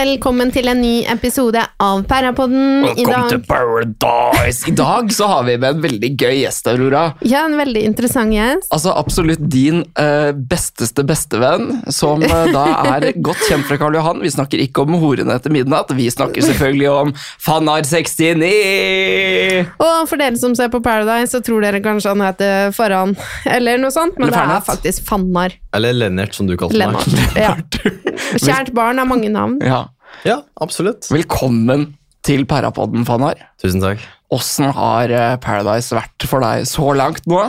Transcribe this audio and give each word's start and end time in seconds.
Velkommen 0.00 0.48
til 0.48 0.64
en 0.70 0.78
ny 0.80 1.02
episode 1.12 1.60
av 1.60 1.98
Perrapodden. 2.08 2.86
I 2.88 3.02
Welcome 3.04 3.34
to 3.34 3.38
paradise! 3.44 4.64
I 4.70 4.72
dag 4.72 5.10
så 5.12 5.26
har 5.28 5.42
vi 5.44 5.58
med 5.60 5.74
en 5.74 5.82
veldig 5.82 6.08
gøy 6.14 6.38
gjest, 6.38 6.70
Aurora. 6.72 7.02
Ja, 7.20 7.42
en 7.44 7.58
veldig 7.58 7.82
interessant 7.84 8.32
gjest. 8.32 8.70
Altså 8.72 8.94
absolutt 8.96 9.42
din 9.52 9.82
eh, 10.00 10.30
besteste 10.32 11.04
bestevenn, 11.04 11.82
som 11.92 12.24
eh, 12.24 12.48
da 12.54 12.62
er 12.94 13.10
godt 13.28 13.42
kjent 13.50 13.68
fra 13.68 13.76
Karl 13.82 13.98
Johan. 13.98 14.22
Vi 14.24 14.32
snakker 14.32 14.62
ikke 14.64 14.86
om 14.86 14.96
horene 15.02 15.36
etter 15.36 15.52
midnatt, 15.52 15.92
vi 15.98 16.08
snakker 16.08 16.48
selvfølgelig 16.48 16.88
om 16.94 17.12
Fannar 17.44 17.84
69! 17.84 19.68
Og 19.84 20.08
for 20.08 20.16
dere 20.16 20.40
som 20.40 20.56
ser 20.56 20.72
på 20.72 20.80
Paradise, 20.80 21.34
så 21.34 21.44
tror 21.44 21.66
dere 21.66 21.84
kanskje 21.84 22.14
han 22.14 22.24
heter 22.24 22.72
Farhan, 22.72 23.12
eller 23.44 23.84
noe 23.84 23.92
sånt, 23.92 24.16
men 24.16 24.30
Eller 24.30 24.48
det 24.48 24.62
er 24.62 24.66
faktisk 24.72 25.04
Fannar 25.12 25.60
Eller 25.76 25.92
Lennart, 26.06 26.32
som 26.40 26.48
du 26.48 26.56
kalte 26.56 26.80
meg. 26.80 26.96
Lennart. 26.96 27.36
Ja. 27.36 27.52
Kjært 28.48 28.72
barn 28.72 28.96
har 28.96 29.08
mange 29.08 29.28
navn. 29.28 29.60
Ja. 29.60 29.90
Ja, 30.26 30.42
absolutt. 30.60 31.08
Velkommen 31.12 31.94
til 32.26 32.44
Parapodden, 32.48 33.06
Fannar. 33.08 33.40
Tusen 33.62 33.82
takk. 33.82 34.02
Åssen 34.30 34.70
har 34.76 35.10
eh, 35.10 35.34
Paradise 35.42 35.96
vært 35.96 36.26
for 36.28 36.44
deg 36.44 36.66
så 36.68 36.92
langt 36.94 37.26
nå? 37.30 37.40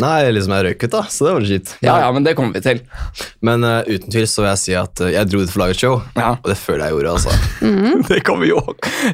Nei, 0.00 0.30
liksom 0.32 0.54
jeg 0.54 0.64
røyk 0.64 0.84
ut, 0.86 0.92
da, 0.94 1.00
så 1.12 1.26
det 1.26 1.32
var 1.34 1.46
kjipt. 1.50 1.72
Ja, 1.84 1.94
ja, 2.04 2.10
men 2.14 2.24
det 2.24 2.32
kommer 2.38 2.56
vi 2.56 2.62
til. 2.64 2.78
Men 3.44 3.66
uh, 3.66 3.82
uten 3.84 4.12
tvil 4.12 4.28
så 4.30 4.44
vil 4.44 4.48
jeg 4.52 4.60
si 4.62 4.76
at 4.78 5.02
uh, 5.02 5.10
jeg 5.12 5.28
dro 5.28 5.42
ut 5.42 5.50
for 5.50 5.60
å 5.60 5.64
lage 5.66 5.76
et 5.76 5.82
show, 5.82 5.98
Ja. 6.16 6.30
og 6.38 6.46
det 6.48 6.56
føler 6.56 6.86
jeg 6.86 6.94
gjorde, 6.94 7.16
altså. 7.18 7.34
Det 8.10 8.20
kommer 8.24 8.48
jo 8.48 8.62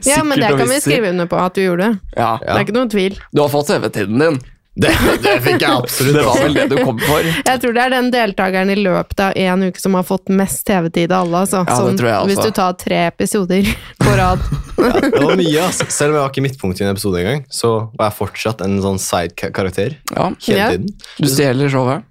Ja, 0.07 0.21
men 0.23 0.39
det 0.39 0.53
kan 0.55 0.69
vi 0.71 0.79
skrive 0.85 1.11
under 1.11 1.31
på 1.31 1.41
at 1.43 1.57
du 1.57 1.65
gjorde. 1.65 1.89
Ja. 2.15 2.37
Det 2.43 2.53
er 2.55 2.67
ikke 2.69 2.77
noen 2.77 2.93
tvil. 2.93 3.19
Du 3.33 3.43
har 3.43 3.51
fått 3.51 3.73
TV-tiden 3.73 4.23
din. 4.23 4.39
Det, 4.77 4.91
det 5.25 5.35
fikk 5.41 5.63
jeg 5.65 5.73
absolutt. 5.73 6.17
Det 6.19 6.23
var 6.27 6.39
vel 6.43 6.55
det 6.59 6.65
du 6.69 6.77
kom 6.85 6.99
for. 7.01 7.25
Jeg 7.25 7.61
tror 7.63 7.73
det 7.77 7.83
er 7.87 7.93
den 7.95 8.11
deltakeren 8.13 8.69
i 8.69 8.77
løpet 8.77 9.23
av 9.25 9.39
en 9.41 9.63
uke 9.71 9.81
som 9.81 9.95
har 9.97 10.05
fått 10.05 10.29
mest 10.29 10.67
TV-tid 10.69 11.15
av 11.17 11.25
alle. 11.25 11.41
Altså. 11.47 11.63
Ja, 11.65 11.79
det 11.87 11.95
tror 12.01 12.11
jeg 12.11 12.19
også. 12.19 12.29
Hvis 12.35 12.51
du 12.51 12.59
tar 12.59 12.75
tre 12.83 12.99
episoder 13.09 13.71
på 14.05 14.17
rad. 14.19 14.43
Ja, 14.77 14.91
det 15.07 15.23
var 15.23 15.39
mye, 15.41 15.63
altså. 15.65 15.87
Selv 15.89 16.13
om 16.13 16.19
jeg 16.19 16.23
var 16.27 16.35
ikke 16.35 16.45
midtpunkt 16.45 16.83
i 16.83 16.85
en 16.85 16.93
episode 16.93 17.23
engang, 17.23 17.41
så 17.49 17.71
var 17.97 18.11
jeg 18.11 18.19
fortsatt 18.19 18.61
en 18.67 18.77
sånn 18.85 19.01
side-karakter 19.01 19.97
Ja, 20.13 20.29
hele 20.51 20.61
Ja. 20.61 20.69
tiden. 20.75 20.93
Du 21.25 21.31
stjeler 21.33 21.73
showet. 21.73 22.05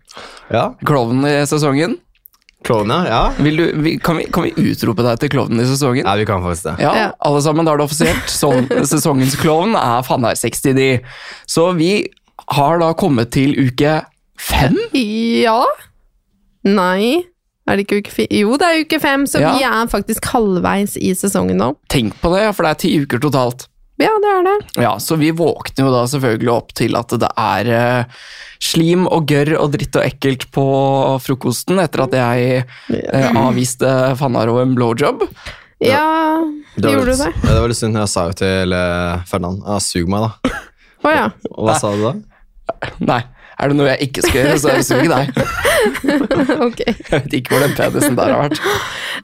Ja, 0.49 0.65
Klovnen 0.85 1.29
i 1.29 1.35
sesongen. 1.49 1.99
Klovnen, 2.65 3.05
ja. 3.05 3.21
ja. 3.29 3.43
Vil 3.45 3.57
du, 3.61 3.65
kan, 4.01 4.17
vi, 4.17 4.25
kan 4.33 4.41
vi 4.47 4.55
utrope 4.71 5.05
deg 5.05 5.19
til 5.21 5.29
klovnen 5.35 5.61
i 5.61 5.69
sesongen? 5.69 6.01
Nei, 6.07 6.17
vi 6.23 6.25
kan 6.25 6.41
faktisk 6.41 6.65
det. 6.71 6.75
Ja, 6.81 6.93
Ja. 6.97 7.07
alle 7.29 7.41
sammen, 7.45 7.65
da 7.69 7.75
er 7.75 7.81
det 7.83 7.85
offisielt. 7.91 8.25
Sånn, 8.31 8.65
sesongens 8.95 9.37
klovn 9.37 9.77
er 9.77 10.01
Fannar 10.07 10.33
69. 10.33 11.03
Så 11.45 11.67
vi 11.77 11.91
har 12.53 12.79
da 12.79 12.93
kommet 12.93 13.31
til 13.35 13.55
uke 13.67 14.01
fem. 14.37 14.77
Ja? 14.93 15.61
Nei. 16.65 17.23
Er 17.65 17.77
det 17.79 17.85
ikke 17.87 18.01
uke 18.03 18.13
fire? 18.13 18.29
Jo, 18.37 18.57
det 18.61 18.67
er 18.67 18.83
uke 18.85 18.99
fem, 19.01 19.23
så 19.25 19.39
Ja. 19.41 19.53
vi 19.57 19.63
er 19.65 19.87
faktisk 19.89 20.25
halvveis 20.29 20.97
i 21.01 21.13
sesongen 21.17 21.57
nå. 21.57 21.75
Tenk 21.89 22.13
på 22.21 22.29
det, 22.35 22.53
for 22.55 22.63
det 22.63 22.71
er 22.75 22.81
ti 22.83 22.91
uker 23.01 23.19
totalt. 23.19 23.67
Ja, 23.97 24.11
det 24.19 24.27
er 24.29 24.43
det. 24.43 24.81
Ja, 24.83 24.97
Så 24.99 25.15
vi 25.17 25.31
våkner 25.31 25.85
jo 25.87 25.91
da 25.91 26.03
selvfølgelig 26.05 26.51
opp 26.51 26.73
til 26.75 26.95
at 26.99 27.07
det 27.07 27.29
er 27.37 27.65
eh, 27.71 28.03
slim 28.59 29.07
og 29.07 29.25
gørr 29.25 29.55
og 29.57 29.71
dritt 29.71 29.95
og 29.95 30.03
ekkelt 30.03 30.51
på 30.51 30.65
frokosten 31.23 31.79
etter 31.79 32.03
at 32.03 32.11
jeg 32.11 32.65
eh, 32.91 33.31
avviste 33.39 34.17
Fannaro 34.19 34.59
en 34.61 34.75
blowjob. 34.75 35.23
Ja, 35.79 36.41
Det 36.75 36.91
gjorde 36.91 37.05
du 37.15 37.23
det? 37.23 37.31
Ja, 37.43 37.49
det 37.53 37.61
var 37.61 37.67
litt 37.71 37.77
synd. 37.79 37.95
Jeg 37.95 38.09
sa 38.11 38.27
jo 38.27 38.33
til 38.33 38.73
eh, 38.75 39.23
Ferdinand 39.31 39.63
ja, 39.65 39.79
sug 39.79 40.07
meg, 40.11 40.27
da. 40.27 40.51
Å 41.05 41.15
ja. 41.15 41.25
Hva 41.55 41.79
sa 41.79 41.95
du 41.95 42.03
da? 42.03 42.13
Nei, 43.11 43.21
er 43.55 43.71
det 43.71 43.75
noe 43.79 43.87
jeg 43.93 44.09
ikke 44.09 44.21
skal 44.25 44.39
gjøre, 44.41 44.55
så 44.59 44.69
er 44.71 44.79
det 44.81 44.85
sug 44.87 45.07
deg. 45.07 45.25
ok. 46.67 46.81
Jeg 46.85 47.09
vet 47.11 47.35
ikke 47.39 47.53
hvor 47.55 47.63
den 47.65 47.75
penisen 47.77 48.17
der 48.17 48.33
har 48.33 48.49
vært. 48.49 48.59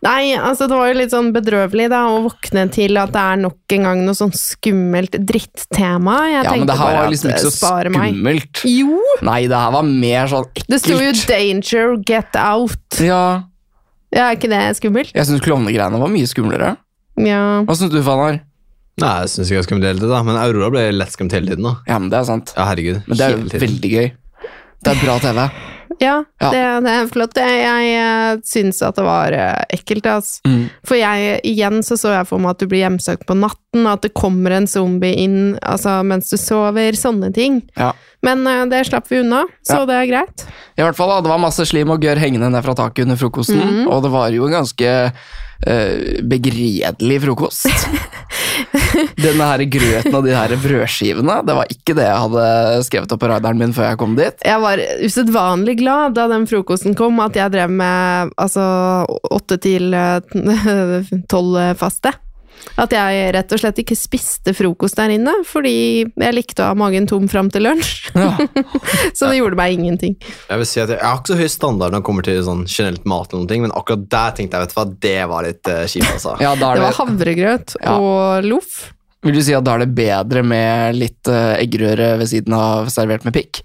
Nei, 0.06 0.32
altså 0.40 0.68
det 0.72 0.78
var 0.80 0.88
jo 0.92 0.96
litt 1.02 1.12
sånn 1.14 1.32
bedrøvelig 1.36 1.90
da, 1.92 2.00
å 2.10 2.22
våkne 2.26 2.64
til 2.74 2.98
at 3.02 3.12
det 3.14 3.22
er 3.34 3.42
nok 3.44 3.76
en 3.76 3.88
gang 3.90 4.04
noe 4.08 4.18
sånn 4.18 4.32
skummelt 4.38 5.18
drittema. 5.20 6.16
Jeg 6.32 6.46
Ja, 6.48 6.56
men 6.56 6.70
det 6.72 6.78
her 6.80 7.00
er 7.04 7.12
liksom 7.12 7.34
ikke 7.34 7.44
så 7.44 7.54
skummelt. 7.58 8.22
meg. 8.24 8.48
Jo! 8.66 9.02
Nei, 9.28 9.42
det 9.52 9.60
her 9.60 9.74
var 9.76 9.84
mer 9.90 10.32
sånn 10.32 10.48
ekkelt. 10.48 10.70
Det 10.72 10.80
sto 10.82 10.98
jo 10.98 11.12
'danger, 11.28 11.98
get 12.08 12.40
out'. 12.40 13.02
Ja, 13.04 13.44
Ja, 14.12 14.30
er 14.32 14.36
ikke 14.36 14.50
det 14.52 14.64
skummelt? 14.80 15.12
jeg 15.16 15.24
syns 15.28 15.40
klovnegreiene 15.44 16.00
var 16.00 16.10
mye 16.12 16.28
skumlere. 16.28 16.74
Ja. 17.20 17.64
Hva 17.68 17.76
syns 17.78 17.92
du, 17.94 18.02
Fannar? 18.04 18.42
Nei, 19.02 19.14
jeg 19.24 19.34
syns 19.34 19.50
ikke 19.50 19.60
jeg 19.60 19.68
skal 19.70 19.84
dele 19.84 20.04
det, 20.04 20.10
da. 20.12 20.22
Men 20.28 20.40
Aurora 20.40 20.72
ble 20.74 20.88
lett 20.94 21.14
skremt 21.16 21.34
hele 21.36 21.50
tiden, 21.52 21.66
da. 21.68 21.76
Ja, 21.90 22.00
men 22.00 22.10
det 22.14 22.22
er 22.22 22.30
sant. 22.30 22.54
Ja, 22.58 22.70
herregud. 22.70 23.02
Men 23.08 23.18
det 23.20 23.28
er 23.28 23.38
jo 23.38 23.62
veldig 23.66 23.94
gøy. 23.98 24.10
Det 24.82 24.96
er 24.96 25.06
bra 25.06 25.20
TV. 25.22 25.46
Ja, 26.02 26.24
Ja. 26.40 26.50
Det, 26.50 26.62
det 26.86 26.92
er 26.92 27.10
flott. 27.12 27.38
Jeg, 27.38 27.58
jeg 27.62 27.90
eh, 28.02 28.40
syns 28.48 28.80
at 28.82 28.98
det 28.98 29.04
var 29.06 29.36
eh, 29.38 29.60
ekkelt, 29.76 30.08
altså. 30.10 30.40
Mm. 30.50 30.64
For 30.88 30.98
jeg, 30.98 31.36
igjen 31.46 31.84
så 31.86 31.98
så 32.00 32.16
jeg 32.16 32.26
for 32.30 32.42
meg 32.42 32.56
at 32.56 32.64
du 32.64 32.72
blir 32.72 32.82
hjemsøkt 32.82 33.28
på 33.30 33.36
natten, 33.38 33.86
at 33.86 34.02
det 34.02 34.14
kommer 34.18 34.56
en 34.56 34.66
zombie 34.72 35.14
inn 35.22 35.60
altså, 35.62 36.00
mens 36.08 36.32
du 36.32 36.40
sover, 36.42 36.98
sånne 36.98 37.30
ting. 37.36 37.60
Ja. 37.78 37.92
Men 38.26 38.42
eh, 38.50 38.64
det 38.72 38.88
slapp 38.90 39.12
vi 39.12 39.22
unna, 39.22 39.44
så 39.68 39.84
Ja. 39.84 39.86
det 39.92 40.00
er 40.00 40.10
greit. 40.10 40.48
I 40.80 40.88
hvert 40.88 40.98
fall, 40.98 41.14
da, 41.14 41.22
Det 41.22 41.34
var 41.36 41.44
masse 41.44 41.68
slim 41.70 41.94
og 41.94 42.02
gørr 42.02 42.24
hengende 42.24 42.50
ned 42.50 42.66
fra 42.66 42.78
taket 42.82 43.06
under 43.06 43.22
frokosten, 43.22 43.62
mm. 43.62 43.86
og 43.92 44.02
det 44.08 44.14
var 44.16 44.34
jo 44.34 44.48
en 44.50 44.58
ganske 44.58 44.96
begredelig 45.62 47.20
frokost. 47.26 47.68
Denne 49.22 49.48
her 49.52 49.64
grøten 49.72 50.16
og 50.18 50.26
de 50.26 50.34
her 50.36 50.54
brødskivene, 50.64 51.38
det 51.48 51.56
var 51.58 51.70
ikke 51.74 51.96
det 51.98 52.08
jeg 52.08 52.24
hadde 52.24 52.46
skrevet 52.88 53.14
opp 53.14 53.22
på 53.22 53.30
radaren 53.32 53.62
min 53.62 53.76
før 53.76 53.92
jeg 53.92 54.02
kom 54.02 54.18
dit. 54.18 54.42
Jeg 54.48 54.64
var 54.64 54.82
usedvanlig 55.06 55.78
glad 55.82 56.18
da 56.18 56.28
den 56.32 56.48
frokosten 56.50 56.98
kom, 56.98 57.22
at 57.24 57.38
jeg 57.38 57.54
drev 57.54 57.72
med 57.72 58.34
altså 58.42 58.66
åtte 59.32 59.60
til 59.62 59.94
eh, 59.98 60.20
tolv 61.32 61.62
faste. 61.80 62.14
At 62.82 62.94
jeg 62.96 63.32
rett 63.36 63.52
og 63.52 63.60
slett 63.62 63.80
ikke 63.84 63.98
spiste 64.00 64.54
frokost 64.56 64.98
der 64.98 65.12
inne, 65.16 65.34
fordi 65.48 66.06
jeg 66.08 66.36
likte 66.36 66.64
å 66.64 66.70
ha 66.72 66.78
magen 66.78 67.08
tom 67.10 67.28
fram 67.32 67.50
til 67.54 67.66
lunsj. 67.68 68.12
Ja. 68.16 68.32
Så 69.18 69.28
det 69.30 69.42
gjorde 69.42 69.60
meg 69.60 69.76
ingenting. 69.76 70.16
Jeg 70.48 70.62
vil 70.62 70.70
si 70.70 70.80
at 70.82 70.90
jeg, 70.94 71.00
jeg 71.02 71.08
har 71.08 71.20
ikke 71.20 71.34
så 71.34 71.40
høy 71.42 71.52
standard 71.52 71.94
når 71.94 72.02
det 72.02 72.08
kommer 72.08 72.28
til 72.28 72.40
sånn 72.48 72.64
generelt 72.70 73.06
mat, 73.10 73.28
eller 73.32 73.44
noen 73.44 73.52
ting, 73.52 73.66
men 73.66 73.76
akkurat 73.76 74.08
der 74.16 74.34
tenkte 74.38 74.58
jeg 74.58 74.66
vet 74.68 74.74
du 74.74 74.80
hva, 74.80 74.88
det 75.08 75.20
var 75.34 75.48
litt 75.48 75.72
uh, 75.72 75.84
kjipt. 75.90 76.10
altså. 76.16 76.36
Ja, 76.44 76.56
det... 76.56 76.72
Det 76.80 76.88
var 76.88 76.98
havregrøt 77.02 77.78
Ja. 77.82 77.96
og 78.00 78.48
loff. 78.48 78.82
vil 79.26 79.38
du 79.38 79.44
si 79.46 79.54
at 79.58 79.66
da 79.68 79.76
er 79.78 79.84
det 79.86 79.94
bedre 79.98 80.42
med 80.46 80.98
litt 80.98 81.30
uh, 81.30 81.54
eggerøre 81.60 82.16
ved 82.22 82.32
siden 82.32 82.56
av 82.58 82.90
servert 82.94 83.28
med 83.28 83.36
pikk? 83.38 83.62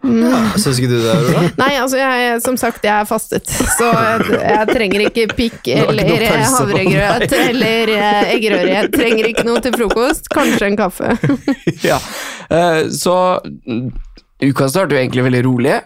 Syns 0.00 0.78
ikke 0.80 0.88
du 0.88 0.96
det, 0.96 1.12
Aurora? 1.12 1.42
Nei, 1.62 1.70
altså, 1.76 1.98
jeg, 2.00 2.40
som 2.44 2.56
sagt, 2.60 2.84
jeg 2.86 2.94
er 2.94 3.08
fastet, 3.08 3.50
så 3.76 3.90
jeg, 3.90 4.40
jeg 4.40 4.68
trenger 4.72 5.04
ikke 5.10 5.26
pikk 5.36 5.70
eller 5.74 6.24
havregrøt 6.40 7.36
eller 7.36 7.92
eh, 7.98 8.32
eggerøre. 8.36 8.72
Jeg 8.78 8.90
trenger 8.94 9.30
ikke 9.34 9.44
noe 9.48 9.60
til 9.64 9.76
frokost. 9.76 10.30
Kanskje 10.32 10.70
en 10.70 10.80
kaffe. 10.80 11.12
ja. 11.90 12.00
Eh, 12.48 12.82
så 12.96 13.14
mm, 13.44 13.86
uka 14.48 14.70
starter 14.72 14.96
jo 14.96 15.02
egentlig 15.04 15.26
veldig 15.28 15.44
rolig. 15.50 15.78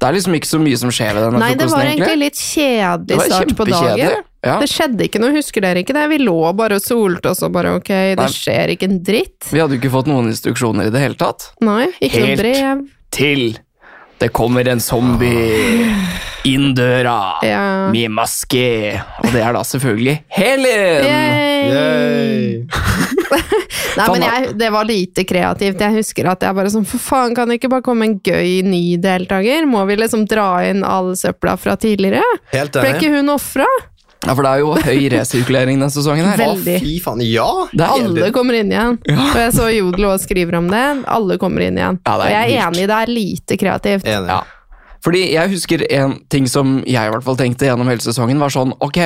Det 0.00 0.08
er 0.08 0.16
liksom 0.16 0.34
ikke 0.38 0.48
så 0.48 0.58
mye 0.62 0.76
som 0.80 0.92
skjer 0.94 1.10
ved 1.12 1.26
denne 1.26 1.40
Nei, 1.42 1.50
det 1.60 1.66
var 1.68 1.84
egentlig 1.84 2.20
litt 2.22 2.38
kjedelig 2.40 3.26
start 3.26 3.50
på 3.58 3.66
dagen. 3.68 4.22
Ja. 4.40 4.54
Det 4.62 4.70
skjedde 4.72 5.04
ikke 5.04 5.20
noe, 5.20 5.34
husker 5.34 5.60
dere 5.66 5.82
ikke 5.82 5.92
det? 5.92 6.06
Vi 6.14 6.20
lå 6.22 6.38
bare 6.56 6.78
og 6.80 6.84
solte 6.86 7.34
oss 7.34 7.42
og 7.44 7.52
bare 7.52 7.74
ok, 7.76 7.90
det 7.90 8.22
Nei. 8.22 8.30
skjer 8.32 8.72
ikke 8.72 8.88
en 8.88 8.96
dritt. 9.04 9.50
Vi 9.50 9.60
hadde 9.60 9.76
jo 9.76 9.82
ikke 9.82 9.92
fått 9.92 10.08
noen 10.08 10.30
instruksjoner 10.32 10.88
i 10.88 10.94
det 10.94 11.02
hele 11.02 11.20
tatt. 11.20 11.50
Nei, 11.60 11.90
ikke 11.98 12.22
Helt. 12.22 12.30
noe 12.30 12.40
brev. 12.40 12.80
Til 13.10 13.58
det 14.20 14.28
kommer 14.36 14.68
en 14.68 14.80
zombie 14.84 15.86
inn 16.44 16.74
døra 16.76 17.38
Ja. 17.44 17.62
med 17.92 18.10
maske. 18.12 19.00
Og 19.24 19.30
det 19.32 19.40
er 19.44 19.52
da 19.56 19.62
selvfølgelig 19.64 20.18
Helen! 20.28 21.06
Yay! 21.08 21.70
Yay. 21.72 22.66
Nei, 24.00 24.06
men 24.12 24.22
jeg, 24.24 24.52
det 24.60 24.68
var 24.72 24.86
lite 24.88 25.24
kreativt. 25.28 25.80
Jeg 25.82 25.96
husker 25.98 26.28
at 26.30 26.44
jeg 26.46 26.56
bare 26.56 26.70
sånn, 26.72 26.86
for 26.88 27.02
faen, 27.02 27.34
kan 27.36 27.50
det 27.50 27.58
ikke 27.58 27.70
bare 27.72 27.84
komme 27.84 28.06
en 28.06 28.14
gøy 28.24 28.60
ny 28.64 28.96
deltaker? 29.02 29.66
Må 29.68 29.82
vi 29.88 29.96
liksom 29.98 30.24
dra 30.30 30.46
inn 30.68 30.84
all 30.86 31.12
søpla 31.18 31.56
fra 31.60 31.74
tidligere? 31.80 32.22
Helt 32.54 32.76
Ble 32.76 32.86
enig. 32.92 33.00
ikke 33.00 33.12
hun 33.18 33.32
ofra? 33.34 33.66
Ja, 34.20 34.34
for 34.34 34.44
det 34.44 34.50
er 34.52 34.60
jo 34.60 34.72
høy 34.76 35.04
resirkulering 35.14 35.78
denne 35.80 35.88
sesongen 35.92 36.26
her. 36.28 36.40
Veldig. 36.42 36.76
Å, 36.76 36.84
fy 36.84 36.96
faen. 37.00 37.22
Ja! 37.24 37.48
Det 37.72 37.86
er 37.86 37.92
Alle 37.94 38.30
kommer 38.36 38.58
inn 38.58 38.72
igjen. 38.74 38.98
Og 39.14 39.38
jeg 39.40 39.54
så 39.56 39.68
Jodel 39.72 40.10
også 40.10 40.28
skriver 40.28 40.58
om 40.58 40.68
det. 40.68 40.84
Alle 41.08 41.38
kommer 41.40 41.64
inn 41.64 41.80
igjen. 41.80 42.00
Ja, 42.04 42.16
er 42.18 42.24
og 42.26 42.34
jeg 42.34 42.58
er 42.58 42.66
enig, 42.66 42.84
det 42.90 42.98
er 42.98 43.12
lite 43.16 43.56
kreativt. 43.60 44.04
Enig. 44.04 44.34
Ja. 44.34 44.42
Fordi 45.00 45.22
jeg 45.32 45.52
husker 45.54 45.86
en 45.96 46.18
ting 46.28 46.48
som 46.52 46.80
jeg 46.84 47.08
i 47.08 47.12
hvert 47.14 47.24
fall 47.24 47.38
tenkte 47.40 47.70
gjennom 47.70 47.88
hele 47.88 48.04
sesongen, 48.04 48.40
var 48.42 48.52
sånn 48.52 48.74
ok, 48.84 49.00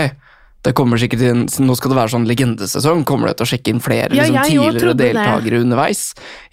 det 0.65 0.73
kommer 0.75 0.97
sikkert 1.01 1.21
inn, 1.29 1.43
Nå 1.67 1.75
skal 1.77 1.91
det 1.93 1.99
være 1.99 2.09
sånn 2.15 2.25
legendesesong. 2.29 3.03
Kommer 3.05 3.29
det 3.29 3.37
til 3.39 3.45
å 3.45 3.49
sjekke 3.53 3.69
inn 3.75 3.81
flere 3.85 4.09
Ja, 4.17 4.25
liksom, 4.25 4.45
tidligere 4.49 4.95
det. 4.97 5.11
deltakere 5.13 5.61
underveis? 5.61 6.01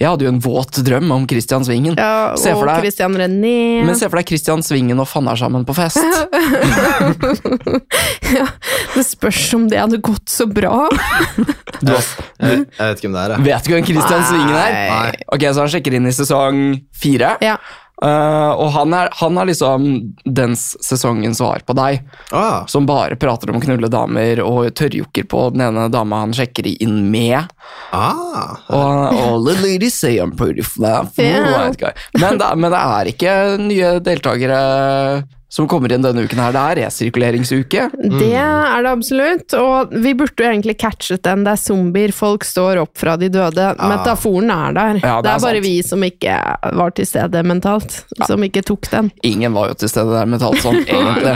Jeg 0.02 0.08
hadde 0.10 0.26
jo 0.28 0.32
en 0.34 0.42
våt 0.44 0.74
drøm 0.84 1.12
om 1.16 1.24
Christian 1.32 1.64
Svingen. 1.64 1.96
Ja, 1.98 2.36
Se 2.36 2.52
for 2.52 2.68
og 2.68 2.74
deg- 2.74 2.82
Christian 2.86 3.16
René. 3.16 3.86
Men 3.88 3.96
se 3.96 4.10
for 4.10 4.18
deg 4.20 4.28
Christian 4.28 4.62
Svingen 4.68 5.00
og 5.00 5.08
Fannar 5.08 5.38
sammen 5.40 5.64
på 5.66 5.74
fest. 5.78 5.98
ja, 8.36 8.48
det 8.96 9.04
spørs 9.08 9.42
om 9.58 9.68
det 9.72 9.80
hadde 9.82 10.00
gått 10.04 10.30
så 10.32 10.48
bra. 10.52 10.88
Du, 11.82 11.90
Jeg, 11.90 12.04
jeg 12.38 12.58
vet 12.78 13.00
ikke 13.00 13.08
hvem 13.10 13.16
det 13.16 13.22
er. 13.24 13.32
jeg. 13.34 13.42
vet 13.48 13.64
du 13.66 13.72
hvem 13.74 13.86
Christian 13.88 14.22
Svingen 14.28 14.54
er? 14.54 14.76
Nei. 14.92 15.14
Ok, 15.34 15.42
Så 15.50 15.64
han 15.64 15.72
sjekker 15.74 15.96
inn 15.98 16.06
i 16.06 16.12
sesong 16.14 16.60
fire. 16.94 17.32
Ja. 17.42 17.56
Eh, 18.02 18.52
og 18.58 18.72
han 18.74 18.94
er, 18.98 19.10
han 19.20 19.38
er 19.38 19.46
liksom 19.52 19.84
dens 20.26 20.72
sesongens 20.82 21.38
svar 21.38 21.62
på 21.68 21.76
deg, 21.78 22.00
Ah, 22.34 22.64
som 22.66 22.88
bare 22.90 23.18
prater 23.20 23.52
om 23.52 23.60
å 23.60 23.62
knulle 23.62 23.90
damer 23.94 24.42
og 24.42 24.72
tørrjokker 24.80 25.28
på 25.30 25.44
den 25.54 25.62
ene 25.68 25.84
dama 25.94 26.24
han 26.24 26.34
sjekker 26.34 26.66
inn 26.72 27.12
med. 27.14 27.46
ah. 27.94 28.56
Og 28.72 29.20
all 29.22 29.46
the 29.46 29.54
ladies 29.62 29.94
say 29.94 30.16
I'm 30.18 30.34
pretty 30.38 30.64
fluffy. 30.66 31.28
Yeah. 31.30 31.74
Men, 32.18 32.38
det, 32.42 32.50
men 32.58 32.72
det 32.74 32.82
er 32.82 33.12
ikke 33.14 33.36
nye 33.62 33.94
deltakere 34.02 34.62
som 35.52 35.68
kommer 35.68 35.92
inn 35.92 36.04
denne 36.06 36.24
uken 36.24 36.40
her. 36.40 36.54
Det 36.56 36.62
er 36.64 36.80
resirkuleringsuke. 36.86 37.86
Det 38.16 38.30
er 38.40 38.86
det 38.86 38.92
absolutt, 38.92 39.56
og 39.60 39.92
vi 39.92 40.14
burde 40.16 40.46
jo 40.46 40.48
egentlig 40.48 40.78
catchet 40.80 41.22
den. 41.28 41.44
Det 41.44 41.52
er 41.58 41.60
zombier, 41.60 42.14
folk 42.16 42.46
står 42.48 42.80
opp 42.86 42.94
fra 43.02 43.18
de 43.20 43.28
døde. 43.34 43.66
Metaforen 43.82 44.48
er 44.56 44.78
der. 44.78 45.02
Ja, 45.04 45.18
det 45.20 45.28
det, 45.28 45.34
er 45.34 45.36
er 45.36 45.44
bare 45.44 45.60
sant. 45.60 45.66
vi 45.68 45.74
som 45.90 46.06
ikke 46.08 46.38
var 46.80 46.96
til 46.96 47.10
stede 47.10 47.44
mentalt, 47.44 47.98
som 48.30 48.48
ikke 48.48 48.64
tok 48.72 48.88
den. 48.94 49.12
Ingen 49.28 49.52
var 49.58 49.74
jo 49.74 49.80
til 49.84 49.92
stede 49.92 50.16
der 50.16 50.30
mentalt 50.32 50.62
sånn, 50.64 50.80
egentlig. 50.88 51.36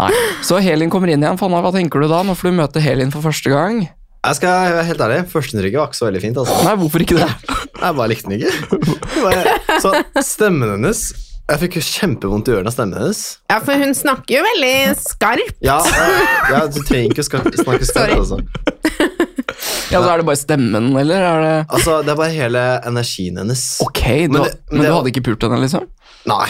Nei. 0.00 0.10
Så 0.48 0.60
Helin 0.64 0.90
kommer 0.92 1.12
inn 1.12 1.20
igjen. 1.20 1.36
Fanna, 1.40 1.60
hva 1.64 1.74
tenker 1.76 2.00
du 2.00 2.08
da? 2.08 2.22
Nå 2.24 2.32
får 2.38 2.48
du 2.54 2.56
møte 2.62 2.80
Helin 2.84 3.12
for 3.12 3.20
første 3.28 3.52
gang. 3.52 3.84
Jeg 4.22 4.38
skal 4.38 4.70
være 4.78 4.86
helt 4.86 5.00
ærlig, 5.02 5.20
Førsteinntrykket 5.32 5.80
var 5.80 5.88
ikke 5.90 5.98
så 5.98 6.06
veldig 6.06 6.20
fint. 6.22 6.36
altså. 6.38 6.56
Nei, 6.62 6.74
hvorfor 6.78 7.02
ikke 7.02 7.16
det? 7.18 7.30
Jeg 7.82 7.96
bare 7.98 8.08
likte 8.12 8.30
den 8.30 8.38
ikke. 8.38 9.78
Så 9.82 9.92
Stemmen 10.22 10.70
hennes 10.76 11.00
Jeg 11.50 11.58
fikk 11.64 11.74
kjempevondt 11.84 12.48
i 12.48 12.52
ørene 12.54 12.70
av 12.70 12.74
stemmen 12.76 12.96
hennes. 13.00 13.20
Ja, 13.50 13.58
for 13.66 13.74
hun 13.82 13.92
snakker 13.98 14.38
jo 14.38 14.42
veldig 14.46 14.74
skarpt. 15.02 15.58
Ja, 15.64 15.80
ja 16.52 16.60
Du 16.70 16.78
trenger 16.86 17.10
ikke 17.10 17.24
å 17.24 17.28
snakke 17.28 17.88
skarpt, 17.88 18.14
altså. 18.16 18.38
Ja, 19.92 20.00
så 20.00 20.08
Er 20.08 20.22
det 20.22 20.26
bare 20.26 20.38
stemmen, 20.40 20.86
eller 20.96 21.20
er 21.28 21.40
det 21.44 21.54
Altså, 21.68 21.98
Det 22.06 22.12
er 22.14 22.16
bare 22.22 22.32
hele 22.32 22.62
energien 22.88 23.36
hennes. 23.42 23.64
Ok, 23.84 24.00
du, 24.02 24.32
Men 24.38 24.42
det- 24.42 24.54
men 24.70 24.78
men 24.78 24.80
det- 24.82 24.88
du 24.88 24.94
hadde 24.96 25.10
ikke 25.12 25.24
pult 25.28 25.42
henne, 25.42 25.60
liksom? 25.60 25.86
Nei. 26.26 26.46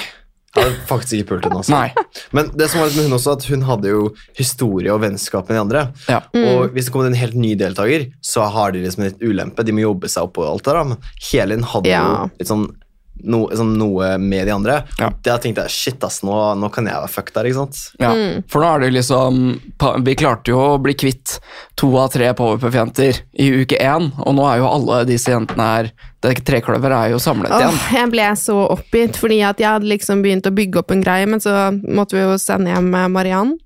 Jeg 0.55 0.65
hadde 0.65 0.77
faktisk 0.87 1.13
ikke 1.19 1.29
pult 1.33 1.45
henne. 1.49 1.57
Altså. 1.57 1.71
Nei. 1.73 1.95
Men 2.33 2.51
det 2.55 2.69
som 2.71 2.81
var 2.81 2.89
litt 2.89 2.97
med 2.97 3.09
hun 3.09 3.19
også, 3.19 3.33
at 3.39 3.45
hun 3.49 3.63
hadde 3.63 3.89
jo 3.89 4.15
historie 4.37 4.93
og 4.93 5.01
vennskap 5.01 5.49
med 5.49 5.57
de 5.57 5.61
andre. 5.65 5.93
Ja. 6.09 6.21
Og 6.37 6.75
hvis 6.75 6.85
det 6.85 6.93
kommer 6.93 7.07
en 7.09 7.15
helt 7.17 7.35
ny 7.35 7.55
deltaker, 7.57 8.13
så 8.23 8.45
har 8.53 8.71
de 8.73 8.83
liksom 8.85 9.05
litt 9.05 9.19
ulempe. 9.25 9.65
De 9.65 9.73
må 9.73 9.81
jobbe 9.81 10.09
seg 10.13 10.23
opp 10.29 10.37
og 10.39 10.45
alt 10.53 10.63
det 10.69 10.75
der. 10.75 10.85
Men 10.85 10.99
Helin 11.31 11.63
hadde 11.65 11.89
Ja. 11.89 12.03
jo 12.05 12.31
litt 12.39 12.49
sånn 12.49 12.69
noe, 13.25 13.55
sånn 13.57 13.75
noe 13.79 14.15
med 14.19 14.47
de 14.49 14.55
andre. 14.55 14.79
Ja. 15.01 15.11
Da 15.25 15.37
tenkte 15.43 15.65
jeg 15.67 15.75
shit, 15.75 16.05
ass, 16.07 16.21
nå, 16.27 16.35
nå 16.59 16.71
kan 16.75 16.87
jeg 16.89 16.99
være 16.99 17.11
fucked 17.13 17.35
der, 17.37 17.49
ikke 17.49 17.61
sant? 17.63 17.81
Ja, 18.03 18.13
for 18.51 18.65
nå 18.65 18.71
er 18.75 18.85
det 18.85 18.93
liksom 18.97 19.43
Vi 20.07 20.15
klarte 20.19 20.53
jo 20.53 20.59
å 20.63 20.79
bli 20.83 20.95
kvitt 20.99 21.37
to 21.79 21.91
av 22.01 22.11
tre 22.15 22.31
Powerpuff-jenter 22.39 23.23
i 23.43 23.49
uke 23.63 23.79
én, 23.81 24.11
og 24.23 24.35
nå 24.37 24.47
er 24.49 24.61
jo 24.63 24.69
alle 24.71 25.03
disse 25.09 25.33
jentene 25.33 25.69
her 25.69 25.91
Det 26.23 26.35
trekløveret 26.47 26.97
er 26.99 27.15
jo 27.15 27.21
samlet 27.23 27.51
igjen. 27.55 27.73
Åh, 27.75 27.87
jeg 27.99 28.11
ble 28.13 28.27
så 28.39 28.59
oppgitt, 28.77 29.17
fordi 29.19 29.41
at 29.47 29.63
jeg 29.63 29.71
hadde 29.71 29.91
liksom 29.91 30.23
begynt 30.23 30.47
å 30.47 30.55
bygge 30.55 30.83
opp 30.83 30.93
en 30.95 31.03
greie, 31.03 31.27
men 31.27 31.43
så 31.43 31.57
måtte 31.83 32.15
vi 32.19 32.23
jo 32.23 32.37
sende 32.39 32.71
hjem 32.71 32.93
med 32.93 33.11
Mariann. 33.17 33.57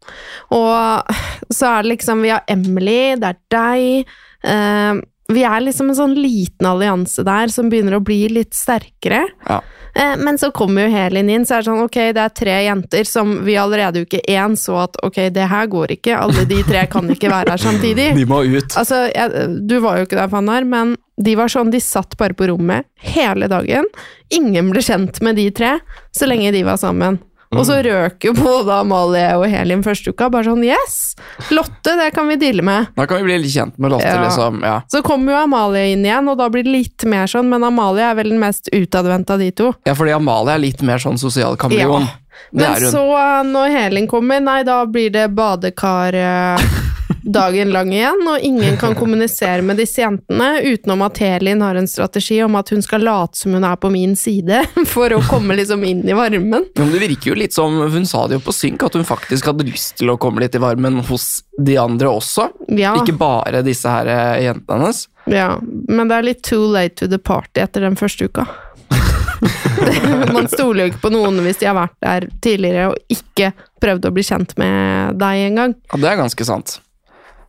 Og 0.56 1.12
så 1.52 1.74
er 1.74 1.84
det 1.84 1.96
liksom 1.96 2.24
Vi 2.24 2.32
har 2.32 2.46
Emily, 2.48 3.14
det 3.20 3.34
er 3.34 3.42
deg. 3.52 4.16
eh, 4.46 5.04
vi 5.32 5.42
er 5.42 5.60
liksom 5.64 5.88
en 5.90 5.98
sånn 5.98 6.14
liten 6.14 6.66
allianse 6.68 7.24
der 7.26 7.50
som 7.52 7.70
begynner 7.72 7.96
å 7.98 8.04
bli 8.04 8.28
litt 8.30 8.54
sterkere. 8.54 9.24
Ja. 9.48 9.60
Eh, 9.96 10.16
Men 10.20 10.38
så 10.38 10.50
kommer 10.54 10.86
jo 10.86 10.92
Helin 10.92 11.30
inn, 11.32 11.46
så 11.48 11.56
er 11.56 11.64
det 11.64 11.70
sånn, 11.70 11.82
ok, 11.86 11.98
det 12.14 12.22
er 12.22 12.34
tre 12.36 12.56
jenter 12.66 13.08
som 13.08 13.32
vi 13.46 13.56
allerede 13.58 14.04
uke 14.04 14.20
én 14.28 14.54
så 14.60 14.76
at 14.84 14.98
ok, 15.02 15.18
det 15.34 15.48
her 15.50 15.66
går 15.72 15.96
ikke, 15.96 16.18
alle 16.18 16.44
de 16.46 16.60
tre 16.68 16.84
kan 16.92 17.08
ikke 17.10 17.32
være 17.32 17.54
her 17.56 17.64
samtidig. 17.64 18.10
De 18.20 18.26
må 18.28 18.42
ut. 18.44 18.76
Altså, 18.76 19.06
jeg, 19.10 19.48
du 19.66 19.78
var 19.82 19.98
jo 19.98 20.06
ikke 20.06 20.20
der, 20.20 20.30
Fannar, 20.30 20.64
men 20.68 20.96
de 21.16 21.32
var 21.38 21.48
sånn, 21.48 21.70
de 21.72 21.80
satt 21.80 22.14
bare 22.20 22.36
på 22.36 22.50
rommet 22.50 22.84
hele 23.14 23.48
dagen. 23.48 23.88
Ingen 24.36 24.68
ble 24.70 24.82
kjent 24.84 25.22
med 25.24 25.40
de 25.40 25.48
tre, 25.50 25.78
så 26.12 26.28
lenge 26.28 26.52
de 26.52 26.60
var 26.66 26.76
sammen. 26.76 27.18
Og 27.58 27.66
så 27.68 27.78
røk 27.84 28.24
jo 28.28 28.32
både 28.36 28.72
Amalie 28.80 29.28
og 29.38 29.46
Helin 29.50 29.82
første 29.86 30.12
uka, 30.12 30.28
bare 30.32 30.44
sånn 30.50 30.64
yes! 30.66 31.14
Lotte, 31.50 31.94
det 31.98 32.10
kan 32.14 32.28
vi 32.28 32.36
deale 32.40 32.62
med. 32.66 32.90
Da 32.96 33.06
kan 33.08 33.18
vi 33.22 33.28
bli 33.30 33.38
litt 33.44 33.54
kjent 33.54 33.78
med 33.78 33.90
Lotte, 33.94 34.06
Ja. 34.06 34.22
liksom. 34.24 34.60
Ja. 34.66 34.80
Så 34.92 35.02
kommer 35.06 35.32
jo 35.32 35.38
Amalie 35.44 35.92
inn 35.94 36.04
igjen, 36.04 36.28
og 36.28 36.38
da 36.38 36.48
blir 36.52 36.64
det 36.66 36.72
litt 36.74 37.04
mer 37.08 37.26
sånn, 37.26 37.48
men 37.48 37.64
Amalie 37.64 38.04
er 38.10 38.14
vel 38.18 38.30
den 38.34 38.40
mest 38.42 38.68
utadvendte 38.72 39.30
av 39.36 39.38
de 39.40 39.50
to. 39.50 39.72
ja, 39.86 39.94
fordi 39.94 40.12
Amalie 40.16 40.54
er 40.54 40.58
litt 40.58 40.82
mer 40.82 40.98
sånn 40.98 41.18
sosial 41.18 41.56
kameleon. 41.56 42.02
Ja. 42.02 42.22
Men 42.52 42.74
så, 42.92 43.00
eh, 43.16 43.42
når 43.48 43.70
Helin 43.72 44.06
kommer, 44.06 44.40
nei, 44.44 44.62
da 44.62 44.84
blir 44.84 45.10
det 45.10 45.30
badekar 45.34 46.12
eh, 46.14 46.58
dagen 47.26 47.70
lang 47.74 47.90
igjen, 47.92 48.20
og 48.30 48.38
ingen 48.46 48.76
kan 48.78 48.94
kommunisere 48.94 49.62
med 49.66 49.80
disse 49.80 50.00
jentene 50.02 50.48
utenom 50.62 51.02
at 51.06 51.18
Helin 51.22 51.60
har 51.64 51.74
en 51.78 51.88
strategi 51.90 52.38
om 52.44 52.54
at 52.58 52.70
hun 52.70 52.84
skal 52.84 53.02
late 53.06 53.38
som 53.40 53.54
hun 53.56 53.66
er 53.66 53.76
på 53.82 53.90
min 53.90 54.14
side, 54.16 54.62
for 54.94 55.12
å 55.16 55.20
komme 55.26 55.56
liksom 55.58 55.82
inn 55.88 56.04
i 56.08 56.14
varmen. 56.16 56.68
Men 56.78 56.92
det 56.94 57.02
virker 57.02 57.32
jo 57.32 57.38
litt 57.38 57.56
som 57.56 57.76
Hun 57.90 58.06
sa 58.06 58.26
det 58.30 58.38
jo 58.38 58.44
på 58.46 58.54
synk, 58.54 58.82
at 58.86 58.94
hun 58.98 59.06
faktisk 59.08 59.50
hadde 59.50 59.66
lyst 59.66 59.96
til 60.00 60.12
å 60.12 60.18
komme 60.20 60.42
litt 60.44 60.54
i 60.54 60.62
varmen 60.62 61.00
hos 61.08 61.42
de 61.58 61.76
andre 61.80 62.10
også. 62.14 62.48
Ja, 62.78 62.94
Ikke 63.00 63.16
bare 63.18 63.62
disse 63.66 63.90
her 63.90 64.06
eh, 64.12 64.44
jentene 64.46 64.86
hennes. 64.86 65.06
ja, 65.26 65.56
men 65.62 66.08
det 66.08 66.16
er 66.20 66.26
litt 66.30 66.42
too 66.46 66.68
late 66.70 66.94
to 67.00 67.08
the 67.10 67.18
party 67.18 67.60
etter 67.64 67.82
den 67.82 67.96
første 67.98 68.28
uka. 68.30 68.46
Man 70.32 70.46
stoler 70.48 70.86
jo 70.86 70.92
ikke 70.92 71.02
på 71.06 71.10
noen 71.12 71.40
hvis 71.44 71.58
de 71.60 71.68
har 71.68 71.76
vært 71.76 71.96
der 72.02 72.26
tidligere 72.44 72.90
og 72.92 73.12
ikke 73.12 73.50
prøvd 73.82 74.08
å 74.08 74.12
bli 74.16 74.24
kjent 74.24 74.54
med 74.60 75.18
deg 75.20 75.42
engang. 75.50 75.74
Ja, 75.92 76.00
det 76.02 76.10
er 76.12 76.20
ganske 76.22 76.46
sant. 76.48 76.78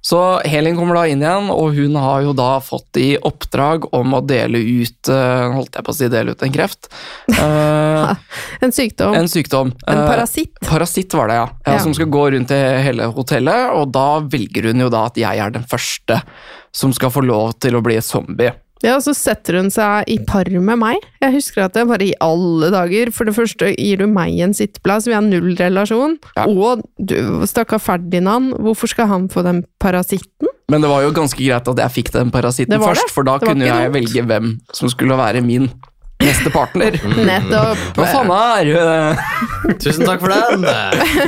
Så 0.02 0.20
Helin 0.48 0.78
kommer 0.78 1.00
da 1.00 1.06
inn 1.10 1.24
igjen, 1.24 1.50
og 1.52 1.76
hun 1.76 1.98
har 2.00 2.24
jo 2.26 2.34
da 2.38 2.50
fått 2.64 3.00
i 3.02 3.10
oppdrag 3.18 3.90
om 3.96 4.16
å 4.18 4.22
dele 4.26 4.62
ut 4.62 5.12
eh, 5.12 5.48
Holdt 5.56 5.76
jeg 5.78 5.88
på 5.88 5.94
å 5.94 5.98
si 5.98 6.10
dele 6.12 6.36
ut 6.36 6.44
en 6.46 6.54
kreft? 6.54 6.90
Uh, 7.34 8.14
En 8.64 8.74
sykdom. 8.74 9.16
en 9.18 9.28
sykdom. 9.32 9.74
En 9.88 10.04
parasitt. 10.06 10.54
parasitt. 10.62 10.70
Parasitt 10.70 11.18
var 11.18 11.32
det, 11.32 11.40
ja. 11.40 11.50
ja. 11.66 11.74
Ja. 11.78 11.82
Som 11.84 11.96
skal 11.98 12.12
gå 12.14 12.24
rundt 12.34 12.54
i 12.54 12.62
hele 12.86 13.10
hotellet, 13.16 13.74
og 13.76 13.92
da 13.96 14.22
velger 14.24 14.72
hun 14.72 14.86
jo 14.86 14.92
da 14.94 15.08
at 15.10 15.20
jeg 15.20 15.44
er 15.44 15.54
den 15.54 15.68
første 15.68 16.22
som 16.76 16.94
skal 16.96 17.12
få 17.14 17.24
lov 17.26 17.58
til 17.64 17.78
å 17.78 17.84
bli 17.84 18.00
zombie. 18.06 18.54
Ja, 18.86 18.98
og 18.98 19.04
så 19.06 19.14
setter 19.18 19.58
hun 19.62 19.72
seg 19.74 20.10
i 20.12 20.20
par 20.28 20.50
med 20.54 20.80
meg. 20.80 21.06
Jeg 21.24 21.34
husker 21.34 21.66
at 21.66 21.78
det 21.78 21.88
bare 21.90 22.06
i 22.06 22.14
alle 22.24 22.70
dager. 22.74 23.12
For 23.16 23.28
det 23.28 23.36
første 23.38 23.72
gir 23.74 24.02
du 24.02 24.08
meg 24.12 24.38
en 24.44 24.54
sitteplass, 24.58 25.08
vi 25.10 25.16
har 25.18 25.26
null 25.26 25.56
relasjon. 25.58 26.18
Ja. 26.38 26.46
Og 26.46 26.86
du, 26.98 27.18
stakkar 27.50 27.82
Ferdinand, 27.82 28.54
hvorfor 28.62 28.92
skal 28.92 29.10
han 29.12 29.28
få 29.34 29.46
den 29.48 29.64
parasitten? 29.82 30.52
Men 30.68 30.84
det 30.84 30.92
var 30.92 31.06
jo 31.06 31.14
ganske 31.16 31.40
greit 31.40 31.70
at 31.72 31.80
jeg 31.80 31.96
fikk 31.96 32.12
den 32.16 32.32
parasitten 32.34 32.82
først, 32.84 33.14
for 33.16 33.28
da 33.28 33.38
kunne 33.40 33.68
jeg 33.68 33.94
velge 33.94 34.24
hvem 34.28 34.58
som 34.76 34.92
skulle 34.92 35.16
være 35.18 35.42
min 35.46 35.70
neste 36.28 36.52
partner. 36.54 36.98
Nettopp. 37.32 37.82
Hva 37.98 38.08
faen 38.12 38.32
er 38.38 38.72
det? 38.78 39.76
Tusen 39.84 40.06
takk 40.08 40.22
for 40.24 40.34
den! 40.36 40.68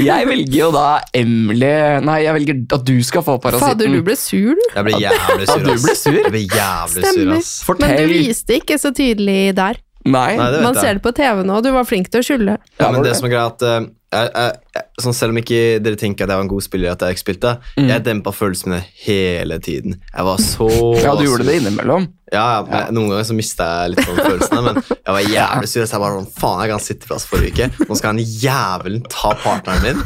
Jeg 0.04 0.28
velger 0.30 0.58
jo 0.60 0.70
da 0.76 0.86
Emily 1.16 1.74
Nei, 2.06 2.20
jeg 2.26 2.36
velger 2.38 2.62
at 2.78 2.86
du 2.88 2.96
skal 3.06 3.26
få 3.26 3.38
parasitten. 3.42 3.74
Fader, 3.74 3.94
du 3.96 4.06
ble 4.06 4.16
sur, 4.20 4.54
du. 4.60 4.66
Jeg 4.76 4.88
ble 4.88 5.02
jævlig 5.02 5.50
sur. 5.50 5.60
Ja, 5.60 5.66
du 5.66 5.74
ass. 5.74 5.84
ble 5.88 5.96
sur? 6.04 6.18
Jeg 6.20 6.34
ble 6.36 6.46
jævlig 6.46 7.04
sur, 7.04 7.12
Stemmer. 7.12 7.38
ass. 7.40 7.54
Men 7.80 7.96
du 8.00 8.10
viste 8.14 8.60
ikke 8.60 8.80
så 8.82 8.94
tydelig 8.96 9.40
der. 9.58 9.80
Nei. 10.06 10.38
Nei, 10.40 10.52
det 10.56 10.62
Man 10.64 10.76
ser 10.80 10.94
det 10.96 11.04
på 11.04 11.12
TV 11.14 11.44
nå, 11.44 11.62
du 11.62 11.72
var 11.76 11.84
flink 11.88 12.08
til 12.10 12.22
å 12.22 12.26
skylde. 12.26 12.58
Ja, 12.80 12.92
men 12.92 13.04
det 13.04 13.16
som 13.20 13.26
er 13.28 13.34
greia, 13.34 13.48
at 13.52 13.62
eh, 13.68 13.88
jeg, 14.10 14.30
jeg, 14.34 14.84
sånn 15.04 15.14
Selv 15.14 15.36
om 15.36 15.38
ikke 15.38 15.58
dere 15.86 15.98
tenker 16.00 16.24
at 16.26 16.32
jeg 16.32 16.40
var 16.40 16.46
en 16.46 16.50
god 16.50 16.64
spiller, 16.66 16.94
at 16.96 17.04
jeg 17.06 17.14
ikke 17.18 17.22
spilte, 17.22 17.52
jeg 17.78 18.06
dempa 18.08 18.32
følelsene 18.34 18.80
mine 18.80 18.86
hele 19.06 19.58
tiden. 19.62 19.98
Jeg 20.16 20.26
var 20.26 20.40
så 20.42 20.70
Ja, 21.04 21.12
du 21.20 21.26
gjorde 21.28 21.46
det 21.46 21.60
innimellom. 21.60 22.08
Ja, 22.32 22.46
ja, 22.56 22.64
men 22.70 22.94
Noen 22.96 23.12
ganger 23.12 23.28
så 23.28 23.36
mista 23.38 23.68
jeg 23.84 23.92
litt 23.96 24.02
sånn 24.08 24.18
følelsene, 24.24 24.64
men 24.66 24.80
jeg 24.88 25.14
var 25.18 25.30
jævlig 25.36 25.70
sur. 25.70 25.84
Så 25.84 25.96
jeg 25.98 26.04
bare 26.06 26.18
sånn, 26.18 26.32
faen, 26.40 26.64
jeg 26.64 26.72
kan 26.74 26.84
sitte 26.88 27.10
plass 27.12 27.28
forrige 27.30 27.54
uke. 27.70 27.86
Nå 27.90 28.00
skal 28.00 28.14
han 28.16 28.24
jævelen 28.24 29.06
ta 29.14 29.36
partneren 29.44 29.84
min. 29.84 30.04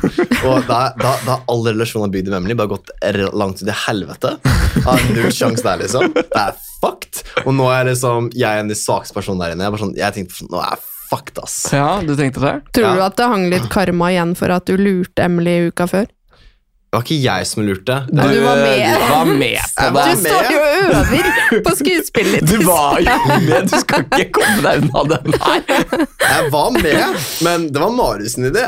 Og 0.50 0.68
da 0.68 0.82
da- 1.00 1.18
da 1.24 1.38
har 1.38 1.44
all 1.54 1.64
relasjoner 1.70 2.12
bygd 2.12 2.28
i 2.32 2.36
Memely 2.36 2.58
bare 2.60 2.74
gått 2.76 2.92
r- 3.04 3.30
langt 3.32 3.62
ut 3.64 3.70
i 3.72 3.80
helvete. 3.86 4.36
Jeg 4.44 4.84
har 4.90 5.08
null 5.14 5.32
sjanse 5.36 5.64
der, 5.64 5.84
liksom. 5.86 6.12
Det 6.18 6.28
er 6.48 6.56
fucked. 6.84 7.24
Og 7.48 7.54
nå 7.58 7.70
er 7.74 7.90
liksom 7.94 8.32
jeg 8.38 8.62
er 8.64 8.68
de 8.70 8.78
svakeste 8.78 9.16
personene 9.18 9.48
der 9.48 9.56
inne. 9.56 9.68
Jeg, 9.70 9.76
bare 9.78 9.86
sånn, 9.88 9.96
jeg 10.00 10.18
tenkte 10.20 10.40
sånn, 10.42 10.52
nå 10.54 10.60
er 10.64 10.74
jeg 10.76 10.90
fucked, 11.14 11.40
ass. 11.44 11.56
Ja, 11.76 11.88
du 12.06 12.14
tenkte 12.20 12.42
det? 12.44 12.54
Tror 12.76 12.88
Ja. 12.90 12.94
du 12.98 13.02
at 13.08 13.16
det 13.20 13.28
hang 13.32 13.48
litt 13.52 13.70
karma 13.74 14.12
igjen 14.14 14.36
for 14.40 14.52
at 14.56 14.66
du 14.70 14.76
lurte 14.80 15.24
Emily 15.26 15.70
uka 15.70 15.88
før? 15.92 16.08
Det 16.94 17.00
var 17.00 17.06
ikke 17.08 17.22
jeg 17.24 17.46
som 17.50 17.64
lurte. 17.66 17.96
Du 18.14 18.20
var 18.22 18.60
med. 18.62 18.82
Du 19.02 19.06
var 19.10 19.26
med 19.26 19.72
på 19.80 19.86
det. 19.96 20.04
Du 20.14 20.28
står 20.28 20.50
jo 20.54 20.60
og 20.62 20.74
øver 20.84 21.64
på 21.66 21.72
skuespillet 21.80 22.44
Du 22.52 22.60
var 22.68 23.00
jo 23.02 23.16
med, 23.48 23.66
du 23.72 23.78
skal 23.82 24.04
ikke 24.06 24.28
komme 24.38 24.62
deg 24.62 24.84
unna 24.86 25.02
den 25.16 25.34
her. 25.42 25.64
Jeg 26.22 26.52
var 26.54 26.70
med, 26.78 27.18
men 27.48 27.66
det 27.74 27.82
var 27.82 27.96
Marius 27.98 28.38
idé. 28.38 28.68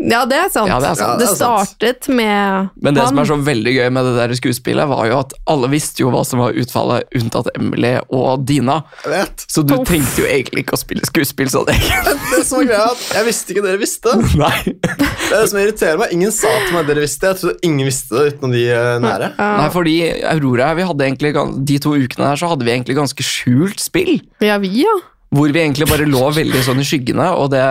Ja, 0.00 0.22
det 0.24 0.36
er 0.40 0.48
sant. 0.48 0.70
Ja, 0.70 0.78
det 0.80 0.88
er 0.90 0.96
sant. 0.96 1.00
Ja, 1.04 1.16
det 1.18 1.26
det 1.26 1.28
er 1.28 1.36
sant. 1.36 1.68
startet 1.74 2.08
med 2.08 2.70
Men 2.80 2.94
det 2.96 3.02
han. 3.04 3.10
som 3.12 3.18
er 3.20 3.28
så 3.28 3.36
veldig 3.44 3.74
gøy 3.76 3.88
med 3.92 4.06
det 4.08 4.14
der 4.16 4.32
skuespillet, 4.38 4.88
var 4.88 5.06
jo 5.10 5.18
at 5.20 5.34
alle 5.52 5.68
visste 5.72 6.00
jo 6.04 6.10
hva 6.14 6.22
som 6.24 6.40
var 6.40 6.56
utfallet, 6.56 7.04
unntatt 7.20 7.50
Emily 7.54 7.92
og 8.08 8.46
Dina. 8.48 8.78
Jeg 9.04 9.12
vet. 9.12 9.44
Så 9.52 9.64
du 9.66 9.74
Uff. 9.76 9.84
tenkte 9.90 10.22
jo 10.24 10.28
egentlig 10.30 10.64
ikke 10.64 10.78
å 10.78 10.80
spille 10.80 11.04
skuespill 11.08 11.50
sånn. 11.52 11.68
Det 11.70 12.40
som 12.48 12.62
var 12.62 12.68
greia, 12.70 12.86
at 12.94 13.04
jeg 13.18 13.28
visste 13.28 13.52
ikke 13.54 13.66
dere 13.66 13.80
visste. 13.82 14.16
Nei. 14.40 14.56
Det 14.64 15.34
er 15.34 15.36
det 15.42 15.44
som 15.52 15.60
irriterer 15.60 16.00
meg. 16.00 16.16
Ingen 16.16 16.32
sa 16.32 16.48
til 16.64 16.72
meg 16.74 16.80
at 16.86 16.90
dere 16.94 17.04
visste. 17.04 17.30
Jeg 17.34 17.40
trodde 17.42 17.68
ingen 17.68 17.90
visste 17.90 18.16
det 18.16 18.34
utenom 18.34 18.56
de 18.56 18.64
eh, 18.72 18.96
nære. 19.04 19.32
Ja. 19.36 19.50
Nei, 19.60 19.68
fordi 19.74 19.96
Aurora, 20.32 20.72
vi 20.78 20.88
hadde 20.88 21.06
egentlig, 21.10 21.34
de 21.68 21.78
to 21.82 21.94
ukene 22.00 22.30
her 22.32 22.40
så 22.40 22.48
hadde 22.54 22.64
vi 22.66 22.72
egentlig 22.74 22.96
ganske 22.98 23.24
skjult 23.26 23.80
spill. 23.82 24.16
Ja, 24.40 24.56
vi, 24.62 24.72
ja. 24.86 24.96
Hvor 25.30 25.52
vi 25.54 25.60
egentlig 25.62 25.86
bare 25.86 26.08
lå 26.10 26.24
veldig 26.34 26.60
sånn 26.66 26.80
i 26.82 26.84
skyggene, 26.86 27.28
og 27.38 27.52
det, 27.52 27.62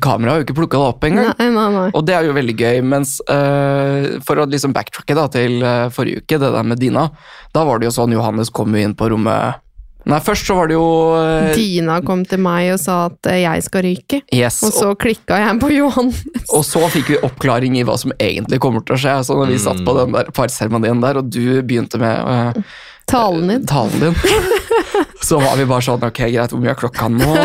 kameraet 0.00 0.32
har 0.32 0.40
jo 0.40 0.46
ikke 0.46 0.56
plukka 0.56 0.78
det 0.80 0.86
opp 0.94 1.04
engang. 1.04 1.28
Nei, 1.36 1.48
nei, 1.52 1.66
nei. 1.74 1.90
Og 1.92 2.06
det 2.08 2.14
er 2.16 2.24
jo 2.24 2.36
veldig 2.36 2.54
gøy, 2.56 2.80
mens 2.88 3.18
uh, 3.28 4.16
for 4.24 4.40
å 4.40 4.46
liksom 4.48 4.72
backtracke 4.76 5.16
da, 5.18 5.26
til 5.34 5.60
uh, 5.60 5.90
forrige 5.92 6.24
uke, 6.24 6.38
det 6.40 6.50
der 6.54 6.64
med 6.64 6.80
Dina, 6.80 7.10
da 7.52 7.66
var 7.68 7.82
det 7.82 7.90
jo 7.90 7.96
sånn 7.98 8.16
Johannes 8.16 8.48
kom 8.48 8.72
jo 8.72 8.80
inn 8.80 8.96
på 8.96 9.10
rommet 9.12 9.62
Nei, 10.06 10.20
først 10.22 10.46
så 10.46 10.54
var 10.54 10.68
det 10.70 10.76
jo 10.76 10.86
uh, 11.18 11.48
Dina 11.58 11.98
kom 12.06 12.20
til 12.30 12.38
meg 12.38 12.70
og 12.76 12.78
sa 12.78 12.98
at 13.08 13.28
jeg 13.42 13.64
skal 13.66 13.82
ryke, 13.88 14.20
Yes, 14.32 14.60
og 14.64 14.72
så 14.72 14.92
klikka 14.96 15.40
jeg 15.42 15.60
på 15.60 15.72
Johannes. 15.74 16.22
Og 16.54 16.62
så 16.64 16.80
fikk 16.94 17.10
vi 17.12 17.22
oppklaring 17.26 17.76
i 17.76 17.84
hva 17.84 17.98
som 17.98 18.14
egentlig 18.14 18.62
kommer 18.62 18.86
til 18.86 18.96
å 18.96 19.02
skje. 19.02 19.16
Så 19.26 19.36
når 19.36 19.50
vi 19.50 19.58
satt 19.66 19.82
på 19.84 19.96
den 19.98 20.14
der 20.14 20.30
parseremonien 20.36 21.02
der, 21.02 21.18
og 21.18 21.28
du 21.34 21.58
begynte 21.66 21.98
med 22.00 22.62
Talen 23.06 23.46
din. 23.52 23.66
talen 23.70 24.00
din, 24.02 24.16
så 25.28 25.38
var 25.38 25.54
vi 25.60 25.66
bare 25.70 25.84
sånn 25.86 26.02
Ok, 26.08 26.24
greit, 26.26 26.50
hvor 26.50 26.58
mye 26.62 26.72
er 26.72 26.78
klokka 26.80 27.06
nå? 27.12 27.28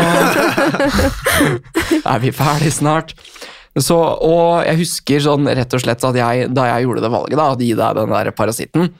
er 2.12 2.18
vi 2.22 2.32
ferdig 2.34 2.72
snart? 2.74 3.14
Så, 3.78 3.96
og 3.96 4.66
jeg 4.66 4.76
husker 4.82 5.22
sånn 5.24 5.46
rett 5.48 5.72
og 5.72 5.80
slett 5.80 6.02
at 6.04 6.16
jeg, 6.18 6.48
da 6.52 6.66
jeg 6.74 6.84
gjorde 6.84 7.00
det 7.06 7.10
valget, 7.14 7.38
da, 7.40 7.46
å 7.54 7.56
gi 7.56 7.70
deg 7.78 7.94
den 7.96 8.10
der 8.12 8.28
parasitten, 8.36 8.90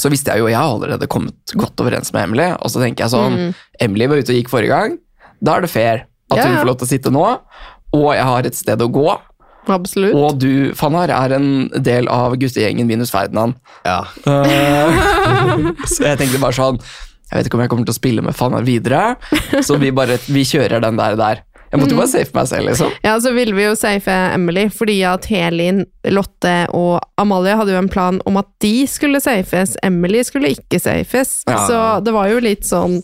så 0.00 0.08
visste 0.12 0.32
jeg 0.32 0.40
jo 0.40 0.46
jeg 0.48 0.56
har 0.56 0.70
allerede 0.72 1.08
kommet 1.10 1.52
godt 1.58 1.82
overens 1.84 2.08
med 2.14 2.22
Emily, 2.30 2.46
og 2.56 2.72
så 2.72 2.80
tenker 2.80 3.04
jeg 3.04 3.12
sånn 3.12 3.36
Emily 3.82 4.06
var 4.08 4.22
ute 4.22 4.32
og 4.32 4.38
gikk 4.38 4.48
forrige 4.52 4.72
gang, 4.72 4.94
da 5.44 5.58
er 5.58 5.66
det 5.66 5.72
fair 5.74 6.06
at 6.30 6.38
Ja, 6.38 6.46
hun 6.46 6.56
får 6.62 6.70
lov 6.70 6.78
til 6.80 6.86
å 6.86 6.92
sitte 6.94 7.12
nå, 7.12 7.26
og 7.98 8.06
jeg 8.14 8.24
har 8.30 8.46
et 8.48 8.56
sted 8.56 8.80
å 8.80 8.88
gå. 8.94 9.08
Absolutt. 9.74 10.16
Og 10.16 10.40
du, 10.40 10.72
Fannar, 10.78 11.12
er 11.14 11.36
en 11.36 11.50
del 11.76 12.08
av 12.12 12.36
guttegjengen 12.40 12.88
minus 12.88 13.12
Ferdinand. 13.14 13.58
Ja. 13.86 14.02
Uh, 14.26 15.70
så 15.92 16.10
jeg 16.10 16.20
tenkte 16.20 16.40
bare 16.42 16.56
sånn 16.56 16.80
Jeg 17.30 17.38
vet 17.38 17.48
ikke 17.48 17.58
om 17.58 17.62
jeg 17.64 17.70
kommer 17.72 17.86
til 17.86 17.94
å 17.94 18.00
spille 18.00 18.24
med 18.26 18.36
Fannar 18.36 18.66
videre, 18.66 19.14
så 19.62 19.78
vi 19.78 19.92
bare 19.94 20.18
vi 20.26 20.42
kjører 20.48 20.82
den 20.82 20.98
der 20.98 21.16
der. 21.20 21.44
Jeg 21.70 21.78
måtte 21.78 21.94
jo 21.94 22.00
bare 22.00 22.10
safe 22.10 22.34
meg 22.34 22.46
selv, 22.50 22.66
liksom. 22.66 22.94
Ja, 23.04 23.12
så 23.22 23.30
ville 23.34 23.54
vi 23.54 23.62
jo 23.62 23.76
safe 23.78 24.14
Emily, 24.34 24.64
fordi 24.74 24.96
at 25.06 25.28
Helin, 25.30 25.84
Lotte 26.10 26.54
og 26.74 26.98
Amalie 27.20 27.54
hadde 27.60 27.76
jo 27.76 27.82
en 27.84 27.90
plan 27.92 28.18
om 28.26 28.40
at 28.40 28.48
de 28.64 28.74
skulle 28.90 29.20
safes. 29.22 29.76
Emily 29.86 30.24
skulle 30.26 30.50
ikke 30.56 30.80
safes. 30.82 31.36
Ja. 31.46 31.60
Så 31.68 31.82
det 32.06 32.14
var 32.16 32.32
jo 32.32 32.42
litt 32.42 32.66
sånn 32.66 32.98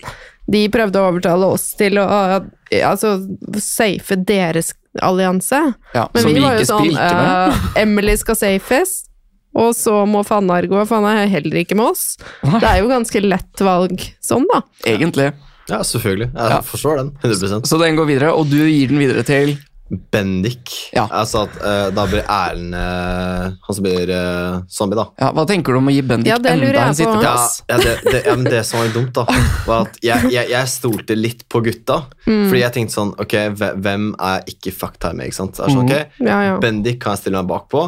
De 0.51 0.67
prøvde 0.71 1.01
å 1.01 1.09
overtale 1.11 1.47
oss 1.57 1.73
til 1.79 1.99
å 1.99 2.07
altså, 2.07 3.17
safe 3.63 4.19
deres 4.27 4.73
allianse. 5.03 5.59
Ja, 5.95 6.09
Men 6.15 6.23
som 6.23 6.31
vi, 6.33 6.39
vi 6.39 6.45
var 6.45 6.59
jo 6.59 6.65
sånn 6.69 6.97
uh, 6.97 7.67
Emily 7.81 8.17
skal 8.17 8.37
safest, 8.37 9.09
og 9.57 9.73
så 9.77 10.03
må 10.09 10.21
Fannar 10.27 10.67
gå. 10.69 10.83
Fannar 10.89 11.23
er 11.23 11.31
heller 11.33 11.63
ikke 11.63 11.77
med 11.79 11.87
oss. 11.93 12.17
Nei. 12.45 12.61
Det 12.61 12.69
er 12.69 12.83
jo 12.83 12.89
ganske 12.91 13.23
lett 13.25 13.63
valg 13.65 14.03
sånn, 14.21 14.45
da. 14.53 14.61
Egentlig. 14.85 15.31
ja, 15.71 15.79
selvfølgelig. 15.83 16.29
Jeg 16.35 16.51
Ja. 16.53 16.61
forstår 16.63 16.97
den. 17.01 17.11
100% 17.23 17.67
Så 17.67 17.79
den 17.81 17.97
går 17.97 18.07
videre, 18.07 18.33
og 18.37 18.51
du 18.51 18.59
gir 18.69 18.89
den 18.89 18.99
videre 19.01 19.25
til 19.25 19.57
Bendik. 19.89 20.73
Ja. 20.97 21.05
Altså 21.15 21.45
at 21.47 21.59
uh, 21.63 21.89
da 21.95 22.07
blir 22.11 22.25
Erlend 22.27 22.75
uh, 22.75 23.53
han 23.67 23.77
som 23.77 23.85
blir 23.87 24.11
uh, 24.11 24.59
zombie, 24.73 24.99
da. 24.99 25.05
ja, 25.23 25.29
Hva 25.37 25.45
tenker 25.47 25.77
du 25.77 25.79
om 25.79 25.91
å 25.91 25.95
gi 25.95 26.03
Bendik 26.03 26.31
Ja, 26.33 26.39
det 26.43 26.57
enda 26.57 26.87
en 26.89 26.97
sitteplass? 26.99 27.61
ja, 27.71 27.79
det, 27.79 27.93
det, 28.09 28.23
ja, 28.27 28.35
men 28.35 28.49
det 28.51 28.65
som 28.67 28.83
var 28.83 28.91
dumt, 28.97 29.13
da, 29.15 29.27
var 29.69 29.87
at 29.87 30.01
jeg, 30.03 30.33
jeg, 30.35 30.51
jeg 30.51 30.73
stolte 30.73 31.19
litt 31.19 31.47
på 31.53 31.63
gutta. 31.67 32.01
Fordi 32.27 32.63
jeg 32.65 32.75
tenkte 32.75 32.97
sånn 32.99 33.13
Ok, 33.23 33.37
hvem 33.55 34.11
er 34.19 34.43
ikke 34.51 34.75
fucked 34.75 35.07
her 35.07 35.15
med? 35.15 35.31
ikke 35.31 35.39
sant? 35.39 35.59
Så 35.59 35.69
er 35.69 35.77
sånn, 35.77 35.87
ok, 35.87 36.23
Ja, 36.27 36.41
ja. 36.51 36.57
Bendik 36.63 36.99
kan 37.03 37.15
jeg 37.15 37.23
stille 37.27 37.39
meg 37.43 37.51
bakpå, 37.55 37.87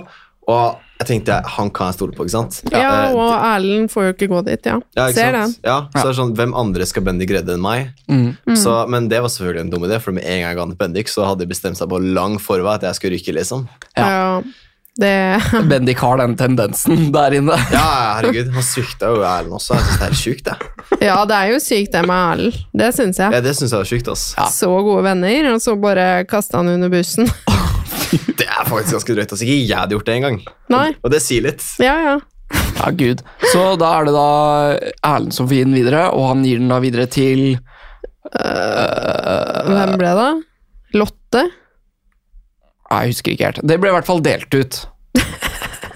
og 0.49 0.85
jeg 0.99 1.07
tenkte 1.07 1.37
han 1.55 1.71
kan 1.71 1.93
jeg 1.93 1.95
stole 1.99 2.13
på. 2.17 2.25
ikke 2.27 2.35
sant? 2.35 2.61
Ja, 2.73 2.81
ja 2.83 2.93
og 3.15 3.33
Erlend 3.37 3.91
får 3.93 4.09
jo 4.09 4.15
ikke 4.17 4.29
gå 4.33 4.41
dit, 4.49 4.67
ja. 4.67 4.79
ja, 4.99 5.09
ikke 5.09 5.15
Ser 5.21 5.33
den. 5.37 5.53
sant? 5.55 5.61
Ja, 5.67 5.77
så 5.95 6.05
er 6.05 6.11
det 6.13 6.19
sånn, 6.19 6.33
Hvem 6.39 6.55
andre 6.59 6.87
skal 6.91 7.05
Bendik 7.07 7.31
redde 7.37 7.55
enn 7.55 7.63
meg? 7.63 7.93
Mm. 8.11 8.33
Så, 8.59 8.75
men 8.91 9.07
det 9.13 9.21
var 9.23 9.31
selvfølgelig 9.31 9.67
en 9.69 9.71
dum 9.77 9.85
idé, 9.87 10.01
for 10.03 10.17
med 10.17 10.27
en 10.27 10.41
gang 10.43 10.49
jeg 10.51 10.59
ga 10.59 10.65
den 10.67 10.75
til 10.75 10.83
Bendik, 10.83 11.13
så 11.13 11.29
hadde 11.29 11.45
de 11.47 11.53
bestemt 11.55 11.79
seg 11.79 11.91
på 11.93 12.01
lang 12.03 12.39
forvei 12.43 12.75
at 12.81 12.89
jeg 12.89 12.99
skulle 12.99 13.15
ryke. 13.19 13.37
liksom. 13.39 13.69
Ja. 13.97 14.09
Ja. 14.09 14.43
Det 14.99 15.13
Bendik 15.71 16.01
har 16.03 16.19
den 16.19 16.33
tendensen 16.35 17.13
der 17.15 17.37
inne. 17.39 17.55
Ja, 17.77 17.85
herregud, 18.19 18.49
Han 18.57 18.65
svikta 18.67 19.13
jo 19.15 19.21
Erlend 19.23 19.55
også. 19.55 19.77
Jeg 19.79 19.85
synes 19.87 20.01
Det 20.03 20.09
er 20.09 20.19
sjukt, 20.25 20.49
det. 20.51 21.05
Ja, 21.07 21.21
det 21.31 21.37
er 21.39 21.53
jo 21.53 21.61
sykt 21.63 21.93
det 21.95 22.03
med 22.11 22.19
Erlend. 22.33 22.59
Det 22.83 22.89
syns 22.97 23.21
jeg. 23.23 23.31
Ja, 23.39 23.41
det 23.47 23.55
synes 23.55 23.71
jeg 23.77 23.79
var 23.85 23.91
sykt, 23.93 24.11
ass. 24.11 24.25
Så 24.59 24.73
gode 24.83 25.05
venner, 25.07 25.53
og 25.55 25.63
så 25.63 25.77
bare 25.79 26.25
kasta 26.27 26.59
han 26.59 26.75
under 26.75 26.91
bussen. 26.91 27.31
Det 28.39 28.47
er 28.47 28.65
faktisk 28.69 28.95
ganske 28.97 29.15
drøyt. 29.17 29.33
Altså, 29.35 29.45
ikke 29.45 29.57
jeg 29.69 29.79
hadde 29.79 29.97
gjort 29.97 30.09
det 30.09 30.17
engang. 30.19 30.39
Og 31.05 31.13
det 31.13 31.21
sier 31.25 31.45
litt. 31.45 31.65
Ja, 31.83 31.95
ja. 32.05 32.17
Ja, 32.79 32.91
gud. 32.97 33.21
Så 33.53 33.63
da 33.81 33.91
er 33.99 34.07
det 34.09 34.15
da 34.17 34.29
Erlend 35.05 35.35
som 35.37 35.49
får 35.51 35.59
gi 35.59 35.65
den 35.67 35.77
videre, 35.77 36.07
og 36.17 36.29
han 36.31 36.45
gir 36.47 36.61
den 36.63 36.71
da 36.73 36.79
videre 36.81 37.09
til 37.13 37.59
Hvem 38.29 39.97
ble 40.01 40.13
det? 40.21 40.29
Lotte? 40.97 41.43
Nei, 42.89 43.01
Jeg 43.05 43.13
husker 43.13 43.35
ikke 43.35 43.51
helt. 43.51 43.61
Det 43.69 43.77
ble 43.81 43.91
i 43.93 43.97
hvert 43.99 44.09
fall 44.09 44.23
delt 44.25 44.55
ut. 44.57 44.81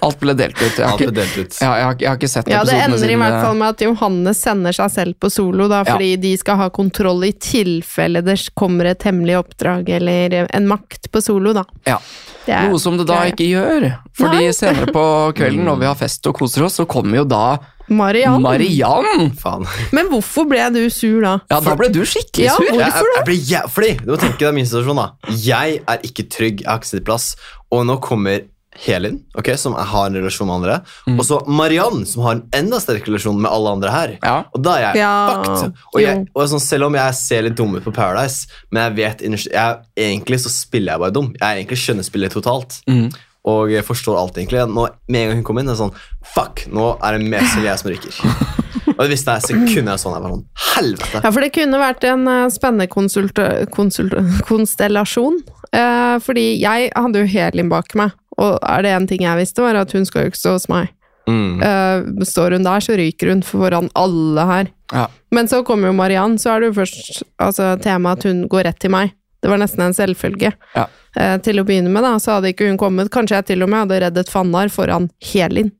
Alt 0.03 0.19
ble 0.21 0.35
delt 0.37 0.59
ut. 0.59 0.77
Jeg 0.77 0.85
har 0.87 0.99
ikke, 0.99 1.15
delt 1.15 1.37
ut. 1.37 1.57
ja, 1.61 1.71
jeg 1.79 1.85
har, 1.87 1.95
jeg 2.03 2.09
har 2.11 2.19
ikke 2.19 2.31
sett 2.33 2.51
Ja, 2.51 2.63
det 2.67 2.77
ender 2.83 3.13
i 3.13 3.17
hvert 3.21 3.37
eh, 3.37 3.45
fall 3.45 3.57
med 3.61 3.67
at 3.75 3.83
Johannes 3.85 4.43
sender 4.43 4.75
seg 4.75 4.91
selv 4.93 5.17
på 5.19 5.31
solo, 5.33 5.67
da, 5.71 5.83
Ja. 5.83 5.95
fordi 5.95 6.11
de 6.23 6.35
skal 6.37 6.59
ha 6.61 6.69
kontroll 6.73 7.23
i 7.27 7.31
tilfelle 7.33 8.23
det 8.25 8.37
kommer 8.59 8.91
et 8.91 9.03
hemmelig 9.07 9.39
oppdrag 9.39 9.89
eller 9.97 10.37
en 10.49 10.67
makt 10.69 11.11
på 11.11 11.21
solo, 11.23 11.53
da. 11.55 11.65
Ja. 11.87 11.99
Er 12.47 12.67
Noe 12.67 12.79
som 12.81 12.97
det 12.99 13.05
da 13.07 13.21
ikke 13.29 13.45
gjør. 13.47 13.85
Fordi 14.19 14.41
Nei. 14.49 14.55
senere 14.55 14.91
på 14.91 15.03
kvelden 15.37 15.63
når 15.63 15.79
vi 15.79 15.87
har 15.87 15.95
fest 15.99 16.27
og 16.27 16.35
koser 16.41 16.65
oss, 16.67 16.75
så 16.81 16.85
kommer 16.89 17.21
jo 17.21 17.27
da 17.29 17.45
Mariann. 17.91 18.41
Mariann! 18.41 19.31
Faen. 19.35 19.65
Men 19.91 20.07
hvorfor 20.11 20.47
ble 20.47 20.63
du 20.71 20.81
sur 20.93 21.19
da? 21.23 21.33
Ja, 21.51 21.59
da 21.63 21.73
ble 21.79 21.89
du 21.91 22.01
skikkelig 22.07 22.45
Ja, 22.47 22.55
sur. 22.55 22.67
Jeg, 22.69 22.79
jeg, 22.79 23.09
jeg 23.17 23.25
blir 23.27 23.41
jæv... 23.51 23.67
Fordi, 23.75 23.89
du 23.99 24.11
må 24.13 24.19
tenke 24.21 24.39
deg 24.45 24.55
min 24.55 24.67
situasjon, 24.69 25.01
da. 25.01 25.33
Jeg 25.43 25.81
er 25.83 26.05
ikke 26.07 26.25
trygg, 26.31 26.63
jeg 26.63 26.69
har 26.71 26.79
ikke 26.79 26.91
sitteplass, 26.93 27.27
og 27.75 27.83
nå 27.89 27.97
kommer 28.03 28.45
Helin, 28.85 29.19
okay, 29.37 29.57
som 29.59 29.75
har 29.77 30.07
en 30.07 30.15
relasjon 30.17 30.47
med 30.47 30.55
andre, 30.55 30.79
Mm. 31.07 31.19
og 31.19 31.25
så 31.25 31.39
Mariann, 31.47 32.05
som 32.05 32.23
har 32.23 32.35
en 32.35 32.43
enda 32.53 32.79
sterkere 32.79 33.13
relasjon 33.13 33.41
med 33.41 33.51
alle 33.51 33.69
andre 33.69 33.91
her. 33.91 34.17
Ja. 34.23 34.43
Og 34.53 34.63
da 34.63 34.77
er 34.77 34.81
jeg 34.87 35.01
Ja, 35.03 35.43
fucked. 35.43 35.73
Og, 35.93 36.01
jeg, 36.01 36.27
og 36.33 36.47
sånn, 36.49 36.63
selv 36.63 36.85
om 36.85 36.95
jeg 36.95 37.13
ser 37.13 37.43
litt 37.43 37.55
dum 37.55 37.75
ut 37.75 37.83
på 37.83 37.93
Paradise, 37.93 38.47
men 38.71 38.83
jeg 38.83 38.95
vet 38.95 39.21
jeg, 39.51 39.77
Egentlig 39.97 40.39
så 40.39 40.49
spiller 40.49 40.93
jeg 40.93 40.99
bare 40.99 41.13
dum. 41.13 41.33
Jeg 41.39 41.43
er 41.43 41.61
egentlig 41.61 41.77
skjønnespiller 41.77 42.29
totalt. 42.33 42.81
Mm. 42.89 43.11
Og 43.45 43.71
jeg 43.73 43.83
forstår 43.83 44.17
alt, 44.17 44.37
egentlig. 44.39 44.63
Nå, 44.71 44.87
med 45.11 45.21
en 45.21 45.27
gang 45.29 45.41
hun 45.41 45.47
kom 45.47 45.59
inn, 45.59 45.67
er 45.67 45.75
det 45.75 45.81
sånn 45.81 45.95
Fuck, 46.33 46.65
nå 46.71 46.93
er 47.03 47.17
det 47.17 47.27
mest 47.27 47.53
som 47.53 47.65
jeg 47.65 47.81
som 47.81 47.91
ryker. 47.91 48.19
og 48.95 49.01
det 49.01 49.09
visste 49.11 49.35
jeg 49.35 49.47
sekundet 49.49 49.91
jeg 49.91 50.01
så 50.01 50.13
sånn 50.13 50.45
Helvete! 50.77 51.19
Ja, 51.19 51.31
for 51.31 51.43
det 51.43 51.51
kunne 51.55 51.81
vært 51.81 52.07
en 52.07 52.23
uh, 52.29 52.45
spennende 52.53 52.87
konsult, 52.91 53.39
konsult, 53.75 54.15
konstellasjon. 54.47 55.41
Uh, 55.73 56.19
fordi 56.23 56.53
jeg 56.61 56.91
hadde 56.95 57.23
jo 57.23 57.29
Helin 57.33 57.71
bak 57.71 57.91
meg, 57.99 58.13
og 58.43 58.59
er 58.61 58.85
det 58.85 58.91
en 58.93 59.07
ting 59.09 59.23
jeg 59.25 59.39
visste, 59.39 59.63
var 59.63 59.79
at 59.79 59.95
hun 59.95 60.05
skal 60.07 60.25
jo 60.25 60.33
ikke 60.33 60.41
stå 60.41 60.57
hos 60.57 60.69
meg. 60.71 60.91
Mm. 61.29 61.61
Uh, 61.63 62.23
står 62.27 62.57
hun 62.57 62.65
der, 62.67 62.83
så 62.83 62.97
ryker 62.99 63.31
hun 63.31 63.43
foran 63.47 63.89
alle 63.95 64.47
her. 64.49 64.71
Ja. 64.91 65.07
Men 65.31 65.47
så 65.47 65.63
kommer 65.65 65.89
jo 65.89 65.97
Mariann, 65.97 66.35
så 66.41 66.53
er 66.53 66.63
det 66.63 66.73
jo 66.73 66.79
først 66.81 67.23
altså, 67.41 67.73
temaet 67.83 68.19
at 68.19 68.27
hun 68.29 68.43
går 68.51 68.67
rett 68.69 68.81
til 68.83 68.93
meg. 68.93 69.15
Det 69.43 69.51
var 69.51 69.59
nesten 69.59 69.83
en 69.83 69.95
selvfølge. 69.95 70.53
Ja. 70.75 70.89
Uh, 71.15 71.37
til 71.43 71.61
å 71.61 71.65
begynne 71.67 71.91
med, 71.93 72.03
da, 72.05 72.17
så 72.21 72.37
hadde 72.37 72.51
ikke 72.53 72.67
hun 72.69 72.79
kommet. 72.81 73.11
Kanskje 73.13 73.39
jeg 73.39 73.53
til 73.53 73.65
og 73.65 73.71
med 73.71 73.85
hadde 73.85 74.03
reddet 74.07 74.31
Fannar 74.33 74.71
foran 74.73 75.09
Helin. 75.31 75.71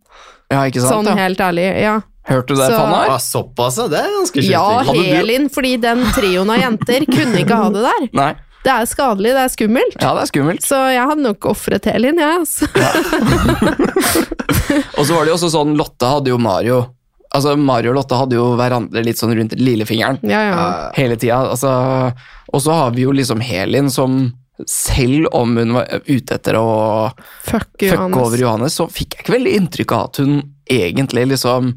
ja, 0.51 0.63
ikke 0.63 0.83
sant? 0.83 0.91
Sånn 0.93 1.11
ja. 1.11 1.19
helt 1.25 1.43
ærlig, 1.43 1.69
ja. 1.83 1.99
Hørte 2.23 2.53
du 2.53 2.55
det, 2.55 2.69
Så- 2.69 2.79
Fannar? 2.79 3.07
Ja, 3.09 3.19
såpass, 3.19 3.77
ja. 3.77 3.87
Det 3.91 3.99
er 3.99 4.11
ganske 4.15 4.41
sjukt. 4.41 4.51
Ja, 4.51 4.65
Helin, 4.87 5.49
fordi 5.51 5.75
den 5.81 6.05
trioen 6.15 6.49
av 6.53 6.61
jenter 6.61 7.05
kunne 7.09 7.43
ikke 7.43 7.59
ha 7.59 7.69
det 7.73 7.83
der. 7.83 8.09
Nei. 8.15 8.31
Det 8.63 8.71
er 8.71 8.85
skadelig, 8.87 9.33
det 9.35 9.41
er 9.43 9.51
skummelt. 9.51 9.97
Ja, 9.99 10.13
det 10.15 10.21
er 10.23 10.29
skummelt. 10.31 10.63
Så 10.63 10.77
jeg 10.93 11.03
hadde 11.09 11.25
nok 11.25 11.47
ofret 11.51 11.87
Helin, 11.91 12.19
jeg, 12.21 12.43
altså. 12.43 12.67
Og 14.97 15.05
så 15.05 15.13
var 15.15 15.25
det 15.25 15.33
jo 15.33 15.37
også 15.37 15.49
sånn, 15.53 15.73
Lotte 15.79 16.09
hadde 16.09 16.31
jo 16.31 16.37
Mario. 16.41 16.77
Altså, 17.33 17.55
Mario 17.57 17.91
og 17.93 17.97
Lotte 17.97 18.17
hadde 18.19 18.37
jo 18.37 18.45
hverandre 18.59 19.01
litt 19.05 19.17
sånn 19.19 19.33
rundt 19.35 19.55
lillefingeren 19.57 20.19
Ja, 20.29 20.41
ja. 20.45 20.57
Eh, 20.61 20.99
hele 21.01 21.17
tida. 21.17 21.39
Altså, 21.49 21.71
og 22.53 22.61
så 22.61 22.75
har 22.77 22.93
vi 22.95 23.07
jo 23.07 23.13
liksom 23.15 23.41
Helin 23.43 23.89
som 23.93 24.19
selv 24.69 25.25
om 25.33 25.55
hun 25.57 25.73
var 25.79 25.89
ute 26.05 26.35
etter 26.37 26.55
å 26.59 26.67
Fuck 27.41 27.65
fucke 27.73 27.89
Johannes. 27.89 28.19
over 28.21 28.37
Johannes, 28.43 28.75
så 28.77 28.85
fikk 28.85 29.17
jeg 29.17 29.25
ikke 29.25 29.33
veldig 29.39 29.53
inntrykk 29.59 29.95
av 29.97 30.03
at 30.11 30.19
hun 30.21 30.35
egentlig 30.71 31.25
liksom 31.33 31.73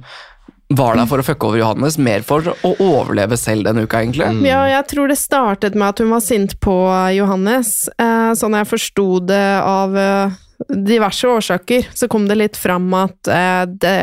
var 0.69 0.97
der 0.99 1.07
for 1.07 1.23
å 1.23 1.25
fucke 1.27 1.47
over 1.47 1.59
Johannes, 1.61 1.99
mer 1.99 2.25
for 2.27 2.43
å 2.51 2.73
overleve 2.83 3.37
selv 3.39 3.65
denne 3.69 3.85
uka, 3.87 4.01
egentlig. 4.03 4.27
Ja, 4.49 4.65
jeg 4.67 4.87
tror 4.91 5.09
det 5.13 5.19
startet 5.21 5.77
med 5.79 5.89
at 5.93 6.01
hun 6.03 6.11
var 6.11 6.21
sint 6.25 6.57
på 6.61 6.75
Johannes. 7.15 7.89
Eh, 7.99 8.33
sånn 8.35 8.57
jeg 8.59 8.67
forsto 8.67 9.07
det 9.29 9.45
av 9.63 9.95
eh, 9.97 10.35
diverse 10.73 11.29
årsaker, 11.29 11.87
så 11.95 12.09
kom 12.11 12.27
det 12.27 12.39
litt 12.41 12.57
fram 12.59 12.89
at 12.99 13.29
eh, 13.31 13.63
det 13.79 13.95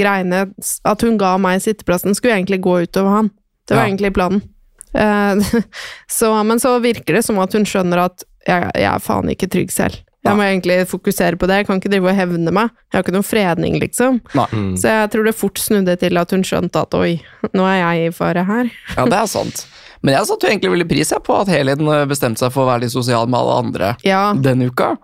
greiene 0.00 0.46
At 0.88 1.02
hun 1.06 1.18
ga 1.20 1.36
meg 1.38 1.62
sitteplassen, 1.62 2.16
skulle 2.18 2.38
egentlig 2.40 2.60
gå 2.64 2.80
utover 2.88 3.10
han. 3.20 3.30
Det 3.68 3.76
var 3.76 3.84
Ja. 3.86 3.88
egentlig 3.92 4.14
planen. 4.16 4.42
Så, 6.10 6.30
men 6.42 6.58
så 6.60 6.72
virker 6.82 7.14
det 7.14 7.22
som 7.22 7.38
at 7.38 7.52
hun 7.54 7.62
skjønner 7.68 8.00
at 8.08 8.24
jeg, 8.48 8.70
jeg 8.74 8.88
er 8.90 8.98
faen 9.04 9.30
ikke 9.30 9.46
trygg 9.52 9.70
selv. 9.70 10.00
Jeg 10.20 10.36
må 10.36 10.44
egentlig 10.44 10.74
fokusere 10.90 11.38
på 11.40 11.46
det. 11.48 11.62
Jeg 11.62 11.66
kan 11.70 11.78
ikke 11.80 11.90
drive 11.94 12.10
og 12.10 12.16
hevne 12.18 12.52
meg. 12.52 12.72
Jeg 12.90 12.98
har 12.98 13.04
ikke 13.06 13.14
noen 13.14 13.24
fredning, 13.24 13.78
liksom. 13.80 14.18
Nei. 14.36 14.46
mm. 14.52 14.72
Så 14.82 14.90
jeg 14.92 15.12
tror 15.14 15.24
det 15.30 15.32
fort 15.38 15.60
snudde 15.62 15.94
til 16.02 16.20
at 16.20 16.34
hun 16.36 16.44
skjønte 16.44 16.82
at 16.84 16.96
oi, 16.98 17.14
nå 17.56 17.64
er 17.64 17.78
jeg 17.80 18.10
i 18.10 18.10
fare 18.12 18.44
her. 18.44 18.68
Ja, 18.98 19.06
det 19.08 19.16
er 19.16 19.30
sant. 19.32 19.64
Men 20.04 20.14
jeg 20.18 20.28
satte 20.28 20.46
jo 20.46 20.52
egentlig 20.52 20.74
veldig 20.74 20.88
pris 20.90 21.14
på 21.24 21.38
at 21.40 21.48
Helin 21.52 21.88
eh, 21.88 22.04
bestemte 22.08 22.40
seg 22.44 22.52
for 22.52 22.64
å 22.64 22.70
være 22.70 22.84
litt 22.86 22.92
sosial 22.94 23.28
med 23.28 23.40
alle 23.40 23.56
andre 23.64 23.90
Ja, 24.04 24.30
denne 24.36 24.68
uka. 24.72 24.94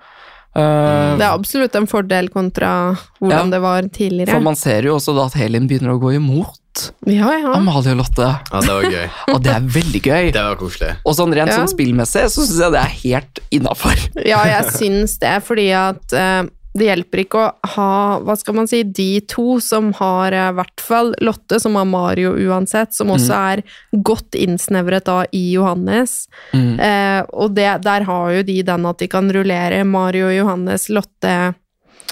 Uh, 0.57 1.17
det 1.21 1.25
er 1.27 1.35
absolutt 1.35 1.75
en 1.77 1.85
fordel 1.89 2.31
kontra 2.33 2.71
hvordan 3.21 3.33
Ja. 3.33 3.51
det 3.53 3.59
var 3.61 3.89
tidligere. 3.93 4.33
for 4.33 4.41
man 4.41 4.57
ser 4.57 4.87
jo 4.89 4.95
også 4.97 5.13
da 5.17 5.27
at 5.29 5.37
Helin 5.37 5.67
begynner 5.69 5.93
å 5.93 6.01
gå 6.01 6.15
imot 6.17 6.57
Ja, 7.07 7.31
ja. 7.39 7.53
Amalie 7.57 7.95
og 7.95 8.03
Lotte, 8.03 8.27
Ja, 8.53 8.61
det 8.61 8.75
var 8.75 8.89
gøy. 8.91 9.07
og 9.35 9.41
det 9.45 9.55
er 9.55 9.71
veldig 9.79 10.03
gøy. 10.03 10.33
Det 10.35 10.43
var 10.49 10.59
koselig. 10.61 10.93
Og 11.05 11.17
sånn 11.19 11.35
rent 11.37 11.53
Ja. 11.53 11.61
sånn 11.63 11.73
spillmessig 11.73 12.27
så 12.33 12.45
syns 12.45 12.61
jeg 12.65 12.75
det 12.77 12.83
er 12.83 12.95
helt 13.05 13.43
innafor. 13.61 14.05
Ja, 14.33 14.43
jeg 14.49 14.71
syns 14.75 15.19
det, 15.23 15.37
fordi 15.47 15.71
at 15.77 16.15
uh, 16.17 16.49
det 16.77 16.89
hjelper 16.91 17.23
ikke 17.23 17.41
å 17.41 17.73
ha, 17.77 17.91
hva 18.21 18.35
skal 18.37 18.57
man 18.59 18.69
si, 18.69 18.83
de 18.85 19.21
to 19.31 19.57
som 19.65 19.93
har 19.97 20.35
i 20.37 20.43
hvert 20.59 20.83
fall 20.85 21.15
Lotte, 21.25 21.57
som 21.63 21.77
har 21.79 21.87
Mario 21.89 22.35
uansett, 22.37 22.93
som 22.93 23.13
også 23.15 23.33
er 23.53 23.63
godt 24.05 24.37
innsnevret 24.37 25.07
da 25.09 25.23
i 25.33 25.45
Johannes. 25.55 26.27
Mm. 26.53 26.75
Eh, 26.77 27.21
og 27.33 27.55
det, 27.57 27.71
der 27.87 28.05
har 28.09 28.35
jo 28.37 28.43
de 28.45 28.59
den 28.69 28.89
at 28.91 29.01
de 29.01 29.09
kan 29.09 29.31
rullere 29.33 29.81
Mario, 29.89 30.29
Johannes, 30.35 30.91
Lotte 30.93 31.55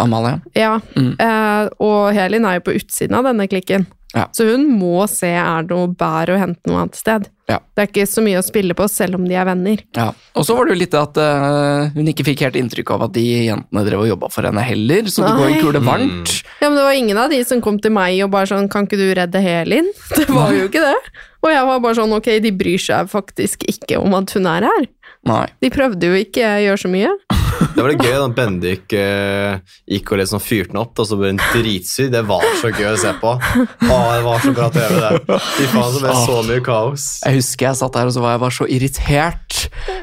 Amalie. 0.01 0.41
Ja. 0.57 0.79
Mm. 0.97 1.13
Eh, 1.21 1.69
og 1.85 2.15
Helin 2.17 2.49
er 2.49 2.59
jo 2.59 2.65
på 2.71 2.79
utsiden 2.81 3.15
av 3.21 3.29
denne 3.29 3.47
klikken. 3.51 3.85
Ja. 4.15 4.29
Så 4.33 4.47
hun 4.47 4.69
må 4.71 5.05
se 5.11 5.33
er 5.35 5.67
det 5.67 5.75
noe 5.75 5.91
bær 5.91 6.31
å 6.31 6.39
hente 6.39 6.71
noe 6.71 6.85
annet 6.85 6.99
sted. 6.99 7.27
Ja. 7.51 7.59
Det 7.77 7.83
er 7.83 7.89
ikke 7.91 8.07
så 8.09 8.23
mye 8.25 8.39
å 8.41 8.45
spille 8.47 8.77
på, 8.79 8.87
selv 8.89 9.19
om 9.19 9.27
de 9.29 9.37
er 9.37 9.45
venner. 9.49 9.83
Ja. 9.99 10.07
Og 10.39 10.47
så 10.47 10.57
var 10.57 10.65
det 10.65 10.77
jo 10.77 10.81
litt 10.81 10.95
det 10.95 11.03
at 11.03 11.19
uh, 11.21 11.91
hun 11.93 12.09
ikke 12.09 12.25
fikk 12.31 12.45
helt 12.47 12.57
inntrykk 12.61 12.95
av 12.95 13.05
at 13.09 13.17
de 13.19 13.25
jentene 13.51 13.85
drev 13.85 14.07
og 14.07 14.11
jobba 14.15 14.31
for 14.33 14.49
henne 14.49 14.65
heller, 14.65 15.11
så 15.13 15.27
det 15.27 15.35
går 15.35 15.51
Nei. 15.51 15.59
kule 15.59 15.67
hvor 15.67 15.77
det 15.77 15.85
varmt. 15.91 16.35
Ja, 16.63 16.71
men 16.71 16.79
det 16.79 16.87
var 16.87 16.99
ingen 17.03 17.21
av 17.21 17.35
de 17.35 17.43
som 17.45 17.61
kom 17.65 17.81
til 17.83 17.93
meg 17.97 18.23
og 18.25 18.33
bare 18.33 18.49
sånn 18.49 18.71
'Kan 18.71 18.89
ikke 18.89 19.01
du 19.03 19.09
redde 19.19 19.45
Helin?' 19.45 19.93
Det 20.17 20.29
var 20.31 20.55
jo 20.57 20.71
ikke 20.71 20.87
det. 20.87 20.97
Og 21.45 21.51
jeg 21.53 21.67
var 21.69 21.81
bare 21.85 21.99
sånn 22.01 22.17
'Ok, 22.17 22.31
de 22.41 22.55
bryr 22.55 22.81
seg 22.81 23.11
faktisk 23.11 23.67
ikke 23.69 24.01
om 24.01 24.15
at 24.15 24.31
hun 24.33 24.47
er 24.47 24.71
her'. 24.71 24.89
Nei. 25.29 25.47
De 25.61 25.71
prøvde 25.73 26.07
jo 26.07 26.15
ikke 26.15 26.45
å 26.45 26.63
gjøre 26.65 26.81
så 26.81 26.89
mye. 26.93 27.43
Det 27.75 27.83
var 27.83 27.91
det 27.91 28.07
gøy 28.07 28.15
da 28.15 28.27
Bendik 28.31 28.93
uh, 28.95 29.57
gikk 29.91 30.13
og 30.15 30.21
liksom 30.21 30.43
fyrte 30.43 30.71
den 30.71 30.81
opp, 30.85 30.95
og 31.03 31.09
så 31.09 31.19
ble 31.19 31.33
den 31.33 31.41
dritsur. 31.43 32.11
Det 32.13 32.23
var 32.29 32.45
så 32.61 32.71
gøy 32.71 32.87
å 32.93 32.99
se 33.03 33.11
på. 33.19 33.33
Å, 33.35 33.97
det 34.15 34.21
var 34.27 34.45
så 34.45 34.53
bra 34.55 34.69
TV, 34.75 35.01
det. 35.03 35.39
Fy 35.57 35.67
faen, 35.73 35.97
så 35.97 36.03
ble 36.05 36.15
så 36.21 36.37
mye 36.47 36.65
kaos. 36.65 37.07
Jeg 37.25 37.41
husker 37.41 37.69
jeg 37.69 37.81
satt 37.81 37.99
der 37.99 38.11
og 38.11 38.15
så 38.15 38.23
var 38.23 38.37
jeg 38.37 38.45
bare 38.45 38.57
så 38.61 38.69
irritert, 38.77 39.59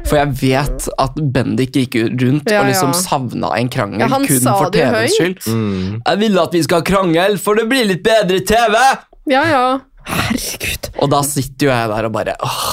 for 0.10 0.20
jeg 0.20 0.36
vet 0.42 0.90
at 1.06 1.22
Bendik 1.38 1.80
gikk 1.80 2.00
rundt 2.02 2.52
Ja, 2.52 2.64
og 2.64 2.72
liksom 2.72 2.92
ja. 2.92 3.00
savna 3.00 3.54
en 3.56 3.72
krangel 3.72 4.04
Ja, 4.04 4.10
kun 4.12 4.50
for 4.50 4.74
TVs 4.76 5.16
skyld. 5.16 5.48
Mm. 5.48 6.02
Jeg 6.02 6.22
vil 6.26 6.42
at 6.44 6.58
vi 6.58 6.66
skal 6.68 6.84
ha 6.84 6.88
krangel, 6.92 7.40
for 7.40 7.60
det 7.60 7.70
blir 7.72 7.88
litt 7.88 8.04
bedre 8.04 8.44
TV! 8.44 8.76
Ja, 9.30 9.46
ja. 9.48 9.66
Herregud. 10.08 10.90
Og 11.02 11.10
da 11.14 11.22
sitter 11.26 11.68
jo 11.68 11.72
jeg 11.74 11.90
der 11.92 12.08
og 12.08 12.14
bare 12.16 12.36
åh, 12.46 12.70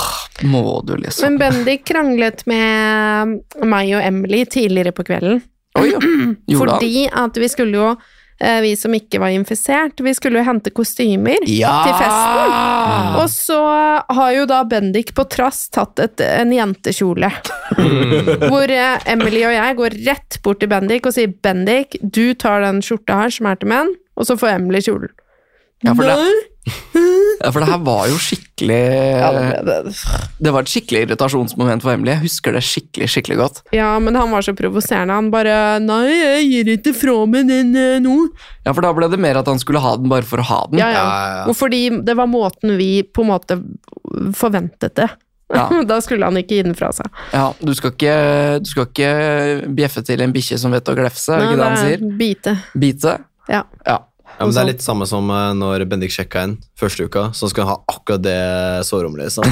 må 0.48 0.62
du 0.86 0.94
liksom 1.00 1.34
Men 1.36 1.38
Bendik 1.40 1.84
kranglet 1.88 2.44
med 2.48 3.38
meg 3.66 3.90
og 3.96 4.04
Emily 4.04 4.44
tidligere 4.48 4.92
på 4.96 5.04
kvelden. 5.08 5.42
Oi, 5.78 5.90
ja. 5.92 5.98
Gjorde 6.50 6.78
han? 6.78 6.78
Fordi 6.78 7.04
at 7.24 7.36
vi 7.38 7.48
skulle 7.52 7.76
jo, 7.78 7.90
eh, 8.40 8.58
vi 8.64 8.72
som 8.80 8.94
ikke 8.96 9.20
var 9.22 9.34
infisert, 9.34 10.00
vi 10.02 10.14
skulle 10.16 10.40
jo 10.40 10.46
hente 10.48 10.72
kostymer 10.74 11.44
Ja! 11.50 11.74
til 11.86 11.94
festen. 12.00 12.56
Og 13.22 13.28
så 13.34 13.60
har 14.18 14.32
jo 14.34 14.48
da 14.50 14.62
Bendik 14.68 15.12
på 15.14 15.26
trass 15.30 15.66
tatt 15.74 16.00
et, 16.02 16.24
en 16.24 16.52
jentekjole. 16.54 17.30
Hvor 18.48 18.72
eh, 18.72 19.08
Emily 19.12 19.44
og 19.46 19.54
jeg 19.58 19.78
går 19.82 19.98
rett 20.08 20.40
bort 20.42 20.62
til 20.64 20.72
Bendik 20.72 21.06
og 21.06 21.14
sier 21.14 21.30
'Bendik, 21.30 21.98
du 22.02 22.32
tar 22.34 22.64
den 22.64 22.80
skjorta 22.82 23.22
her 23.24 23.34
som 23.34 23.50
er 23.50 23.60
til 23.60 23.70
menn', 23.74 23.94
og 24.18 24.26
så 24.26 24.38
får 24.38 24.56
Emily 24.56 24.80
kjolen. 24.82 25.12
Ja, 25.84 25.92
for 25.94 26.08
det-. 26.08 26.46
Ja, 27.38 27.52
for 27.54 27.62
det 27.62 27.68
her 27.70 27.78
var 27.86 28.08
jo 28.10 28.16
skikkelig 28.18 28.78
Ja, 29.20 29.28
det 29.30 29.42
ble 29.46 29.58
det. 29.86 29.92
Det 30.42 30.50
var 30.56 30.64
et 30.64 30.70
skikkelig 30.72 31.02
irritasjonsmoment 31.04 31.84
for 31.84 31.92
Emily. 31.94 32.10
Jeg 32.16 32.24
husker 32.24 32.56
det 32.56 32.64
skikkelig, 32.66 33.06
skikkelig 33.12 33.36
godt. 33.38 33.60
ja, 33.76 33.92
men 34.02 34.18
han 34.18 34.32
var 34.34 34.42
så 34.42 34.56
provoserende. 34.58 35.14
Han 35.14 35.28
bare 35.30 35.78
'Nei, 35.78 36.08
jeg 36.18 36.48
gir 36.50 36.72
ikke 36.74 36.94
fra 36.98 37.14
meg 37.30 37.46
den 37.46 37.70
eh, 37.78 38.00
nå'. 38.02 38.16
Ja, 38.66 38.72
for 38.74 38.82
da 38.82 38.90
ble 38.96 39.06
det 39.12 39.20
mer 39.22 39.38
at 39.38 39.46
han 39.46 39.60
skulle 39.62 39.78
ha 39.84 39.94
den 40.00 40.10
bare 40.10 40.26
for 40.26 40.42
å 40.42 40.48
ha 40.50 40.60
den. 40.72 40.80
Ja, 40.82 40.90
ja. 40.90 40.98
Ja, 40.98 41.06
ja, 41.06 41.36
ja. 41.38 41.46
Og 41.52 41.54
fordi 41.60 41.84
det 42.02 42.16
var 42.18 42.26
måten 42.26 42.74
vi 42.80 42.90
på 43.06 43.22
en 43.22 43.30
måte 43.30 43.60
forventet 44.34 44.96
det. 44.98 45.08
Ja. 45.54 45.68
Da 45.88 46.00
skulle 46.04 46.26
han 46.26 46.36
ikke 46.36 46.58
gi 46.58 46.62
den 46.66 46.74
fra 46.76 46.90
seg. 46.92 47.06
Ja, 47.32 47.46
du 47.60 47.70
skal 47.78 47.94
ikke, 47.94 48.16
du 48.60 48.68
skal 48.68 48.90
ikke 48.90 49.12
bjeffe 49.78 50.02
til 50.04 50.20
en 50.26 50.34
bikkje 50.34 50.58
som 50.60 50.74
vet 50.74 50.90
å 50.90 50.96
glefse, 50.98 51.32
er 51.32 51.40
det 51.40 51.46
ikke 51.52 51.62
det 51.62 51.68
han 51.70 51.80
sier? 51.86 52.04
Bite. 52.18 52.56
Bite? 52.74 53.14
Ja. 53.48 53.62
Ja. 53.86 54.00
Ja, 54.38 54.46
men 54.46 54.54
Det 54.54 54.60
er 54.62 54.68
litt 54.70 54.84
samme 54.84 55.06
som 55.10 55.30
eh, 55.34 55.48
når 55.58 55.82
Bendik 55.90 56.12
sjekka 56.14 56.44
inn 56.46 56.52
første 56.78 57.08
uka, 57.08 57.24
så 57.34 57.48
skal 57.50 57.66
han 57.66 57.74
ha 57.74 57.94
akkurat 57.96 58.22
det 58.22 58.38
sårommet 58.86 59.24
liksom. 59.24 59.42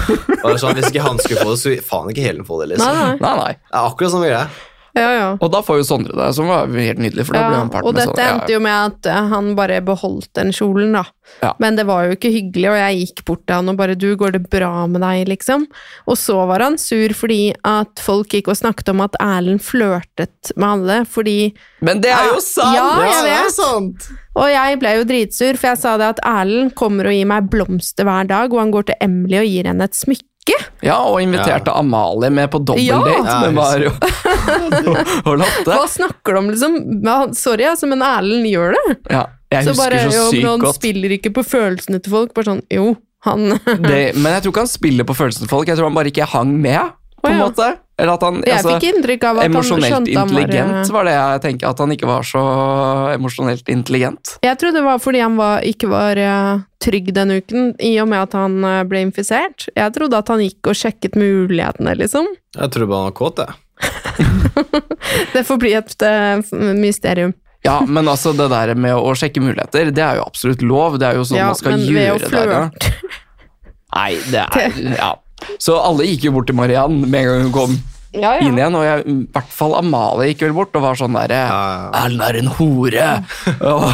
Sånn, 0.60 0.78
Hvis 0.78 0.88
ikke 0.88 1.04
han 1.04 1.20
skulle 1.20 1.44
få 1.44 1.52
det, 1.52 1.60
så 1.60 1.74
faen 1.84 2.08
ikke 2.12 2.24
Helen 2.24 2.46
få 2.48 2.62
det. 2.62 2.70
Nei, 2.72 2.78
liksom. 2.78 2.96
nei. 2.96 3.18
Nei, 3.20 3.34
nei. 3.42 3.52
Det 3.60 3.76
er 3.76 3.90
akkurat 3.90 4.14
samme 4.16 4.30
greie. 4.30 4.69
Ja, 4.96 5.08
ja. 5.14 5.26
Og 5.38 5.50
da 5.52 5.60
får 5.62 5.80
jo 5.80 5.86
Sondre 5.86 6.16
det, 6.18 6.28
som 6.34 6.48
var 6.50 6.70
helt 6.70 7.00
nydelig, 7.02 7.26
for 7.28 7.36
da 7.36 7.44
ble 7.46 7.54
Ja, 7.54 7.62
han 7.62 7.70
part 7.70 7.86
og 7.86 7.94
dette 7.94 8.10
sånn, 8.10 8.20
Ja, 8.20 8.34
endte 8.34 8.54
jo 8.56 8.60
med 8.64 8.76
at 8.90 9.08
eh, 9.10 9.28
han 9.32 9.50
bare 9.58 9.80
beholdt 9.86 10.30
den 10.38 10.50
kjolen, 10.54 10.96
da. 10.96 11.04
Ja. 11.44 11.52
Men 11.62 11.76
det 11.78 11.84
var 11.86 12.08
jo 12.08 12.16
ikke 12.16 12.32
hyggelig, 12.34 12.66
og 12.72 12.78
jeg 12.80 12.96
gikk 13.04 13.22
bort 13.28 13.44
til 13.46 13.60
han 13.60 13.70
og 13.70 13.76
bare 13.78 13.94
'du, 13.94 14.08
går 14.18 14.32
det 14.34 14.42
bra 14.50 14.86
med 14.90 15.00
deg', 15.04 15.28
liksom? 15.30 15.66
Og 16.10 16.18
så 16.18 16.34
var 16.50 16.64
han 16.66 16.78
sur 16.78 17.14
fordi 17.14 17.54
at 17.64 18.02
folk 18.02 18.34
gikk 18.34 18.50
og 18.50 18.58
snakket 18.58 18.90
om 18.90 19.00
at 19.04 19.14
Erlend 19.22 19.62
flørtet 19.62 20.50
med 20.56 20.68
alle, 20.68 21.04
fordi 21.06 21.54
Men 21.80 22.00
det 22.00 22.10
er 22.10 22.32
jo 22.34 22.40
sant! 22.40 22.74
Ja, 22.74 22.88
jeg 23.06 23.22
det 23.28 23.36
er 23.36 23.50
sant! 23.54 24.10
Og 24.34 24.48
jeg 24.50 24.78
ble 24.78 24.96
jo 24.96 25.04
dritsur, 25.04 25.56
for 25.58 25.68
jeg 25.72 25.78
sa 25.78 25.96
det 25.98 26.10
at 26.16 26.24
Erlend 26.26 26.74
kommer 26.74 27.06
og 27.06 27.14
gir 27.14 27.26
meg 27.26 27.50
blomster 27.50 28.04
hver 28.04 28.26
dag, 28.26 28.52
og 28.52 28.58
han 28.58 28.74
går 28.74 28.90
til 28.90 29.00
Emily 29.00 29.38
og 29.38 29.46
gir 29.46 29.70
henne 29.70 29.86
et 29.86 29.94
smykke. 29.94 30.26
Ja, 30.82 30.96
og 31.04 31.20
inviterte 31.22 31.72
Amalie 31.76 32.30
med 32.32 32.48
på 32.50 32.58
dobbeldate 32.64 33.18
Ja. 33.28 33.40
med 33.44 33.54
Mario 33.54 33.90
og 35.28 35.34
Lotte. 35.38 35.66
Hva 35.68 35.84
snakker 35.90 36.32
du 36.34 36.38
om, 36.40 36.48
liksom? 36.50 36.78
Sorry, 37.36 37.66
altså, 37.68 37.86
men 37.90 38.02
Erlend 38.02 38.48
gjør 38.48 38.74
det. 38.78 38.96
Ja, 39.12 39.26
jeg 39.52 39.66
Så 39.68 39.74
husker 39.74 39.82
bare, 39.84 40.00
så 40.08 40.16
jo, 40.16 40.24
men 40.40 40.48
han 40.54 40.64
godt. 40.64 40.78
spiller 40.80 41.14
ikke 41.18 41.32
på 41.36 41.44
følelsene 41.46 42.00
til 42.02 42.14
folk. 42.14 42.32
Bare 42.36 42.48
sånn, 42.54 42.62
jo, 42.72 42.94
han 43.26 43.50
Det, 43.84 44.00
men 44.16 44.32
jeg 44.32 44.42
tror 44.46 44.54
ikke 44.54 44.64
han 44.64 44.72
spiller 44.72 45.04
på 45.10 45.16
følelsene 45.18 45.44
til 45.46 45.52
folk, 45.52 45.68
jeg 45.68 45.76
tror 45.76 45.90
han 45.90 45.98
bare 46.00 46.12
ikke 46.14 46.30
hang 46.32 46.54
med, 46.64 46.94
på 47.20 47.28
en 47.28 47.34
oh, 47.34 47.38
ja. 47.38 47.46
måte. 47.48 47.68
Eller 48.00 48.16
at 48.16 48.22
han 48.24 48.38
Jeg 48.46 48.56
altså, 48.56 48.72
fikk 48.74 48.86
inntrykk 48.94 49.24
av 49.28 49.38
at 49.42 49.52
han 49.52 49.66
skjønte 49.66 49.90
han 50.16 50.32
var 50.32 50.44
intelligent 50.44 50.92
var 50.94 51.06
det 51.06 51.14
jeg 51.14 51.42
tenker, 51.44 51.68
at 51.68 51.82
han 51.84 51.94
ikke 51.94 52.08
var 52.08 52.26
så 52.26 52.42
emosjonelt 53.12 53.68
intelligent. 53.72 54.32
Jeg 54.46 54.60
tror 54.60 54.74
det 54.76 54.84
var 54.86 55.02
fordi 55.04 55.20
han 55.20 55.36
var, 55.40 55.66
ikke 55.68 55.90
var 55.92 56.20
eh, 56.20 56.62
trygg 56.80 57.12
den 57.16 57.34
uken, 57.36 57.74
i 57.76 57.92
og 58.00 58.08
med 58.12 58.24
at 58.24 58.38
han 58.38 58.56
eh, 58.64 58.80
ble 58.88 59.04
infisert. 59.04 59.68
Jeg 59.76 59.96
trodde 59.96 60.22
at 60.22 60.32
han 60.32 60.44
gikk 60.44 60.72
og 60.72 60.80
sjekket 60.80 61.18
mulighetene, 61.20 61.96
liksom. 62.00 62.30
Jeg 62.60 62.72
tror 62.74 62.90
bare 62.90 63.04
han 63.04 63.12
var 63.12 63.18
kåt, 63.20 63.44
jeg. 63.44 63.58
Det 65.34 65.44
får 65.46 65.60
bli 65.60 65.76
et 65.76 66.02
eh, 66.08 66.56
mysterium. 66.76 67.36
Ja, 67.62 67.80
men 67.86 68.08
altså 68.08 68.32
det 68.32 68.48
der 68.48 68.72
med 68.72 68.96
å 68.96 69.12
sjekke 69.16 69.42
muligheter, 69.44 69.90
det 69.92 70.04
er 70.04 70.16
jo 70.16 70.24
absolutt 70.24 70.62
lov. 70.64 70.96
Det 71.00 71.10
er 71.10 71.18
jo 71.20 71.26
sånn 71.28 71.40
ja, 71.42 71.50
man 71.52 71.58
skal 71.58 71.76
men 71.76 71.90
ved 71.92 72.14
å 72.14 72.20
flørte 72.24 72.62
Nei, 73.90 74.12
det 74.30 74.46
er 74.46 74.78
Ja. 75.02 75.10
Så 75.58 75.76
alle 75.80 76.06
gikk 76.08 76.24
jo 76.28 76.32
bort 76.36 76.46
til 76.50 76.56
Mariann 76.58 77.00
med 77.06 77.20
en 77.20 77.28
gang 77.30 77.42
hun 77.48 77.52
kom 77.54 77.78
Ja, 78.12 78.32
inn 78.42 78.56
igjen, 78.58 78.74
og 78.74 78.82
jeg, 78.82 79.04
i 79.06 79.12
hvert 79.30 79.52
fall 79.54 79.76
Amalie 79.78 80.32
gikk 80.32 80.40
vel 80.48 80.54
bort 80.56 80.74
og 80.74 80.82
var 80.82 80.98
sånn 80.98 81.14
derre 81.14 81.36
Ja, 81.46 81.58
ja. 81.76 81.90
Erlend 82.04 82.24
er 82.26 82.38
en 82.40 82.50
hore! 82.58 83.10
og, 83.60 83.84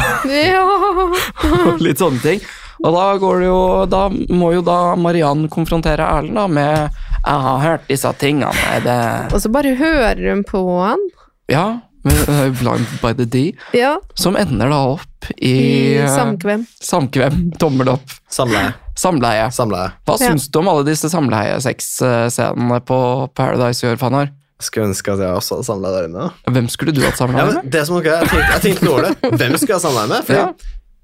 og 1.67 1.81
litt 1.85 2.01
sånne 2.01 2.21
ting. 2.23 2.41
Og 2.85 2.93
da 2.93 3.05
går 3.17 3.39
det 3.41 3.47
jo 3.49 3.61
Da 3.89 4.01
må 4.37 4.51
jo 4.53 4.61
da 4.65 4.93
Mariann 4.99 5.47
konfrontere 5.53 6.05
Erlend 6.17 6.37
da 6.37 6.47
med 6.47 6.89
'Jeg 7.27 7.41
har 7.43 7.59
hørt 7.59 7.87
disse 7.89 8.11
tingene'. 8.21 8.53
Er 8.73 8.79
det 8.85 9.33
Og 9.33 9.41
så 9.41 9.49
bare 9.51 9.75
hører 9.75 10.29
hun 10.29 10.43
på 10.47 10.61
han. 10.81 11.01
Ja, 11.49 11.79
med 12.07 12.23
uh, 12.31 12.47
'Blind 12.57 12.87
by 13.03 13.11
the 13.19 13.25
D', 13.25 13.53
Ja, 13.77 13.97
som 14.15 14.35
ender 14.39 14.69
da 14.73 14.79
opp 14.95 15.29
i, 15.37 15.51
i 15.51 15.99
uh, 16.01 16.07
samkvem. 16.15 16.65
samkvem. 16.81 17.39
Tommel 17.59 17.89
opp. 17.97 18.15
Samleie. 18.31 18.73
Samleie. 18.97 19.49
Samleie. 19.53 19.91
Hva 20.07 20.15
Ja. 20.17 20.31
syns 20.31 20.47
du 20.49 20.59
om 20.59 20.67
alle 20.71 20.83
disse 20.87 21.09
samleiesexscenene 21.13 22.79
på 22.87 22.99
Paradise 23.35 23.85
i 23.85 23.91
år, 23.91 23.97
Fanar? 24.01 24.31
Skulle 24.59 24.87
ønske 24.89 25.13
at 25.13 25.19
jeg 25.21 25.29
også 25.37 25.57
hadde 25.59 25.67
samleie 25.67 25.93
der 25.93 26.07
inne. 26.09 26.31
Hvem 26.49 26.67
skulle 26.73 26.93
du 26.95 27.01
hatt 27.03 27.13
Ja, 27.13 27.25
samleie 27.27 27.45
men 27.45 27.59
med? 27.61 27.71
det 27.71 27.83
som 27.85 27.97
er 27.99 28.07
jeg 28.09 28.27
tenkte, 28.31 28.47
jeg 28.55 28.61
tenkte 28.65 28.89
over 28.89 29.01
det. 29.05 29.13
Hvem 29.39 29.57
skulle 29.59 29.75
jeg 29.75 29.77
ha 29.77 29.83
samleie 29.85 30.07
med? 30.09 30.25
For 30.25 30.33
Ja. 30.33 30.47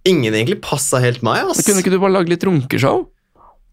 ingen 0.10 0.34
egentlig 0.34 0.62
passa 0.66 0.98
helt 1.04 1.22
meg. 1.24 1.44
ass. 1.52 1.62
Kunne 1.66 1.84
ikke 1.84 1.92
du 1.94 2.00
bare 2.02 2.12
lage 2.18 2.30
litt 2.34 2.44
runkeshow? 2.44 3.06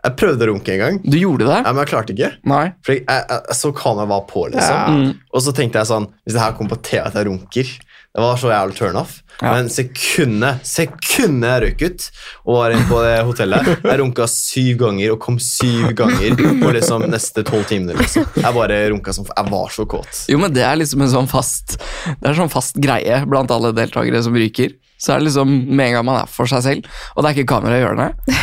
Jeg 0.01 0.17
prøvde 0.17 0.47
å 0.47 0.51
runke 0.55 0.73
en 0.73 0.81
gang, 0.81 0.99
Du 1.05 1.19
gjorde 1.21 1.45
det? 1.45 1.59
ja, 1.61 1.73
men 1.73 1.83
jeg 1.85 1.91
klarte 1.93 2.15
ikke. 2.17 2.33
Nei. 2.49 2.65
For 2.87 2.97
jeg, 2.97 3.05
jeg, 3.05 3.25
jeg, 3.29 3.57
så 3.61 3.73
kameraet 3.77 4.09
var 4.15 4.27
på, 4.31 4.47
liksom. 4.55 4.97
Mm. 4.97 5.11
Og 5.35 5.45
så 5.45 5.53
tenkte 5.57 5.81
jeg 5.83 5.91
sånn 5.91 6.07
Hvis 6.25 6.37
det 6.37 6.43
her 6.45 6.55
kom 6.57 6.71
på 6.71 6.79
TV 6.87 7.03
at 7.05 7.19
jeg 7.19 7.29
runker 7.29 7.69
Det 8.11 8.23
var 8.25 8.39
så 8.41 8.49
jævlig 8.51 8.75
turnoff. 8.79 9.19
Ja. 9.41 9.53
Men 9.55 9.69
sekundet 9.73 10.65
sekundet 10.69 11.49
jeg 11.49 11.63
røyk 11.65 11.85
ut 11.87 12.07
og 12.45 12.57
var 12.59 12.75
inne 12.75 12.89
på 12.91 12.99
det 13.05 13.13
hotellet 13.29 13.69
Jeg 13.87 14.01
runka 14.03 14.27
syv 14.29 14.81
ganger 14.83 15.15
og 15.15 15.21
kom 15.23 15.39
syv 15.41 15.93
ganger 15.97 16.35
på 16.61 16.73
liksom 16.77 17.07
neste 17.13 17.45
tolv 17.49 17.65
timene. 17.71 17.97
Liksom. 18.01 18.27
Jeg 18.41 18.57
bare 18.57 18.81
runka 18.93 19.15
som 19.17 19.29
Jeg 19.31 19.53
var 19.53 19.73
så 19.73 19.87
kåt. 19.89 20.25
Jo, 20.33 20.41
men 20.43 20.53
det 20.57 20.65
er 20.67 20.77
liksom 20.81 21.05
en 21.07 21.13
sånn 21.13 21.31
fast 21.31 21.79
Det 22.09 22.33
er 22.33 22.37
sånn 22.41 22.53
fast 22.53 22.81
greie 22.83 23.23
blant 23.31 23.53
alle 23.55 23.73
deltakere 23.77 24.21
som 24.27 24.37
ryker. 24.37 24.75
Så 25.01 25.15
er 25.15 25.23
det 25.23 25.31
liksom 25.31 25.53
med 25.71 25.87
en 25.87 25.95
gang 26.01 26.05
man 26.11 26.19
er 26.25 26.29
for 26.29 26.51
seg 26.51 26.61
selv, 26.67 26.91
og 27.15 27.23
det 27.25 27.31
er 27.31 27.39
ikke 27.39 27.53
kamera 27.55 27.79
i 27.79 27.81
hjørnet, 27.81 28.35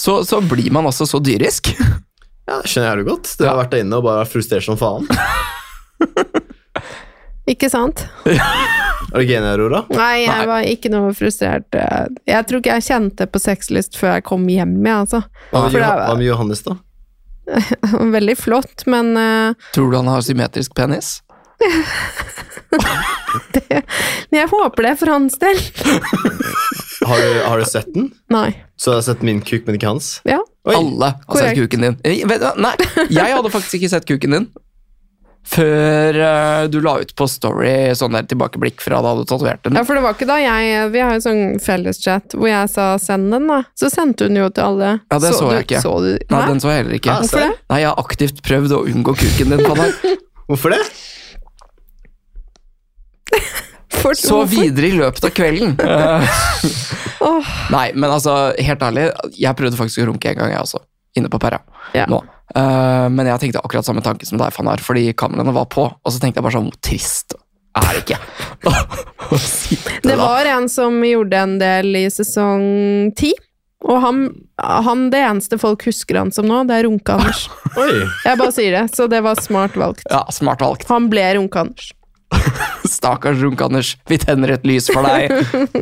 så, 0.00 0.20
så 0.24 0.40
blir 0.48 0.72
man 0.74 0.88
også 0.90 1.06
så 1.10 1.20
dyrisk. 1.22 1.74
Ja, 2.50 2.56
det 2.64 2.70
skjønner 2.72 2.88
jeg 2.96 3.04
det 3.04 3.10
godt. 3.12 3.28
Du 3.38 3.44
har 3.46 3.60
vært 3.60 3.70
der 3.76 3.84
inne 3.84 4.00
og 4.00 4.06
bare 4.08 4.24
vært 4.24 4.32
frustrert 4.32 4.64
som 4.66 4.74
faen. 4.80 5.04
Ikke 7.52 7.68
sant? 7.70 8.02
Er 8.26 9.14
du 9.14 9.22
ikke 9.22 9.36
enig, 9.38 9.50
Aurora? 9.52 9.84
Nei, 9.94 10.24
jeg 10.24 10.32
Nei. 10.34 10.46
var 10.50 10.66
ikke 10.70 10.90
noe 10.92 11.12
frustrert. 11.14 11.66
Jeg 12.26 12.46
tror 12.48 12.60
ikke 12.62 12.76
jeg 12.78 12.86
kjente 12.86 13.26
på 13.30 13.40
sexlyst 13.42 13.98
før 13.98 14.16
jeg 14.16 14.24
kom 14.28 14.44
hjem, 14.50 14.74
jeg, 14.82 14.96
altså. 15.04 15.22
Hva 15.50 15.64
med, 15.66 15.78
er- 15.82 16.02
hva 16.04 16.14
med 16.18 16.26
Johannes, 16.28 16.62
da? 16.66 16.76
Veldig 18.16 18.36
flott, 18.38 18.84
men 18.90 19.12
uh, 19.18 19.70
Tror 19.74 19.90
du 19.90 19.96
han 19.98 20.10
har 20.12 20.22
symmetrisk 20.26 20.74
penis? 20.78 21.16
jeg 24.30 24.48
håper 24.50 24.82
det 24.88 24.94
for 25.00 25.08
hans 25.12 25.38
del. 25.42 25.58
Har 27.06 27.18
du, 27.20 27.42
har 27.44 27.58
du 27.58 27.64
sett 27.68 27.94
den? 27.94 28.10
Nei. 28.32 28.50
Så 28.76 28.90
du 28.90 28.94
har 28.96 29.02
sett 29.04 29.22
min 29.26 29.40
kuk, 29.44 29.66
men 29.66 29.74
ikke 29.76 29.86
hans? 29.90 30.20
Ja. 30.28 30.38
Oi. 30.68 30.74
Alle 30.76 31.04
har 31.12 31.22
Korrekt. 31.26 31.48
sett 31.48 31.58
kuken 31.58 31.80
din. 31.86 31.96
Eh, 32.04 32.28
du? 32.28 32.34
Nei, 32.60 32.74
jeg 33.08 33.36
hadde 33.36 33.50
faktisk 33.52 33.74
ikke 33.80 33.88
sett 33.94 34.06
kuken 34.08 34.30
din. 34.36 34.46
Før 35.50 36.14
uh, 36.20 36.68
du 36.68 36.82
la 36.84 36.98
ut 37.00 37.14
på 37.16 37.24
Story 37.26 37.94
sånn 37.96 38.12
der 38.12 38.26
tilbakeblikk 38.28 38.82
fra 38.84 39.00
da 39.02 39.14
du 39.16 39.22
tatoverte 39.24 39.70
den. 39.70 39.78
Ja, 39.80 39.84
for 39.88 39.94
det 39.96 40.02
var 40.04 40.12
ikke 40.14 40.28
da 40.28 40.36
jeg 40.36 40.90
Vi 40.92 41.00
har 41.00 41.14
jo 41.16 41.22
sånn 41.24 41.56
felleschat 41.64 42.34
hvor 42.36 42.48
jeg 42.50 42.68
sa 42.70 42.98
'send 43.00 43.32
den', 43.32 43.48
da. 43.48 43.62
Så 43.74 43.88
sendte 43.90 44.24
hun 44.28 44.36
jo 44.36 44.50
til 44.52 44.64
alle. 44.68 44.90
Ja, 45.08 45.18
det 45.18 45.32
så 45.32 45.38
så 45.40 45.52
jeg 45.56 45.64
ikke. 45.66 45.80
Så 45.80 45.92
du, 46.04 46.10
Nei, 46.12 46.36
nei? 46.36 46.46
den 46.52 46.60
så 46.60 46.68
jeg 46.70 46.78
heller 46.84 46.96
ikke. 47.00 47.10
Ja, 47.10 47.18
Hvorfor 47.24 47.40
det? 47.40 47.52
Nei, 47.72 47.78
jeg 47.80 47.88
har 47.88 47.98
aktivt 48.04 48.42
prøvd 48.46 48.70
å 48.76 48.84
unngå 48.92 49.12
kuken 49.24 49.56
din. 49.56 49.64
Hvorfor 50.50 50.68
det? 50.76 50.82
For, 54.00 54.14
Så 54.14 54.44
videre 54.48 54.86
i 54.86 54.94
løpet 54.96 55.24
av 55.26 55.32
kvelden. 55.34 55.74
oh. 57.26 57.48
Nei, 57.74 57.90
men 57.92 58.06
altså, 58.08 58.54
helt 58.56 58.84
ærlig, 58.86 59.08
jeg 59.34 59.58
prøvde 59.58 59.76
faktisk 59.76 60.04
å 60.04 60.06
runke 60.12 60.30
en 60.30 60.38
gang, 60.38 60.54
jeg 60.54 60.62
også. 60.62 60.80
Inne 61.18 61.28
på 61.32 61.40
Perra. 61.42 61.58
Ja. 61.96 62.06
Nå. 62.08 62.22
Eh, 62.54 63.06
men 63.12 63.28
jeg 63.28 63.42
tenkte 63.42 63.62
akkurat 63.62 63.86
samme 63.86 64.02
tanke 64.04 64.26
som 64.28 64.40
deg, 64.40 64.54
Fanar, 64.54 64.82
fordi 64.82 65.10
kameraene 65.18 65.54
var 65.54 65.68
på. 65.74 65.88
Og 65.90 66.14
så 66.14 66.22
tenkte 66.22 66.40
jeg 66.40 66.46
bare 66.46 66.56
sånn, 66.56 66.70
hvor 66.70 66.80
trist 66.86 67.36
er 67.80 67.92
det 67.94 68.02
ikke? 68.02 68.18
Å 69.34 69.38
sitte 69.38 70.00
det 70.06 70.16
var 70.18 70.48
en 70.50 70.66
som 70.70 70.96
gjorde 71.06 71.38
en 71.38 71.54
del 71.60 72.00
i 72.00 72.06
sesong 72.10 73.12
ti. 73.18 73.30
Og 73.88 73.96
han, 74.02 74.26
han 74.60 75.06
Det 75.12 75.22
eneste 75.24 75.56
folk 75.60 75.86
husker 75.88 76.18
han 76.20 76.32
som 76.34 76.44
nå, 76.48 76.64
det 76.68 76.80
er 76.80 76.84
Runke-Anders. 76.84 77.46
Jeg 78.26 78.36
bare 78.36 78.52
sier 78.52 78.74
det, 78.76 78.82
så 78.92 79.06
det 79.08 79.22
var 79.24 79.40
smart 79.40 79.78
valgt. 79.80 80.04
Ja, 80.10 80.26
smart 80.34 80.60
valgt. 80.60 80.84
Han 80.90 81.08
ble 81.12 81.24
Runke-Anders. 81.38 81.94
Stakkars 82.96 83.40
Runk-Anders, 83.42 83.96
vi 84.10 84.18
tenner 84.22 84.56
et 84.56 84.66
lys 84.68 84.90
for 84.92 85.06
deg. 85.06 85.32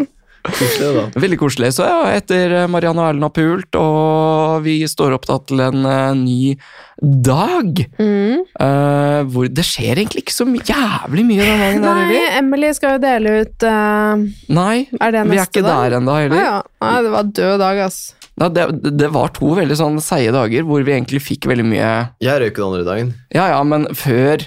Koselig, 0.48 0.90
da. 0.96 1.02
Veldig 1.20 1.36
koselig. 1.40 1.68
Så 1.76 1.84
ja, 1.84 1.96
etter 2.16 2.52
eh, 2.62 2.68
Marianne 2.70 3.02
og 3.02 3.08
Erlend 3.10 3.26
har 3.26 3.32
pult, 3.36 3.76
og 3.76 4.62
vi 4.64 4.78
står 4.88 5.16
opp 5.18 5.26
da 5.28 5.36
til 5.44 5.60
en 5.60 5.82
uh, 5.84 6.14
ny 6.16 6.54
dag, 7.02 7.82
Mm. 7.98 8.44
uh, 8.62 9.20
hvor 9.28 9.48
det 9.52 9.64
skjer 9.66 9.98
egentlig 10.00 10.22
ikke 10.24 10.34
så 10.34 10.46
jævlig 10.46 11.24
mye 11.26 11.44
den 11.44 11.82
dagen 11.82 11.84
Nei, 11.84 12.14
der, 12.14 12.36
Emily 12.38 12.70
skal 12.76 12.96
jo 12.96 13.00
dele 13.02 13.34
ut 13.42 13.66
uh, 13.66 14.22
Nei, 14.54 14.86
Er 15.00 15.14
det 15.14 15.24
vi 15.28 15.38
er 15.38 15.44
ikke 15.50 15.62
dag? 15.66 15.90
der 15.90 15.98
ennå 15.98 16.16
heller. 16.16 16.38
heller. 16.38 16.46
ja. 16.46 16.86
Nei, 16.86 16.94
det 17.04 17.12
var 17.14 17.30
død 17.38 17.54
dag, 17.62 17.80
ass. 17.88 17.98
Ja, 18.38 18.48
det, 18.54 18.66
det 19.02 19.10
var 19.14 19.32
to 19.36 19.52
veldig 19.58 19.78
sånn 19.78 19.98
seige 20.04 20.32
dager 20.34 20.66
hvor 20.68 20.84
vi 20.86 20.94
egentlig 20.94 21.20
fikk 21.26 21.48
veldig 21.50 21.66
mye 21.66 21.90
Jeg 22.24 22.40
røyk 22.44 22.56
den 22.56 22.68
andre 22.70 22.86
dagen. 22.86 23.12
Ja 23.34 23.48
ja, 23.52 23.60
men 23.66 23.88
før 23.98 24.46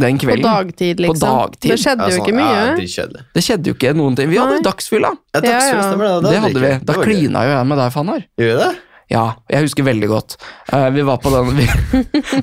den 0.00 0.18
På 0.18 0.26
dagtid, 0.26 0.44
dagtid, 0.44 0.96
På 0.96 1.02
liksom. 1.06 1.38
dagtid. 1.40 1.70
Det 1.70 1.78
skjedde 1.84 2.02
Ja, 2.02 2.10
jo 2.10 2.16
sånn, 2.16 2.26
ikke 2.26 2.36
mye. 2.40 2.52
Ja, 2.56 2.74
dritkjedelig. 2.76 3.24
Det 3.34 3.42
skjedde 3.46 3.70
jo 3.72 3.74
ikke 3.78 3.94
noen 4.00 4.16
ting. 4.18 4.30
Vi 4.30 4.38
hadde 4.40 4.54
Nei. 4.56 4.60
jo 4.62 4.68
dagsfylla. 4.70 5.10
Ja, 5.16 5.34
Ja, 5.34 5.40
dagsfylla, 5.46 5.82
ja. 5.82 5.88
stemmer 5.90 6.06
det. 6.10 6.30
Det 6.30 6.40
hadde 6.46 6.60
vi. 6.64 6.72
Da 6.84 6.92
Det 6.92 7.04
klina 7.04 7.44
jo 7.46 7.52
jeg 7.56 7.66
med 7.72 7.78
deg, 7.84 7.92
Fannar. 7.92 8.24
Gjorde 8.40 8.54
vi 8.56 8.62
det? 8.64 8.70
Ja, 9.10 9.24
jeg 9.50 9.64
husker 9.66 9.82
veldig 9.90 10.06
godt. 10.08 10.36
Uh, 10.72 10.88
vi 10.94 11.02
var 11.02 11.16
på 11.18 11.30
den 11.34 11.56
Vi, 11.58 11.66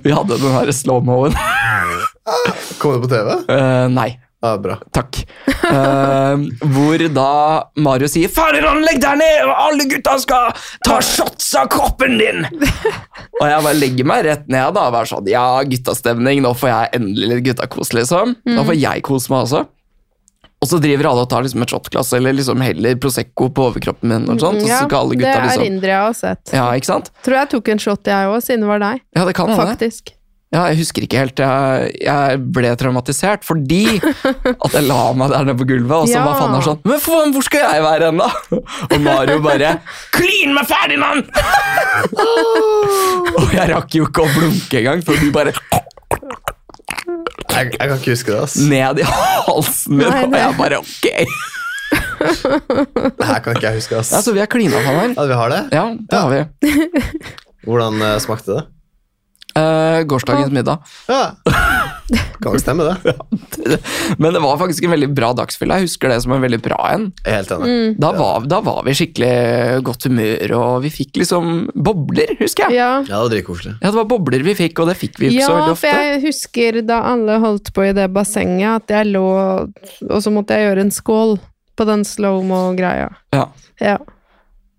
vi 0.03 0.11
hadde 0.11 0.35
den 0.37 0.51
her 0.57 0.71
slow-moen. 0.75 1.35
Kom 2.79 2.97
det 2.97 3.03
på 3.07 3.11
TV? 3.11 3.35
Uh, 3.47 3.87
nei. 3.93 4.09
Ja, 4.43 4.51
bra. 4.61 4.75
Takk. 4.93 5.17
Uh, 5.65 6.37
hvor 6.75 7.01
da 7.09 7.29
Mario 7.81 8.05
sier 8.11 8.29
'Faderland, 8.29 8.83
legg 8.85 8.99
deg 9.01 9.17
ned, 9.17 9.39
og 9.47 9.53
alle 9.63 9.87
gutta 9.89 10.13
skal 10.21 10.51
ta 10.85 10.99
shots 11.01 11.47
av 11.57 11.71
kroppen 11.73 12.19
din'. 12.21 12.45
Og 13.37 13.47
jeg 13.47 13.63
bare 13.67 13.77
legger 13.77 14.07
meg 14.09 14.25
rett 14.25 14.47
ned 14.49 14.73
da, 14.73 14.87
og 14.87 14.93
bare 14.95 15.09
sånn 15.09 15.27
'Ja, 15.29 15.63
guttastemning, 15.63 16.41
nå 16.41 16.53
får 16.57 16.69
jeg 16.69 17.01
endelig 17.01 17.27
litt 17.33 17.43
guttakos', 17.49 17.93
liksom. 17.93 18.35
Nå 18.45 18.63
får 18.65 18.79
jeg 18.81 19.03
kose 19.03 19.29
meg 19.29 19.45
også. 19.45 19.65
Og 20.57 20.65
så 20.71 20.79
driver 20.81 21.11
alle 21.11 21.21
og 21.21 21.29
tar 21.29 21.43
liksom 21.45 21.61
et 21.61 21.69
shotglass 21.69 22.13
eller 22.17 22.33
liksom 22.33 22.61
heller 22.65 22.95
Prosecco 22.97 23.49
på 23.53 23.67
overkroppen 23.69 24.09
min. 24.09 24.29
og 24.29 24.39
sånt, 24.41 24.65
ja, 24.65 24.79
så 24.81 24.87
skal 24.89 25.03
alle 25.05 25.13
det 25.13 25.19
gutta 25.21 25.43
liksom 25.43 25.61
erindrer 25.61 25.93
jeg 25.93 26.01
har 26.01 26.13
sett. 26.17 26.53
Ja, 26.53 26.65
ikke 26.73 26.89
sant? 26.89 27.11
Tror 27.23 27.37
jeg 27.37 27.49
tok 27.53 27.69
en 27.69 27.77
shot, 27.83 28.03
jeg 28.09 28.31
òg, 28.31 28.41
siden 28.41 28.65
det 28.65 28.71
var 28.71 28.79
deg. 28.81 29.01
Ja, 29.15 29.25
det 29.25 29.35
kan. 29.37 29.53
Faktisk. 29.53 30.16
Ja, 30.55 30.61
jeg 30.71 30.77
husker 30.79 31.03
ikke 31.03 31.17
helt. 31.19 31.39
Jeg, 31.43 31.89
jeg 32.05 32.37
ble 32.55 32.69
traumatisert 32.79 33.43
fordi 33.43 33.81
at 33.99 34.71
jeg 34.77 34.85
la 34.87 34.99
meg 35.19 35.33
der 35.33 35.43
nede 35.49 35.57
på 35.59 35.65
gulvet, 35.67 35.91
og 35.91 36.07
så 36.07 36.13
Ja. 36.15 36.23
var 36.23 36.37
Fannar 36.39 36.63
sånn 36.63 36.79
Men 36.87 37.01
faen, 37.03 37.33
hvor 37.35 37.43
skal 37.43 37.65
jeg 37.65 37.83
være 37.83 38.07
hen, 38.07 38.21
da? 38.21 38.29
Og 38.93 39.01
Mario 39.03 39.41
bare 39.43 39.73
Klin 40.15 40.55
ferdig 40.69 40.99
mann! 41.03 41.19
og 43.41 43.51
jeg 43.57 43.67
rakk 43.73 43.97
jo 43.99 44.07
ikke 44.07 44.23
å 44.23 44.31
blunke 44.37 44.79
engang, 44.79 45.03
for 45.03 45.19
du 45.19 45.27
bare 45.35 45.51
Jeg, 47.51 47.73
jeg 47.73 47.83
kan 47.83 47.97
ikke 47.99 48.13
huske 48.15 48.31
det. 48.31 48.39
ass. 48.47 48.55
ned 48.71 48.99
i 49.03 49.05
halsen 49.07 49.97
min, 49.99 50.07
og 50.07 50.35
jeg 50.37 50.57
bare 50.59 50.79
ok. 50.79 51.05
Det 53.17 53.27
her 53.27 53.39
kan 53.43 53.55
ikke 53.55 53.67
jeg 53.67 53.81
huske. 53.81 53.99
ass. 53.99 54.11
Ja, 54.15 54.21
så 54.23 54.33
vi 54.35 54.39
har 54.43 54.49
klina, 54.51 54.79
Fannar. 54.83 55.13
Ja, 55.15 55.27
vi 55.29 55.37
har 55.41 55.53
det? 55.53 55.61
Ja, 55.75 55.85
det 56.11 56.17
har 56.23 56.29
vi. 56.31 56.41
Hvordan 57.67 57.99
uh, 58.03 58.15
smakte 58.23 58.55
det? 58.57 58.63
Uh, 59.57 60.03
gårsdagens 60.07 60.53
middag. 60.53 60.77
Ja. 61.07 61.31
Kan 62.41 62.53
vel 62.53 62.61
stemme, 62.61 62.83
det. 62.83 63.77
Men 64.17 64.33
det 64.33 64.39
var 64.39 64.57
faktisk 64.57 64.85
en 64.85 64.93
veldig 64.93 65.09
bra 65.17 65.31
dagsfylle. 65.35 65.79
Jeg 65.79 65.89
husker 65.89 66.11
det 66.11 66.19
som 66.23 66.35
en 66.35 66.43
veldig 66.43 66.59
bra 66.63 66.77
en. 66.93 67.09
Helt 67.25 67.51
enig. 67.51 67.67
Mm. 67.67 67.95
Da 67.99 68.11
var, 68.15 68.45
da 68.47 68.61
var 68.63 68.83
vi 68.87 68.93
skikkelig 68.95 69.81
godt 69.87 70.07
humør, 70.07 70.53
og 70.59 70.85
vi 70.85 70.93
fikk 70.93 71.19
liksom 71.23 71.67
bobler, 71.73 72.35
husker 72.39 72.69
jeg. 72.69 72.79
Ja. 72.79 72.91
Ja, 73.01 73.17
det 73.17 73.23
var 73.23 73.33
dritkoselig. 73.33 73.75
Ja, 73.81 73.89
det 73.89 73.97
var 73.97 74.09
bobler 74.13 74.45
vi 74.45 74.55
fikk, 74.59 74.79
og 74.83 74.91
det 74.91 74.97
fikk 75.01 75.19
vi 75.19 75.31
ikke 75.31 75.41
ja, 75.41 75.49
så 75.49 75.57
veldig 75.57 75.75
ofte. 75.75 75.89
Ja, 75.89 75.97
for 75.97 76.11
jeg 76.11 76.23
husker 76.27 76.81
da 76.87 77.01
alle 77.11 77.39
holdt 77.43 77.73
på 77.75 77.87
i 77.89 77.93
det 77.97 78.07
bassenget, 78.15 78.83
at 78.83 78.93
jeg 78.93 79.11
lå 79.15 79.25
Og 79.27 80.19
så 80.23 80.31
måtte 80.31 80.55
jeg 80.55 80.69
gjøre 80.69 80.85
en 80.85 80.93
skål 80.93 81.37
på 81.77 81.85
den 81.85 82.05
slow-mo-greia. 82.07 83.09
Ja. 83.35 83.47
Ja. 83.81 83.97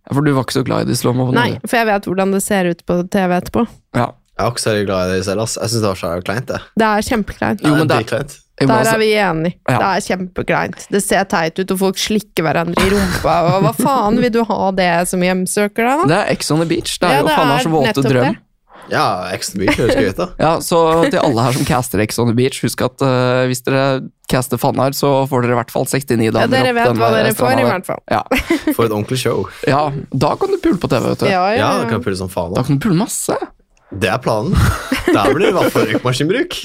For 0.08 0.24
du 0.24 0.32
var 0.32 0.46
ikke 0.46 0.56
så 0.56 0.64
glad 0.66 0.86
i 0.86 0.90
de 0.90 0.96
slow 0.96 1.14
mo 1.16 1.28
Nei, 1.34 1.58
for 1.66 1.78
jeg 1.78 1.88
vet 1.90 2.08
hvordan 2.08 2.32
det 2.32 2.40
ser 2.44 2.70
ut 2.70 2.80
på 2.88 3.02
TV 3.12 3.34
etterpå. 3.36 3.66
Ja. 3.96 4.08
Jeg 4.38 4.46
er 4.46 4.52
ikke 4.54 4.62
så 4.62 4.74
glad 4.86 5.10
i 5.10 5.16
det 5.18 5.24
selv. 5.26 5.40
ass. 5.42 5.56
Jeg 5.58 5.70
syns 5.72 5.82
det 5.82 5.88
var 5.90 5.98
så 5.98 6.10
kleint. 6.22 6.46
det. 6.46 6.60
Det 6.78 6.86
er 6.88 7.06
kjempekleint. 7.08 7.64
Jo, 7.66 7.74
men 7.74 7.88
det 7.90 7.96
er 7.96 8.66
må 8.66 8.74
Der 8.74 8.88
er 8.92 8.98
vi 8.98 9.08
enige. 9.14 9.54
Ja. 9.68 9.78
Det 9.78 9.88
er 9.88 10.00
kjempekleint. 10.08 10.86
Det 10.90 11.00
ser 11.02 11.24
teit 11.30 11.58
ut, 11.58 11.70
og 11.70 11.78
folk 11.78 11.96
slikker 11.98 12.42
hverandre 12.46 12.82
i 12.86 12.90
rumpa. 12.90 13.34
Og 13.54 13.62
hva 13.66 13.72
faen, 13.78 14.18
vil 14.18 14.30
du 14.34 14.42
ha 14.48 14.70
det 14.74 14.90
som 15.10 15.22
hjemsøker 15.22 15.82
deg, 15.86 16.02
da? 16.02 16.06
Det 16.10 16.18
er 16.18 16.32
Ex 16.34 16.50
on 16.50 16.58
the 16.62 16.66
beach. 16.70 16.98
Det 16.98 17.06
er 17.06 17.12
Ja, 17.12 17.20
jo 17.22 17.26
det 17.28 17.36
faen 17.38 17.48
er 17.48 17.54
meg 17.54 17.66
så 17.66 17.70
våte 17.74 17.86
nettopp 17.92 18.12
drøm. 18.12 18.28
det. 18.32 18.44
Ja, 18.88 19.28
Extra 19.34 19.58
Beach 19.60 19.76
høres 19.76 19.96
gøy 20.00 20.06
ut, 20.08 20.16
da. 20.16 20.26
Ja, 20.46 20.50
så 20.64 20.78
til 21.10 21.18
alle 21.20 21.42
her 21.44 21.52
som 21.52 21.66
caster 21.68 22.00
Ex 22.00 22.16
on 22.18 22.30
the 22.30 22.34
beach, 22.38 22.62
husk 22.64 22.80
at 22.86 23.02
eh, 23.04 23.42
hvis 23.50 23.60
dere 23.66 23.82
caster 24.32 24.56
Fannar, 24.56 24.94
så 24.96 25.10
får 25.28 25.44
dere 25.44 25.52
i 25.52 25.58
hvert 25.58 25.70
fall 25.74 25.84
69 25.84 26.30
damer 26.32 26.40
Ja, 26.40 26.46
dere 26.48 26.70
opp 26.72 26.78
vet 26.78 26.96
hva 27.02 27.10
der 27.12 27.18
dere 27.18 27.34
får, 27.34 27.36
stranda 27.36 27.60
i 27.60 27.66
der. 27.66 27.72
hvert 27.74 27.86
fall. 27.90 28.00
Ja. 28.08 28.72
For 28.72 28.86
et 28.86 28.94
ordentlig 28.96 29.18
show. 29.20 29.44
ja, 29.68 29.82
da 30.24 30.30
kan 30.40 30.54
du 30.54 30.56
pule 30.64 30.80
på 30.80 30.88
TV, 30.88 31.04
vet 31.10 31.20
du. 31.20 31.26
Ja, 31.28 31.44
ja, 31.52 31.58
Ja, 31.60 31.70
det 31.82 31.90
kan 31.90 31.98
jeg 32.00 32.06
pule 32.08 32.16
som 32.22 32.32
faen 32.32 32.54
Da 32.56 32.62
da. 32.62 32.66
kan 32.70 32.78
du 32.80 32.86
pule 32.88 32.96
masse. 32.96 33.36
Det 33.98 34.08
er 34.12 34.18
planen. 34.22 34.54
Der 35.08 35.32
blir 35.32 35.46
det 35.48 35.52
i 35.54 35.56
hvert 35.56 35.72
fall 35.72 35.86
røykmaskinbruk. 35.88 36.56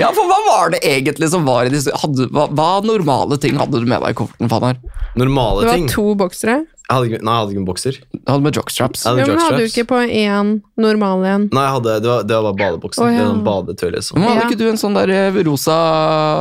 Ja, 0.00 0.08
for 0.14 0.26
hva 0.28 0.38
var 0.48 0.72
det 0.74 0.80
egentlig 0.86 1.28
som 1.32 1.44
var 1.46 1.68
i 1.68 1.72
disse 1.72 1.92
hadde, 2.02 2.26
hva, 2.34 2.48
hva 2.50 2.70
normale 2.84 3.38
ting 3.40 3.58
hadde 3.60 3.78
du 3.80 3.86
med 3.88 4.02
deg 4.02 4.14
i 4.14 4.18
kofferten, 4.18 4.50
Fanar? 4.50 4.80
Normale 5.18 5.62
Det 5.62 5.68
var 5.70 5.78
ting. 5.80 5.88
to 5.92 6.06
boksere. 6.18 6.56
Jeg 6.88 6.96
hadde 6.96 7.08
nei, 7.10 7.18
jeg 7.20 7.38
hadde 7.38 7.52
ikke 7.52 7.60
en 7.60 7.68
bokser. 7.68 7.96
Du 8.10 8.30
hadde 8.32 8.44
med 8.46 8.56
jockstraps. 8.58 9.02
Hadde 9.04 9.20
Ja, 9.20 9.26
men 9.28 9.40
hadde 9.44 9.58
du 9.60 9.66
ikke 9.68 9.84
på 9.90 9.98
én 10.08 10.52
normal 10.80 11.24
en? 11.28 11.42
Nei, 11.52 11.64
jeg 11.66 11.74
hadde, 11.76 11.96
det, 12.00 12.08
var, 12.08 12.22
det 12.30 12.38
var 12.38 12.46
bare 12.48 12.58
badebokser. 12.62 13.04
Oh, 13.04 13.10
ja. 13.12 13.18
Det 13.18 13.26
var 13.28 13.42
badetøy, 13.48 13.90
liksom. 13.96 14.18
Men 14.18 14.28
hadde 14.30 14.40
Ja. 14.40 14.46
ikke 14.48 14.58
du 14.62 14.66
en 14.70 14.80
sånn 14.80 14.96
der 14.96 15.12
eh, 15.12 15.38
rosa 15.48 15.76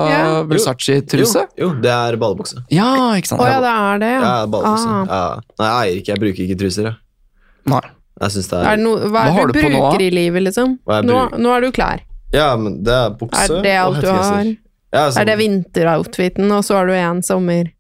Ja. 0.08 0.22
Versace-truse? 0.48 1.44
Jo, 1.60 1.68
jo, 1.68 1.74
det 1.84 1.92
er 1.92 2.16
badebukse. 2.22 2.64
Ja, 2.72 2.90
ikke 3.20 3.34
sant? 3.34 3.44
Å 3.44 3.50
ja, 3.52 3.60
det 3.66 3.74
er 3.76 4.00
det, 4.06 4.12
Ja, 4.16 4.22
ja. 4.24 4.48
badebukse. 4.56 4.88
Ah. 4.88 5.06
Ja. 5.12 5.42
Nei, 5.60 5.68
jeg 5.68 5.78
eier 5.84 6.02
ikke, 6.02 6.14
jeg 6.16 6.24
bruker 6.24 6.48
ikke 6.48 6.60
truser. 6.64 6.90
Jeg, 6.94 6.98
Nei. 7.76 7.84
Jeg 8.22 8.32
synes 8.36 8.48
det 8.52 8.58
Er 8.60 8.68
er 8.72 8.78
det 8.78 8.84
no, 8.86 8.94
hva 8.98 9.10
Hva 9.12 9.24
er 9.28 9.36
har 9.38 9.48
det 9.48 9.54
du 9.54 9.60
du 9.60 9.66
på 9.66 9.72
nå, 9.74 9.80
bruker 9.82 10.00
da? 10.00 10.06
i 10.06 10.10
livet, 10.18 10.44
liksom? 10.48 10.78
Nå, 11.08 11.18
nå 11.38 11.52
er 11.58 11.62
du 11.62 11.72
klar. 11.72 12.02
Ja, 12.34 12.50
men 12.58 12.82
det 12.84 12.94
er 12.94 13.10
bukse 13.20 13.44
Er 13.46 13.62
det 13.64 13.76
alt 13.80 14.02
du 14.02 14.08
har? 14.10 14.18
hettegenser. 14.24 14.58
Ja, 14.94 15.04
sånn, 15.12 15.22
Er 15.22 15.26
det 15.26 15.38
vinteroutfiten, 15.42 16.52
og 16.56 16.64
så 16.66 16.78
har 16.80 16.88
du 16.88 16.94
én 16.94 17.22
sommer? 17.24 17.72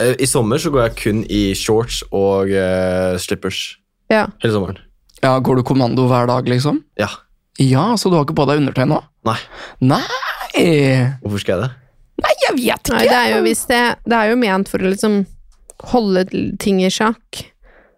eh, 0.00 0.14
I 0.18 0.26
sommer 0.26 0.58
så 0.58 0.70
går 0.74 0.88
jeg 0.88 0.96
kun 1.02 1.24
i 1.30 1.42
shorts 1.54 2.02
og 2.10 2.50
uh, 2.50 3.14
slippers. 3.20 3.76
Ja. 4.10 4.26
Hele 4.42 4.52
sommeren. 4.56 4.78
Ja, 5.22 5.38
Går 5.40 5.56
du 5.56 5.62
kommando 5.62 6.08
hver 6.10 6.26
dag, 6.26 6.44
liksom? 6.50 6.82
Ja. 6.98 7.08
Ja, 7.58 7.94
så 7.96 8.10
du 8.10 8.16
har 8.16 8.24
ikke 8.26 8.34
på 8.36 8.46
deg 8.50 8.58
undertøy 8.60 8.84
nå? 8.90 8.98
Nei. 9.24 9.38
Nei 9.80 10.02
Hvorfor 11.22 11.38
skal 11.40 11.54
jeg 11.54 11.62
det? 11.64 11.70
Nei, 12.24 12.34
jeg 12.44 12.54
vet 12.58 12.88
ikke! 12.90 12.96
Nei, 12.96 13.06
det 13.10 13.18
er 13.20 13.30
jo 13.34 13.38
hvis 13.46 13.62
det 13.70 13.80
Det 14.06 14.18
er 14.18 14.28
jo 14.30 14.36
ment 14.38 14.68
for 14.70 14.78
å 14.84 14.90
liksom 14.92 15.16
holde 15.90 16.24
ting 16.62 16.78
i 16.84 16.90
sjakk. 16.92 17.42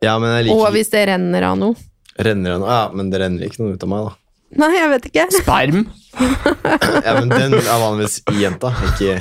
Ja, 0.05 0.19
men 0.21 0.35
jeg 0.45 0.53
Og 0.53 0.67
hvis 0.75 0.91
det 0.93 1.07
renner 1.09 1.43
av 1.51 1.57
noe. 1.61 1.75
Renner 2.19 2.57
av 2.57 2.61
noe? 2.63 2.69
Ja, 2.71 2.83
men 2.97 3.11
det 3.13 3.21
renner 3.23 3.47
ikke 3.49 3.63
noe 3.65 3.77
ut 3.77 3.83
av 3.87 3.89
meg, 3.93 4.09
da. 4.11 4.15
Nei, 4.63 4.69
jeg 4.77 4.91
vet 4.93 5.07
ikke. 5.11 5.25
Sperm. 5.41 5.81
Ja, 7.05 7.15
men 7.19 7.29
den 7.33 7.57
er 7.59 7.81
vanligvis 7.83 8.21
i 8.33 8.37
jenta, 8.45 8.71
ikke 8.93 9.17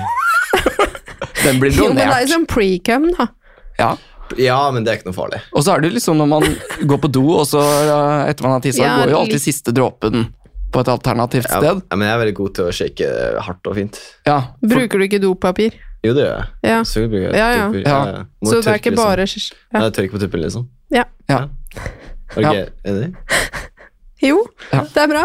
Den 1.46 1.60
blir 1.60 1.74
Jo, 1.76 1.88
men 1.92 1.98
det 2.00 2.06
er 2.08 2.22
jo 2.26 2.30
sånn 2.34 2.46
pre-cum, 2.50 3.10
da. 3.18 3.28
Ja. 3.80 3.90
Ja, 4.42 4.60
men 4.74 4.86
det 4.86 4.92
er 4.94 4.98
ikke 5.00 5.10
noe 5.12 5.18
farlig. 5.18 5.42
Og 5.54 5.62
så 5.66 5.76
er 5.76 5.84
det 5.84 5.92
jo 5.92 5.96
liksom 6.00 6.18
når 6.18 6.30
man 6.32 6.46
går 6.90 7.02
på 7.04 7.10
do, 7.14 7.26
og 7.42 7.44
så 7.50 7.62
eh, 7.62 8.32
etter 8.32 8.48
man 8.48 8.56
har 8.56 8.64
tissa, 8.64 8.82
Ja, 8.86 8.96
går 9.02 9.12
jo 9.12 9.20
litt. 9.20 9.20
alltid 9.26 9.44
siste 9.44 9.74
dråpen 9.76 10.26
på 10.74 10.82
et 10.82 10.90
alternativt 10.92 11.46
Ja, 11.52 11.60
sted. 11.62 11.84
ja, 11.86 11.96
men 12.00 12.08
jeg 12.10 12.16
er 12.16 12.22
veldig 12.24 12.38
god 12.40 12.56
til 12.58 12.66
å 12.70 12.74
shake 12.80 13.10
hardt 13.46 13.70
og 13.70 13.76
fint. 13.78 14.00
Ja, 14.26 14.40
for, 14.64 14.74
Bruker 14.74 14.98
du 15.04 15.06
ikke 15.10 15.22
dopapir? 15.22 15.78
Jo, 16.06 16.14
det 16.14 16.26
gjør 16.26 16.36
jeg. 16.38 16.48
Ja. 16.70 16.80
Så, 16.86 17.06
bruker 17.10 17.36
Ja, 17.40 17.48
ja. 17.56 17.66
tupper. 17.72 17.82
Ja. 17.90 18.24
Må 18.46 18.50
Så 18.52 18.56
det 18.56 18.60
er 18.60 18.66
tørke, 18.70 18.78
ikke 18.82 18.92
liksom. 18.94 19.06
bare 19.06 19.26
Nei, 19.26 19.46
ja. 19.74 19.80
Nei, 19.80 19.90
tørk 19.98 20.12
på 20.16 20.22
tuppen, 20.24 20.42
liksom. 20.46 20.68
ja. 20.94 21.04
ja. 21.32 21.40
Er 22.36 22.36
du 22.36 22.42
Ja. 22.42 22.52
ikke 22.52 22.72
enig? 22.92 23.10
Jo, 24.24 24.38
Ja. 24.74 24.82
det 24.94 25.02
er 25.04 25.08
bra. 25.12 25.24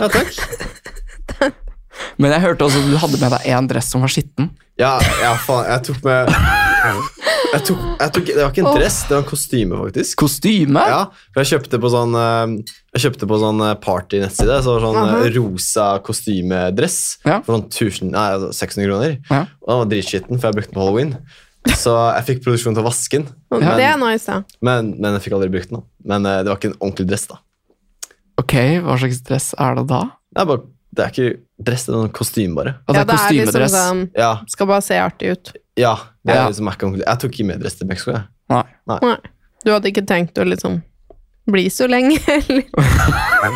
Ja, 0.00 0.08
takk. 0.08 1.52
Men 2.18 2.32
jeg 2.32 2.40
hørte 2.40 2.64
også 2.64 2.80
at 2.80 2.88
du 2.90 2.96
hadde 3.02 3.18
med 3.20 3.30
deg 3.34 3.46
en 3.52 3.66
dress 3.68 3.90
som 3.92 4.00
var 4.00 4.08
skitten. 4.12 4.50
Ja, 4.80 4.94
ja, 5.20 5.34
faen, 5.36 5.66
jeg 5.68 5.82
tok 5.90 5.98
med 6.06 6.30
jeg 7.52 7.64
tok, 7.68 7.80
jeg 8.00 8.12
tok, 8.16 8.26
Det 8.30 8.36
var 8.40 8.50
ikke 8.52 8.62
en 8.64 8.76
dress, 8.78 8.96
det 9.08 9.14
var 9.16 9.22
en 9.22 9.28
kostyme, 9.28 9.78
faktisk. 9.84 10.16
Kostyme? 10.22 10.84
Ja, 10.88 11.00
for 11.34 11.42
jeg 11.42 11.50
kjøpte 11.52 11.80
på 11.82 11.90
sånn 11.92 12.16
eh, 12.16 12.54
Jeg 12.96 13.04
kjøpte 13.04 13.28
på 13.28 13.38
sånn 13.42 13.60
eh, 13.66 13.74
party-nettside. 13.84 14.58
Så 14.64 14.76
sånn 14.82 14.96
uh 14.96 15.12
-huh. 15.12 15.30
rosa 15.36 15.86
kostymedress 16.04 17.18
Ja. 17.24 17.40
for 17.42 17.56
sånn 17.58 17.68
1000, 17.68 18.10
nei, 18.10 18.26
altså 18.36 18.52
600 18.52 18.86
kroner. 18.88 19.18
Ja. 19.30 19.40
Og 19.62 19.68
den 19.68 19.78
var 19.78 19.86
dritskitten, 19.92 20.40
for 20.40 20.48
jeg 20.48 20.54
brukte 20.54 20.70
den 20.72 20.74
på 20.74 20.84
halloween. 20.84 21.16
Så 21.76 21.92
jeg 22.16 22.24
fikk 22.26 22.44
produksjonen 22.44 22.74
til 22.74 22.82
å 22.84 22.88
vaske 22.90 23.10
den, 23.18 23.28
Ja. 23.62 23.76
Det 23.76 23.84
er 23.84 23.96
nice, 23.96 24.26
da. 24.26 24.42
men, 24.60 24.94
men 25.00 25.12
jeg 25.14 25.22
fikk 25.22 25.34
aldri 25.34 25.48
brukt 25.50 25.70
den. 25.70 25.78
da. 25.80 25.84
Men 26.04 26.26
eh, 26.26 26.42
det 26.42 26.48
var 26.50 26.56
ikke 26.56 26.72
en 26.72 26.80
ordentlig 26.80 27.06
dress, 27.08 27.26
da. 27.28 27.36
Ok, 28.38 28.54
hva 28.82 28.96
slags 28.98 29.20
dress 29.22 29.54
er 29.58 29.74
det 29.76 29.86
da? 29.88 30.00
Det 30.34 30.40
er, 30.42 30.46
bare, 30.46 30.62
det 30.96 31.04
er 31.04 31.10
ikke 31.12 31.40
dress, 31.62 31.84
det 31.86 31.92
er 31.92 31.98
noen 31.98 32.12
kostyme, 32.16 32.54
bare. 32.56 32.74
Altså, 32.88 32.98
Ja, 32.98 33.04
det 33.04 33.12
er 33.12 33.28
liksom 33.28 33.46
kostymedress. 33.46 33.72
sånn 33.76 34.10
Ja, 34.16 34.32
Skal 34.48 34.66
bare 34.66 34.82
se 34.82 34.94
artig 34.98 35.30
ut. 35.36 35.52
ja, 35.76 35.96
det 36.24 36.34
er 36.34 36.40
Ja. 36.42 36.48
liksom 36.48 36.70
ikke. 36.70 36.94
Jeg 37.02 37.18
tok 37.18 37.32
ikke 37.32 37.46
med 37.46 37.60
dress 37.60 37.74
til 37.78 37.86
Mexico, 37.90 38.12
jeg. 38.12 38.24
Nei. 38.52 38.64
Nei. 38.86 39.16
Du 39.64 39.70
hadde 39.72 39.90
ikke 39.90 40.06
tenkt 40.06 40.38
å 40.38 40.46
liksom 40.46 40.82
bli 41.50 41.70
så 41.70 41.88
lenge, 41.90 42.18
eller? 42.26 42.62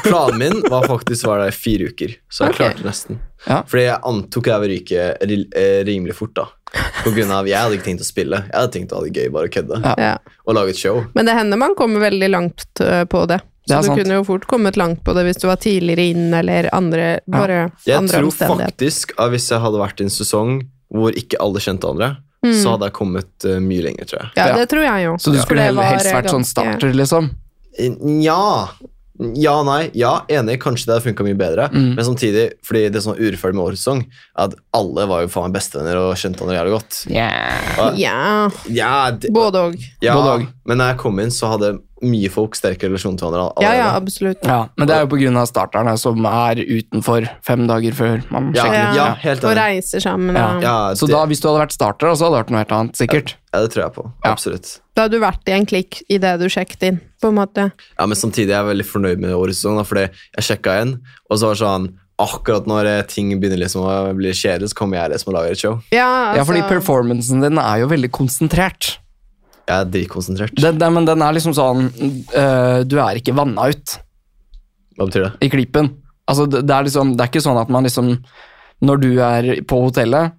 Planen 0.03 0.39
min 0.39 0.63
var 0.71 0.87
faktisk 0.91 1.27
å 1.27 1.35
være 1.35 1.47
der 1.47 1.55
i 1.55 1.57
fire 1.57 1.91
uker, 1.93 2.15
så 2.29 2.47
jeg 2.47 2.55
okay. 2.55 2.59
klarte 2.65 2.87
nesten. 2.87 3.21
Ja. 3.47 3.61
Fordi 3.69 3.85
jeg 3.85 3.99
antok 4.11 4.51
jeg 4.51 4.63
ville 4.65 4.79
ryke 4.81 5.05
eh, 5.23 5.83
rimelig 5.87 6.17
fort, 6.19 6.35
da. 6.35 6.49
På 7.05 7.13
grunn 7.15 7.31
av, 7.31 7.47
Jeg 7.47 7.57
hadde 7.63 7.79
ikke 7.79 7.87
tenkt 7.87 8.03
å 8.03 8.09
spille, 8.09 8.41
jeg 8.49 8.57
hadde 8.59 8.73
tenkt 8.75 8.93
å 8.93 8.99
ha 8.99 9.07
det 9.07 9.15
gøy, 9.15 9.29
bare 9.33 9.53
kødde. 9.55 9.79
Ja. 9.85 9.95
Ja. 10.03 10.41
Og 10.45 10.59
lage 10.59 10.75
et 10.75 10.81
show. 10.83 11.05
Men 11.15 11.31
det 11.31 11.37
hender 11.39 11.61
man 11.63 11.77
kommer 11.79 12.03
veldig 12.03 12.31
langt 12.33 12.83
øh, 12.83 13.05
på 13.07 13.23
det. 13.31 13.39
Så 13.67 13.81
du 13.83 13.89
sant. 13.89 13.99
kunne 13.99 14.19
jo 14.21 14.27
fort 14.27 14.45
kommet 14.51 14.77
langt 14.79 15.01
på 15.07 15.15
det 15.17 15.25
hvis 15.27 15.41
du 15.43 15.49
var 15.49 15.59
tidligere 15.63 16.11
inn, 16.13 16.29
eller 16.35 16.69
andre, 16.75 17.21
bare 17.27 17.71
Jeg 17.87 17.99
andre 17.99 18.21
tror 18.21 18.35
faktisk 18.37 19.15
at 19.19 19.33
hvis 19.33 19.49
jeg 19.51 19.63
hadde 19.63 19.81
vært 19.81 20.03
i 20.03 20.07
en 20.07 20.15
sesong 20.15 20.61
hvor 20.95 21.17
ikke 21.19 21.41
alle 21.43 21.63
kjente 21.63 21.89
andre, 21.91 22.13
så 22.55 22.75
hadde 22.75 22.91
jeg 22.91 22.97
kommet 22.99 23.47
uh, 23.49 23.57
mye 23.63 23.87
lenger, 23.89 24.11
tror 24.11 24.21
jeg. 24.23 24.33
Ja, 24.39 24.51
det 24.57 24.69
tror 24.73 24.85
jeg 24.87 25.07
jo. 25.07 25.15
Så 25.23 25.33
du 25.35 25.41
skulle 25.43 25.65
heller 25.69 25.89
helst 25.95 26.13
vært 26.13 26.31
sånn 26.33 26.47
starter, 26.47 26.93
liksom? 26.97 27.33
Nja. 28.01 28.69
Ja, 29.37 29.63
nei. 29.65 29.91
Ja, 29.97 30.27
enig. 30.29 30.59
Kanskje 30.61 30.89
det 30.91 30.97
hadde 30.97 31.07
funka 31.07 31.25
mye 31.25 31.39
bedre. 31.39 31.69
Mm. 31.73 31.95
Men 31.97 32.05
samtidig, 32.05 32.45
fordi 32.67 32.83
det 32.93 33.01
som 33.05 33.15
var 33.15 33.23
urettferdig 33.23 33.57
med 33.57 33.65
årets 33.65 33.85
sesong, 33.85 34.03
at 34.45 34.57
alle 34.77 35.07
var 35.09 35.25
jo 35.25 35.31
faen 35.33 35.49
meg 35.49 35.57
bestevenner 35.57 36.01
og 36.03 36.19
kjente 36.21 36.45
han 36.45 36.57
jævlig 36.57 36.75
godt. 36.77 36.99
Yeah. 37.09 37.71
Og, 37.81 38.01
Ja, 38.01 38.51
ja, 38.69 38.93
det, 39.17 39.33
både 39.33 39.67
og. 39.71 39.79
ja, 40.05 40.17
men 40.69 40.83
da 40.83 40.91
jeg 40.93 41.01
kom 41.01 41.21
inn, 41.23 41.33
så 41.33 41.55
hadde 41.55 41.79
mye 42.05 42.29
folk 42.33 42.57
sterk 42.59 42.83
relasjon 42.85 43.17
til 43.17 43.31
hverandre 43.31 43.65
Ja, 43.65 43.71
ja, 43.79 43.87
absolutt. 43.97 44.43
Ja, 44.45 44.67
men 44.77 44.89
det 44.89 44.97
er 44.97 45.07
jo 45.07 45.31
av 45.41 45.49
starterne 45.49 45.95
som 46.01 46.27
er 46.29 46.61
utenfor 46.61 47.29
fem 47.47 47.67
dager 47.69 47.97
før 47.97 48.23
man 48.31 48.51
Ja, 48.55 48.67
sjekker. 48.67 48.97
ja, 48.99 49.07
helt 49.23 49.45
Og 49.49 49.55
reiser 49.57 50.01
sammen. 50.05 50.37
Ja. 50.37 50.49
Ja, 50.61 50.77
det... 50.91 51.01
Så 51.01 51.09
da, 51.09 51.25
hvis 51.27 51.41
du 51.41 51.49
hadde 51.49 51.63
vært 51.65 51.77
starter, 51.77 52.13
så 52.13 52.27
hadde 52.29 52.37
det 52.37 52.43
vært 52.45 52.53
noe 52.53 52.65
helt 52.65 52.75
annet, 52.79 53.01
sikkert. 53.01 53.35
ja, 53.55 53.63
det 53.65 53.73
tror 53.73 53.85
jeg 53.87 53.95
på. 53.97 54.07
Ja. 54.25 54.33
Absolutt. 54.35 54.73
Da 54.97 55.07
hadde 55.07 55.17
du 55.17 55.25
vært 55.25 55.49
i 55.49 55.57
en 55.57 55.69
klikk 55.69 56.03
i 56.13 56.19
det 56.21 56.35
du 56.43 56.49
sjekket 56.53 56.89
inn, 56.91 57.01
på 57.23 57.33
en 57.33 57.39
måte. 57.41 57.71
Ja, 57.97 58.07
Men 58.07 58.17
samtidig 58.21 58.53
er 58.53 58.61
jeg 58.61 58.73
veldig 58.75 58.89
fornøyd 58.93 59.23
med 59.25 59.33
årets 59.37 59.63
sesong, 59.63 59.81
da, 59.81 59.87
fordi 59.89 60.09
jeg 60.11 60.49
sjekka 60.51 60.81
inn, 60.85 60.99
og 61.31 61.39
så 61.41 61.49
var 61.49 61.57
det 61.57 61.65
sånn 61.65 61.95
Akkurat 62.17 62.65
når 62.65 62.87
eh, 62.89 63.03
ting 63.13 63.29
begynner 63.37 63.61
liksom 63.61 63.83
å 63.85 63.95
bli 64.17 64.31
kjedelig, 64.33 64.71
så 64.73 64.79
kommer 64.79 64.97
jeg 64.97 65.13
liksom 65.13 65.35
og 65.35 65.35
lager 65.37 65.53
et 65.53 65.61
show. 65.61 65.75
Ja, 65.93 65.99
Ja, 65.99 66.31
altså, 66.33 66.47
fordi 66.49 66.63
performancen 66.65 67.45
din 67.45 67.61
er 67.61 67.83
jo 67.83 67.91
veldig 67.93 68.09
konsentrert. 68.09 68.95
Jeg 69.67 69.83
er 69.83 69.89
dritkonsentrert. 69.91 70.55
Den, 70.63 70.77
den, 70.79 70.93
men 70.95 71.07
den 71.09 71.23
er 71.27 71.35
liksom 71.35 71.55
sånn 71.57 71.89
øh, 71.91 72.81
Du 72.87 73.01
er 73.03 73.19
ikke 73.19 73.35
vanna 73.35 73.65
ut 73.73 73.97
Hva 74.95 75.09
betyr 75.09 75.25
det? 75.25 75.31
i 75.43 75.49
klippen. 75.51 75.89
Altså, 76.31 76.47
det, 76.51 76.61
det, 76.69 76.75
er 76.77 76.87
liksom, 76.87 77.15
det 77.17 77.25
er 77.25 77.33
ikke 77.33 77.43
sånn 77.43 77.59
at 77.59 77.73
man 77.75 77.87
liksom 77.87 78.13
Når 78.87 79.03
du 79.03 79.09
er 79.27 79.49
på 79.67 79.81
hotellet, 79.89 80.37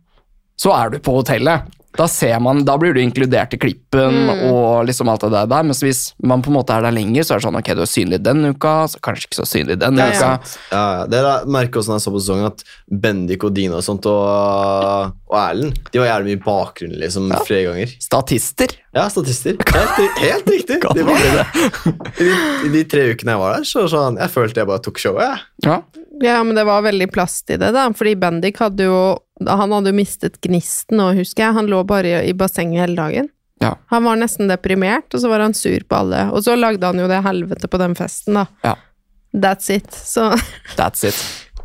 så 0.58 0.72
er 0.78 0.94
du 0.94 0.98
på 1.04 1.18
hotellet. 1.20 1.68
Da 1.98 2.06
ser 2.12 2.38
man, 2.44 2.60
da 2.68 2.76
blir 2.78 2.94
du 2.94 3.00
inkludert 3.02 3.56
i 3.56 3.60
klippen 3.62 4.30
og 4.52 4.86
liksom 4.86 5.10
alt 5.10 5.24
det 5.26 5.32
der. 5.50 5.66
Mens 5.66 5.80
hvis 5.82 6.02
man 6.22 6.44
på 6.46 6.52
en 6.52 6.58
måte 6.60 6.76
er 6.76 6.86
der 6.86 6.94
lenger, 6.94 7.26
så 7.26 7.34
er 7.36 7.42
det 7.42 7.48
sånn 7.48 7.58
ok, 7.58 7.72
du 7.74 7.82
er 7.82 7.90
synlig 7.90 8.20
den 8.26 8.44
uka, 8.54 8.74
så 8.92 9.02
kanskje 9.04 9.28
ikke 9.32 9.40
så 9.40 9.48
synlig 9.50 9.80
den 9.82 9.98
Ja, 9.98 10.08
uka. 10.12 10.20
ja. 10.22 10.32
Ja, 10.72 11.06
Det 11.10 11.22
da, 11.26 11.34
merker 11.58 11.82
også 11.82 11.94
når 11.96 11.98
jeg 12.02 12.06
så 12.06 12.14
på 12.14 12.22
sesongen 12.22 12.50
at 12.52 12.64
Bendik 13.06 13.44
og 13.48 13.56
Dina 13.58 13.80
og 13.80 13.86
sånt 13.88 14.06
og, 14.10 15.14
og 15.28 15.38
Erlend 15.42 15.80
De 15.92 16.00
var 16.04 16.12
jævlig 16.12 16.30
mye 16.36 16.40
i 16.40 16.44
bakgrunnen 16.46 17.00
liksom 17.02 17.32
flere 17.48 17.72
ganger. 17.72 17.96
Statister. 18.04 18.78
Ja, 18.98 19.08
statister. 19.14 19.58
Helt, 19.74 20.22
helt 20.22 20.52
riktig. 20.54 20.80
De 20.98 21.04
var, 21.08 21.28
I, 22.22 22.28
de, 22.64 22.72
de 22.78 22.84
tre 22.90 23.10
ukene 23.14 23.34
jeg 23.36 23.42
var 23.42 23.58
der, 23.58 23.68
så 23.70 23.88
sånn, 23.92 24.18
jeg 24.22 24.34
følte 24.34 24.62
jeg 24.64 24.70
bare 24.70 24.84
tok 24.86 25.02
showet. 25.02 25.48
Ja. 25.66 25.82
Ja, 26.24 26.40
men 26.42 26.56
det 26.58 26.64
var 26.66 26.82
veldig 26.82 27.12
plass 27.14 27.44
til 27.46 27.60
det, 27.62 27.68
da. 27.76 27.84
Fordi 27.94 28.16
Bendik 28.18 28.58
hadde 28.58 28.88
jo 28.88 28.98
Han 29.46 29.72
hadde 29.76 29.92
jo 29.92 29.98
mistet 30.00 30.40
gnisten 30.42 30.98
nå, 30.98 31.12
husker 31.20 31.44
jeg. 31.48 31.54
Han 31.60 31.68
lå 31.70 31.84
bare 31.86 32.10
i, 32.24 32.30
i 32.32 32.34
bassenget 32.34 32.82
hele 32.88 32.96
dagen. 32.98 33.28
Ja. 33.62 33.76
Han 33.94 34.04
var 34.06 34.18
nesten 34.18 34.50
deprimert, 34.50 35.10
og 35.14 35.22
så 35.22 35.30
var 35.30 35.42
han 35.46 35.54
sur 35.58 35.82
på 35.90 35.96
alle. 36.00 36.24
Og 36.34 36.44
så 36.46 36.56
lagde 36.58 36.86
han 36.86 36.98
jo 37.02 37.08
det 37.10 37.20
helvete 37.26 37.70
på 37.70 37.80
den 37.82 37.96
festen, 37.98 38.38
da. 38.38 38.46
Ja. 38.66 38.76
That's 39.38 39.70
it. 39.74 39.92
Så 39.94 40.32
That's 40.80 41.06
it. 41.06 41.18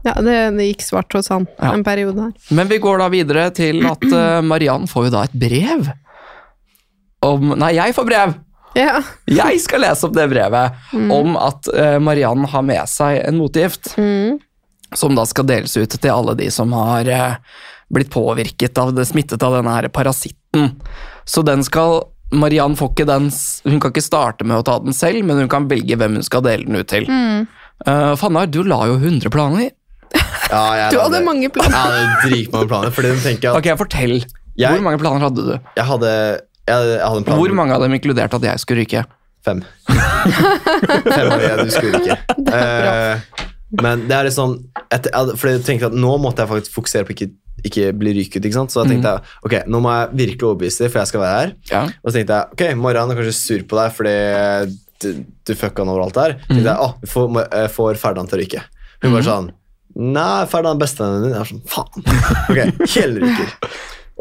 ja, 0.05 0.15
det, 0.21 0.37
det 0.59 0.69
gikk 0.71 0.83
svart 0.85 1.13
hos 1.17 1.29
han 1.33 1.47
Ja. 1.61 1.73
en 1.77 1.85
periode 1.85 2.21
her. 2.29 2.33
Men 2.57 2.69
vi 2.69 2.79
går 2.83 2.99
da 3.05 3.09
videre 3.13 3.49
til 3.57 3.85
at 3.89 4.05
uh, 4.09 4.41
Mariann 4.45 4.89
får 4.91 5.09
jo 5.09 5.13
da 5.17 5.25
et 5.29 5.37
brev. 5.45 5.89
Om 7.23 7.53
Nei, 7.61 7.75
jeg 7.79 7.95
får 7.97 8.09
brev! 8.09 8.33
Ja. 8.75 9.03
Jeg 9.29 9.61
skal 9.61 9.83
lese 9.85 10.07
opp 10.09 10.15
det 10.17 10.25
brevet 10.33 10.93
om 11.13 11.35
at 11.37 11.69
uh, 11.77 11.99
Mariann 12.01 12.47
har 12.49 12.63
med 12.65 12.89
seg 12.89 13.19
en 13.21 13.37
motgift. 13.37 13.93
Mm. 14.01 14.39
Som 14.99 15.15
da 15.17 15.25
skal 15.29 15.47
deles 15.49 15.77
ut 15.77 15.95
til 15.99 16.11
alle 16.13 16.35
de 16.39 16.49
som 16.53 16.73
har 16.77 17.09
eh, 17.09 17.37
blitt 17.93 18.11
påvirket 18.13 18.79
av 18.81 18.95
det, 18.97 19.07
smittet 19.09 19.43
av 19.45 19.57
denne 19.59 19.73
her 19.77 19.89
parasitten. 19.93 20.75
Så 21.25 21.45
den 21.47 21.63
skal 21.65 22.03
Mariann 22.33 22.73
får 22.81 22.95
ikke 22.95 23.05
den 23.05 23.27
Hun 23.69 23.81
kan 23.83 23.93
ikke 23.93 24.01
starte 24.05 24.47
med 24.49 24.57
å 24.57 24.65
ta 24.65 24.79
den 24.81 24.95
selv, 24.97 25.21
men 25.29 25.37
hun 25.43 25.51
kan 25.53 25.67
velge 25.69 25.99
hvem 26.01 26.15
hun 26.17 26.25
skal 26.25 26.45
dele 26.47 26.65
den 26.65 26.81
ut 26.81 26.89
til. 26.89 27.05
Mm. 27.09 27.47
Uh, 27.87 28.13
Fannar, 28.17 28.47
du 28.49 28.63
la 28.65 28.79
jo 28.89 28.95
100 28.97 29.29
planer. 29.35 29.69
Ja, 30.53 30.63
jeg 30.79 30.91
Du 30.95 31.01
hadde 31.03 31.21
mange 31.27 31.51
planer. 31.53 31.73
Jeg 31.77 31.83
hadde 31.83 32.29
dritmange 32.31 32.69
planer. 32.71 32.95
Fordi 32.97 33.13
de 33.13 33.21
tenker 33.27 33.51
at 33.53 33.61
Ok, 33.61 33.69
fortell. 33.81 34.17
Jeg- 34.57 34.69
Hvor 34.77 34.85
mange 34.85 35.01
planer 35.01 35.25
hadde 35.29 35.45
du? 35.49 35.53
jeg 35.77 35.85
hadde, 35.89 36.09
jeg, 36.69 36.89
jeg 36.93 37.01
hadde 37.05 37.21
en 37.23 37.25
plan 37.25 37.39
Hvor 37.41 37.55
mange 37.57 37.73
av 37.77 37.81
dem 37.85 37.95
inkluderte 37.97 38.37
at 38.41 38.45
jeg 38.49 38.61
skulle 38.65 38.85
ryke? 38.85 39.05
Fem. 39.43 39.63
Fem 39.89 41.31
av 41.33 41.41
de 41.41 41.55
du 41.65 41.73
skulle 41.73 42.01
ikke. 42.03 42.19
Eh, 42.53 43.49
men 43.81 44.05
det 44.09 44.17
er 44.17 44.27
liksom 44.29 44.57
sånn 44.59 44.89
et, 44.93 45.07
jeg 45.09 45.63
tenkte 45.65 45.89
at 45.89 45.97
nå 45.97 46.11
måtte 46.21 46.45
jeg 46.45 46.51
faktisk 46.51 46.75
fokusere 46.77 47.09
på 47.09 47.15
ikke, 47.15 47.29
ikke 47.65 47.93
bli 47.97 48.13
ryket. 48.19 48.45
Ikke 48.45 48.59
sant? 48.59 48.75
Så 48.75 48.83
da 48.83 48.91
tenkte 48.91 49.15
jeg 49.15 49.39
ok, 49.49 49.55
nå 49.73 49.81
må 49.85 49.95
jeg 49.95 50.11
virkelig 50.25 50.49
overbevise 50.51 50.85
dem, 50.85 50.93
for 50.93 51.01
jeg 51.03 51.13
skal 51.13 51.23
være 51.25 51.39
her. 51.41 51.55
Ja. 51.71 51.83
Og 52.03 52.11
så 52.11 52.19
tenkte 52.19 52.39
jeg 52.41 52.57
ok, 52.57 52.65
Mariann 52.83 53.13
er 53.15 53.21
kanskje 53.21 53.39
sur 53.39 53.65
på 53.71 53.79
deg 53.81 53.97
fordi 53.97 54.15
du, 55.03 55.09
du 55.49 55.55
fucka 55.59 55.83
han 55.83 55.93
over 55.95 56.05
alt 56.05 56.19
der. 56.19 56.37
Så 56.45 56.53
tenkte 56.53 56.69
jeg, 56.69 56.77
å, 56.85 56.93
vi 57.01 57.11
får, 57.15 57.41
jeg 57.47 57.73
får 57.79 58.03
Ferdan 58.05 58.29
til 58.31 58.39
å 58.39 58.43
ryke. 58.45 58.65
Hun 59.03 59.17
var 59.17 59.27
sånn 59.31 59.51
Nei, 59.93 60.45
Ferdan 60.49 60.79
er 60.79 60.81
bestevennen 60.81 61.25
din. 61.27 61.35
Jeg 61.35 61.43
var 61.43 61.51
sånn, 61.51 61.65
faen. 61.69 62.07
Ok, 62.49 62.87
Kjell 62.89 63.19
ryker. 63.21 63.51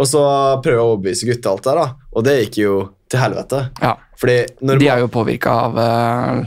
Og 0.01 0.07
så 0.09 0.23
prøver 0.63 0.75
jeg 0.77 0.81
å 0.81 0.89
overbevise 0.95 1.27
gutta 1.29 1.51
alt 1.53 1.67
der, 1.67 1.79
da. 1.79 2.07
Og 2.11 2.25
det 2.27 2.33
gikk 2.41 2.57
jo 2.63 2.73
til 3.11 3.21
helvete. 3.21 3.61
ja. 3.83 3.93
Fordi 4.21 4.35
De 4.77 4.87
er 4.91 4.99
jo 5.01 5.07
påvirka 5.09 5.53
av 5.65 5.77
uh, 5.79 6.41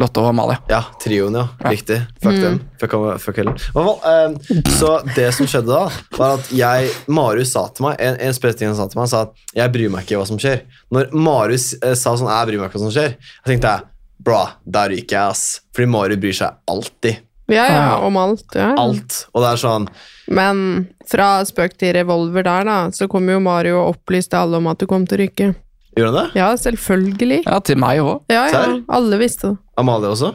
Lotte 0.00 0.22
og 0.22 0.30
Amalie. 0.30 0.56
Ja, 0.72 0.78
trioen, 1.02 1.34
ja. 1.36 1.42
Riktig. 1.68 1.98
Fuck 2.22 2.38
dem. 2.40 2.54
Fuck, 2.80 2.94
fuck 3.20 3.36
Helen. 3.36 3.58
I 3.58 3.74
hvert 3.74 3.88
fall, 3.88 3.98
eh, 4.08 4.60
så 4.78 4.92
det 5.14 5.26
som 5.36 5.46
skjedde 5.50 5.68
da, 5.68 5.82
var 6.16 6.38
at 6.38 6.48
jeg 6.56 6.88
Marius 7.12 7.52
sa 7.52 7.66
til 7.68 7.84
meg 7.90 8.00
En, 8.00 8.16
en 8.16 8.32
spesiell 8.36 8.56
ting 8.62 8.70
han 8.72 8.78
sa 8.78 8.86
til 8.88 9.02
meg, 9.02 9.10
sa 9.12 9.20
at 9.26 9.34
jeg 9.58 9.72
bryr 9.74 9.90
meg 9.92 10.06
ikke 10.06 10.16
hva 10.22 10.28
som 10.30 10.38
skjer. 10.40 10.62
Når 10.96 11.12
Marius 11.12 11.74
eh, 11.82 11.92
sa 11.98 12.14
sånn 12.16 12.30
Jeg 12.32 12.48
bryr 12.48 12.62
meg 12.62 12.70
ikke 12.70 12.80
hva 12.80 12.86
som 12.86 12.94
skjer, 12.94 13.18
jeg 13.20 13.50
tenkte 13.52 13.74
jeg 13.74 13.88
Bra, 14.22 14.40
da 14.64 14.84
ryker 14.86 15.16
jeg, 15.18 15.34
ass. 15.34 15.44
Fordi 15.74 15.88
Marius 15.90 16.20
bryr 16.22 16.36
seg 16.38 16.58
alltid. 16.70 17.20
Ja, 17.50 17.64
ja, 17.66 17.80
Ja. 17.90 17.96
om 18.06 18.16
alt. 18.16 18.46
Ja. 18.54 18.70
Alt. 18.78 19.26
Og 19.34 19.42
det 19.42 19.48
er 19.50 19.60
sånn 19.60 19.88
Men 20.30 20.62
fra 21.10 21.42
spøk 21.44 21.74
til 21.76 21.92
revolver 21.98 22.46
der, 22.46 22.64
da, 22.64 22.76
så 22.96 23.08
kom 23.10 23.28
jo 23.28 23.40
Mario 23.42 23.80
og 23.82 23.96
opplyste 23.98 24.38
alle 24.40 24.56
om 24.62 24.70
at 24.70 24.78
du 24.80 24.86
kom 24.88 25.04
til 25.10 25.18
å 25.18 25.22
ryke. 25.26 25.50
Gjorde 25.96 26.12
han 26.12 26.18
det? 26.32 26.40
Ja, 26.40 26.50
selvfølgelig. 26.56 27.42
Ja, 27.46 27.58
til 27.60 27.76
meg 27.82 27.98
òg. 28.00 28.22
Ja, 28.32 28.46
ja. 28.46 28.52
Serr? 28.54 28.78
Alle 28.88 29.18
visste 29.20 29.50
det. 29.52 29.58
Amalie 29.78 30.08
også? 30.12 30.34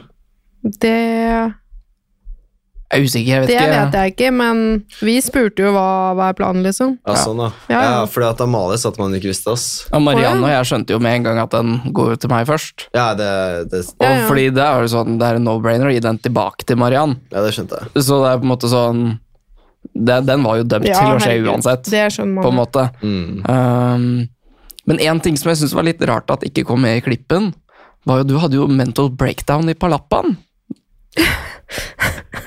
Det, 0.81 0.93
Jeg 2.87 3.01
er 3.01 3.03
usikker, 3.03 3.27
jeg 3.27 3.41
vet 3.43 3.49
det 3.49 3.55
ikke. 3.57 3.71
vet 3.77 3.95
jeg 3.97 4.11
ikke, 4.13 4.27
men 4.31 4.59
vi 5.03 5.15
spurte 5.19 5.63
jo 5.65 5.71
hva, 5.75 5.87
hva 6.15 6.29
er 6.31 6.37
planen, 6.39 6.63
liksom. 6.63 6.93
Ja, 7.05 7.13
Ja. 7.17 7.19
sånn 7.19 7.37
da. 7.41 7.47
Ja, 7.67 7.81
Ja, 7.81 7.89
ja. 7.99 8.05
fordi 8.07 8.29
at 8.29 8.41
Amalie 8.45 8.77
sa 8.77 8.89
at 8.89 8.97
man 8.97 9.11
ikke 9.17 9.27
visste, 9.27 9.51
ass. 9.51 9.65
Ja, 9.91 9.99
Marianne 9.99 10.43
og 10.45 10.49
jeg 10.53 10.63
skjønte 10.69 10.89
jo 10.95 10.99
med 10.99 11.15
en 11.17 11.23
gang 11.23 11.37
at 11.43 11.51
den 11.51 11.81
går 11.91 12.09
jo 12.13 12.15
til 12.15 12.29
meg 12.31 12.47
først. 12.47 12.87
Ja, 12.95 13.13
det, 13.13 13.69
det, 13.71 13.81
Og 13.99 14.05
Ja, 14.07 14.13
ja. 14.21 14.27
fordi 14.29 14.45
det 14.55 14.63
er 14.63 14.81
jo 14.81 14.87
sånn, 14.95 15.17
det 15.19 15.27
er 15.27 15.35
en 15.35 15.43
no-brainer 15.43 15.87
å 15.89 15.93
gi 15.93 15.99
den 15.99 16.17
tilbake 16.19 16.63
til 16.65 16.77
Mariann. 16.77 17.17
ja, 17.31 17.41
det 17.43 17.53
skjønte 17.53 17.75
jeg. 17.81 18.03
Så 18.07 18.23
det 18.23 18.31
er 18.31 18.37
på 18.39 18.43
en 18.47 18.53
måte 18.55 18.69
sånn 18.71 19.19
det, 19.93 20.25
Den 20.25 20.43
var 20.43 20.55
jo 20.57 20.63
dømt 20.63 20.85
Ja, 20.85 20.99
til 20.99 21.07
å 21.15 21.19
skje 21.19 21.27
herregud, 21.27 21.47
uansett, 21.55 21.83
Det 21.89 22.07
skjønner 22.13 22.43
på 22.43 22.49
en 22.49 22.55
måte. 22.55 22.89
Mm. 23.01 23.49
Um, 23.49 24.29
men 24.87 25.01
en 25.03 25.19
ting 25.23 25.37
som 25.39 25.51
jeg 25.51 25.61
syns 25.61 25.75
var 25.77 25.87
litt 25.87 26.03
rart 26.07 26.31
at 26.33 26.45
ikke 26.47 26.65
kom 26.67 26.83
med 26.85 27.01
i 27.01 27.05
klippen, 27.05 27.51
var 28.07 28.21
jo 28.23 28.29
du 28.29 28.37
hadde 28.39 28.59
jo 28.59 28.67
mental 28.71 29.11
breakdown 29.11 29.67
i 29.69 29.75
Palappaen. 29.75 30.37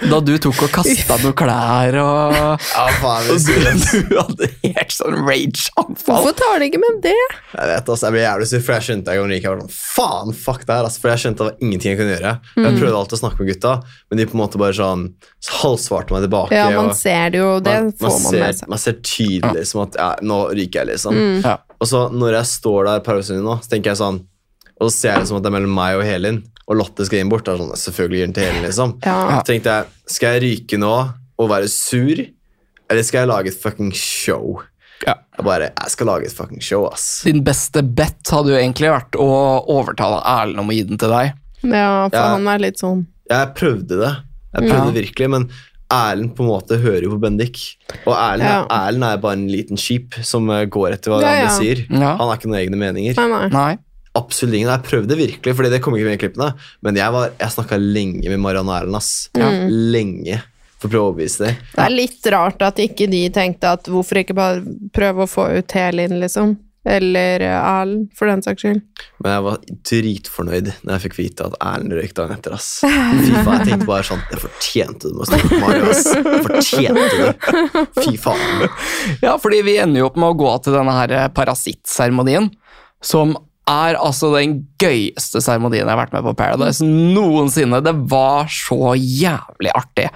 Da 0.01 0.17
du 0.25 0.33
tok 0.41 0.63
og 0.65 0.71
kasta 0.73 1.17
noen 1.21 1.35
klær 1.37 1.97
og 2.01 2.33
Ja, 2.33 2.85
faen, 3.03 3.27
og 3.35 3.43
du, 3.45 3.51
du 4.09 4.15
hadde 4.17 4.49
helt 4.63 4.95
sånn 4.95 5.19
rage-anfall. 5.27 6.15
Hvorfor 6.15 6.37
tar 6.39 6.63
de 6.63 6.71
ikke 6.71 6.81
med 6.81 7.03
det? 7.05 7.13
jeg 7.13 7.69
vet, 7.69 7.91
altså, 7.93 8.07
jeg 8.07 8.15
ble 8.15 8.23
jævlig 8.23 8.49
sur, 8.49 8.63
for 8.65 8.77
jeg 8.79 8.87
skjønte 8.87 9.17
jeg 9.19 9.45
var 9.45 9.61
sånn, 9.61 9.75
faen, 9.75 10.35
fuck 10.47 10.65
det 10.65 10.79
her, 10.79 10.89
altså, 10.89 11.03
for 11.03 11.13
jeg 11.13 11.25
skjønte 11.25 11.43
det 11.43 11.49
var 11.51 11.67
ingenting 11.67 11.93
jeg 11.93 12.01
kunne 12.01 12.15
gjøre. 12.17 12.35
Mm. 12.57 12.65
Jeg 12.65 12.81
prøvde 12.81 13.01
alltid 13.03 13.19
å 13.19 13.21
snakke 13.21 13.43
med 13.43 13.53
gutta, 13.53 13.75
men 14.09 14.23
de 14.23 14.29
på 14.31 14.39
en 14.39 14.43
måte 14.43 14.63
bare 14.63 14.79
sånn 14.81 15.07
halvsvarte 15.61 16.17
meg 16.17 16.27
tilbake. 16.27 16.57
Ja, 16.57 16.69
man 16.73 16.95
og 16.95 16.99
ser 16.99 17.35
det 17.35 17.43
jo, 17.43 17.51
det 17.65 17.77
man, 17.77 17.93
får 18.01 18.15
man 18.17 18.25
ser, 18.25 18.45
med 18.47 18.61
seg. 18.63 18.73
Man 18.73 18.85
ser 18.87 19.01
tydelig 19.05 19.67
som 19.69 19.85
at 19.85 20.01
ja, 20.01 20.13
nå 20.25 20.47
ryker 20.55 20.83
jeg, 20.83 20.95
liksom. 20.95 21.21
Mm. 21.21 21.43
Ja. 21.45 21.59
Og 21.81 21.89
så 21.89 22.01
når 22.13 22.35
jeg 22.39 22.49
står 22.51 22.85
der 22.91 23.05
pausen 23.05 23.41
nå, 23.45 23.55
så 23.65 23.71
tenker 23.73 23.93
jeg 23.95 24.01
sånn 24.03 24.19
Og 24.81 24.89
så 24.91 24.95
ser 24.97 25.15
jeg 25.15 25.23
det 25.25 25.29
som 25.31 25.39
at 25.39 25.45
det 25.45 25.51
er 25.51 25.55
mellom 25.59 25.73
meg 25.77 25.97
og 25.99 26.05
Helin, 26.09 26.43
og 26.67 26.77
Lotte 26.81 27.05
skal 27.05 27.21
inn 27.21 27.29
bort. 27.33 27.45
Da, 27.45 27.57
sånn, 27.61 27.73
selvfølgelig 27.77 28.19
gir 28.21 28.27
den 28.31 28.35
til 28.37 28.47
Helin, 28.49 28.63
liksom. 28.65 28.95
Ja. 29.05 29.17
Så 29.35 29.43
tenkte 29.51 29.75
jeg, 29.75 29.91
skal 30.09 30.37
jeg 30.39 30.43
ryke 30.47 30.79
nå 30.81 30.93
og 31.41 31.49
være 31.51 31.69
sur, 31.73 32.21
eller 32.91 33.05
skal 33.05 33.23
jeg 33.25 33.29
lage 33.33 33.53
et 33.53 33.59
fucking 33.61 33.91
show? 33.97 34.63
Ja. 35.05 35.15
Jeg 35.37 35.45
bare, 35.47 35.69
jeg 35.73 35.93
skal 35.95 36.09
lage 36.11 36.29
et 36.31 36.37
fucking 36.37 36.65
show, 36.65 36.87
ass. 36.89 37.05
Din 37.29 37.45
beste 37.45 37.83
bet 37.85 38.33
hadde 38.33 38.53
jo 38.55 38.59
egentlig 38.61 38.91
vært 38.93 39.17
å 39.21 39.29
overtale 39.77 40.19
Erlend 40.33 40.61
om 40.65 40.73
å 40.73 40.77
gi 40.77 40.83
den 40.89 41.01
til 41.01 41.13
deg. 41.13 41.37
ja, 41.65 42.09
for 42.09 42.17
jeg, 42.17 42.33
han 42.39 42.49
er 42.55 42.65
litt 42.65 42.81
sånn 42.81 43.05
Jeg 43.29 43.53
prøvde 43.61 44.01
det. 44.01 44.15
Jeg 44.57 44.65
prøvde 44.71 44.91
Ja. 44.91 44.97
virkelig, 44.97 45.29
men 45.37 45.51
Erlend 45.91 46.35
på 46.37 46.45
en 46.45 46.51
måte 46.53 46.79
hører 46.81 47.03
jo 47.03 47.11
på 47.17 47.21
Bendik. 47.25 47.59
Og 48.07 48.15
Erlend, 48.15 48.47
Ja. 48.47 48.65
Erlend 48.87 49.05
er 49.09 49.17
bare 49.23 49.33
en 49.39 49.49
liten 49.51 49.77
sheep 49.81 50.15
som 50.23 50.49
eh, 50.55 50.65
går 50.71 50.93
etter 50.97 51.11
hva 51.11 51.21
Ja, 51.23 51.31
andre 51.35 51.49
ja. 51.49 51.55
sier. 51.59 51.85
Ja. 51.91 52.13
Han 52.17 52.29
har 52.31 52.37
ikke 52.39 52.51
noen 52.51 52.61
egne 52.63 52.79
meninger. 52.79 53.17
Nei, 53.19 53.29
nei. 53.29 53.49
Nei. 53.55 53.79
Absolutt 54.19 54.55
ingen. 54.59 54.71
Jeg 54.71 54.83
prøvde 54.87 55.17
virkelig, 55.19 55.55
fordi 55.55 55.71
det 55.71 55.83
kom 55.83 55.95
ikke 55.95 56.07
med 56.09 56.17
i 56.19 56.23
klippene. 56.25 56.55
Men 56.83 56.97
jeg, 56.99 57.13
var- 57.15 57.31
jeg 57.39 57.51
snakka 57.57 57.79
lenge 57.79 58.29
med 58.29 58.41
Marianne 58.43 58.79
Erlend. 58.81 58.97
ass. 58.97 59.29
Mm. 59.37 59.69
Lenge. 59.93 60.41
For 60.81 60.89
å 60.89 60.91
prøve 60.93 61.03
å 61.05 61.11
overbevise 61.13 61.45
dem. 61.45 61.57
Det 61.77 61.85
er 61.85 61.91
litt 61.93 62.27
rart 62.33 62.63
at 62.63 62.77
ikke 62.81 63.07
de 63.11 63.29
tenkte 63.31 63.69
at 63.75 63.85
hvorfor 63.85 64.17
ikke 64.23 64.35
bare 64.35 64.63
prøve 64.97 65.27
å 65.27 65.29
få 65.29 65.51
ut 65.59 65.73
Helin, 65.77 66.19
liksom. 66.23 66.57
Eller 66.89 67.43
eh, 67.45 67.57
Erlend, 67.61 68.07
for 68.17 68.31
den 68.31 68.41
saks 68.45 68.63
skyld. 68.65 68.79
Men 69.21 69.35
jeg 69.35 69.45
var 69.45 69.59
dritfornøyd 69.91 70.71
når 70.81 70.95
jeg 70.95 71.03
fikk 71.05 71.19
vite 71.19 71.49
at 71.51 71.59
Erlend 71.61 71.93
røyk 71.99 72.15
dagen 72.17 72.39
etter. 72.39 72.55
ass. 72.57 72.71
Fy 72.81 73.35
faen, 73.45 73.59
Jeg 73.61 73.69
tenkte 73.69 73.89
bare 73.91 74.07
sånn 74.09 74.23
Jeg 74.33 74.41
fortjente 74.47 75.11
det 75.11 75.13
med 75.19 75.27
å 75.27 75.29
snakke 75.29 75.51
med 75.51 75.61
Mario. 75.67 75.91
ass. 75.93 76.07
Jeg 76.15 76.47
fortjente 76.49 77.05
det. 77.21 77.85
Fy 78.01 78.17
faen. 78.23 78.65
Ja, 79.27 79.37
fordi 79.43 79.61
vi 79.69 79.77
ender 79.83 80.05
jo 80.05 80.09
opp 80.09 80.17
med 80.21 80.33
å 80.33 80.39
gå 80.41 80.55
til 80.65 80.79
denne 80.79 80.97
her 80.97 81.15
parasittseremonien, 81.37 82.49
som 83.05 83.37
er 83.71 83.95
altså 84.01 84.33
den 84.35 84.57
gøyeste 84.83 85.39
seremonien 85.45 85.85
jeg 85.85 85.93
har 85.93 86.01
vært 86.01 86.15
med 86.17 86.25
på 86.27 86.33
Paradise 86.41 86.83
noensinne. 86.87 87.79
Det 87.85 87.93
var 88.11 88.49
så 88.51 88.95
jævlig 88.97 89.71
artig. 89.79 90.09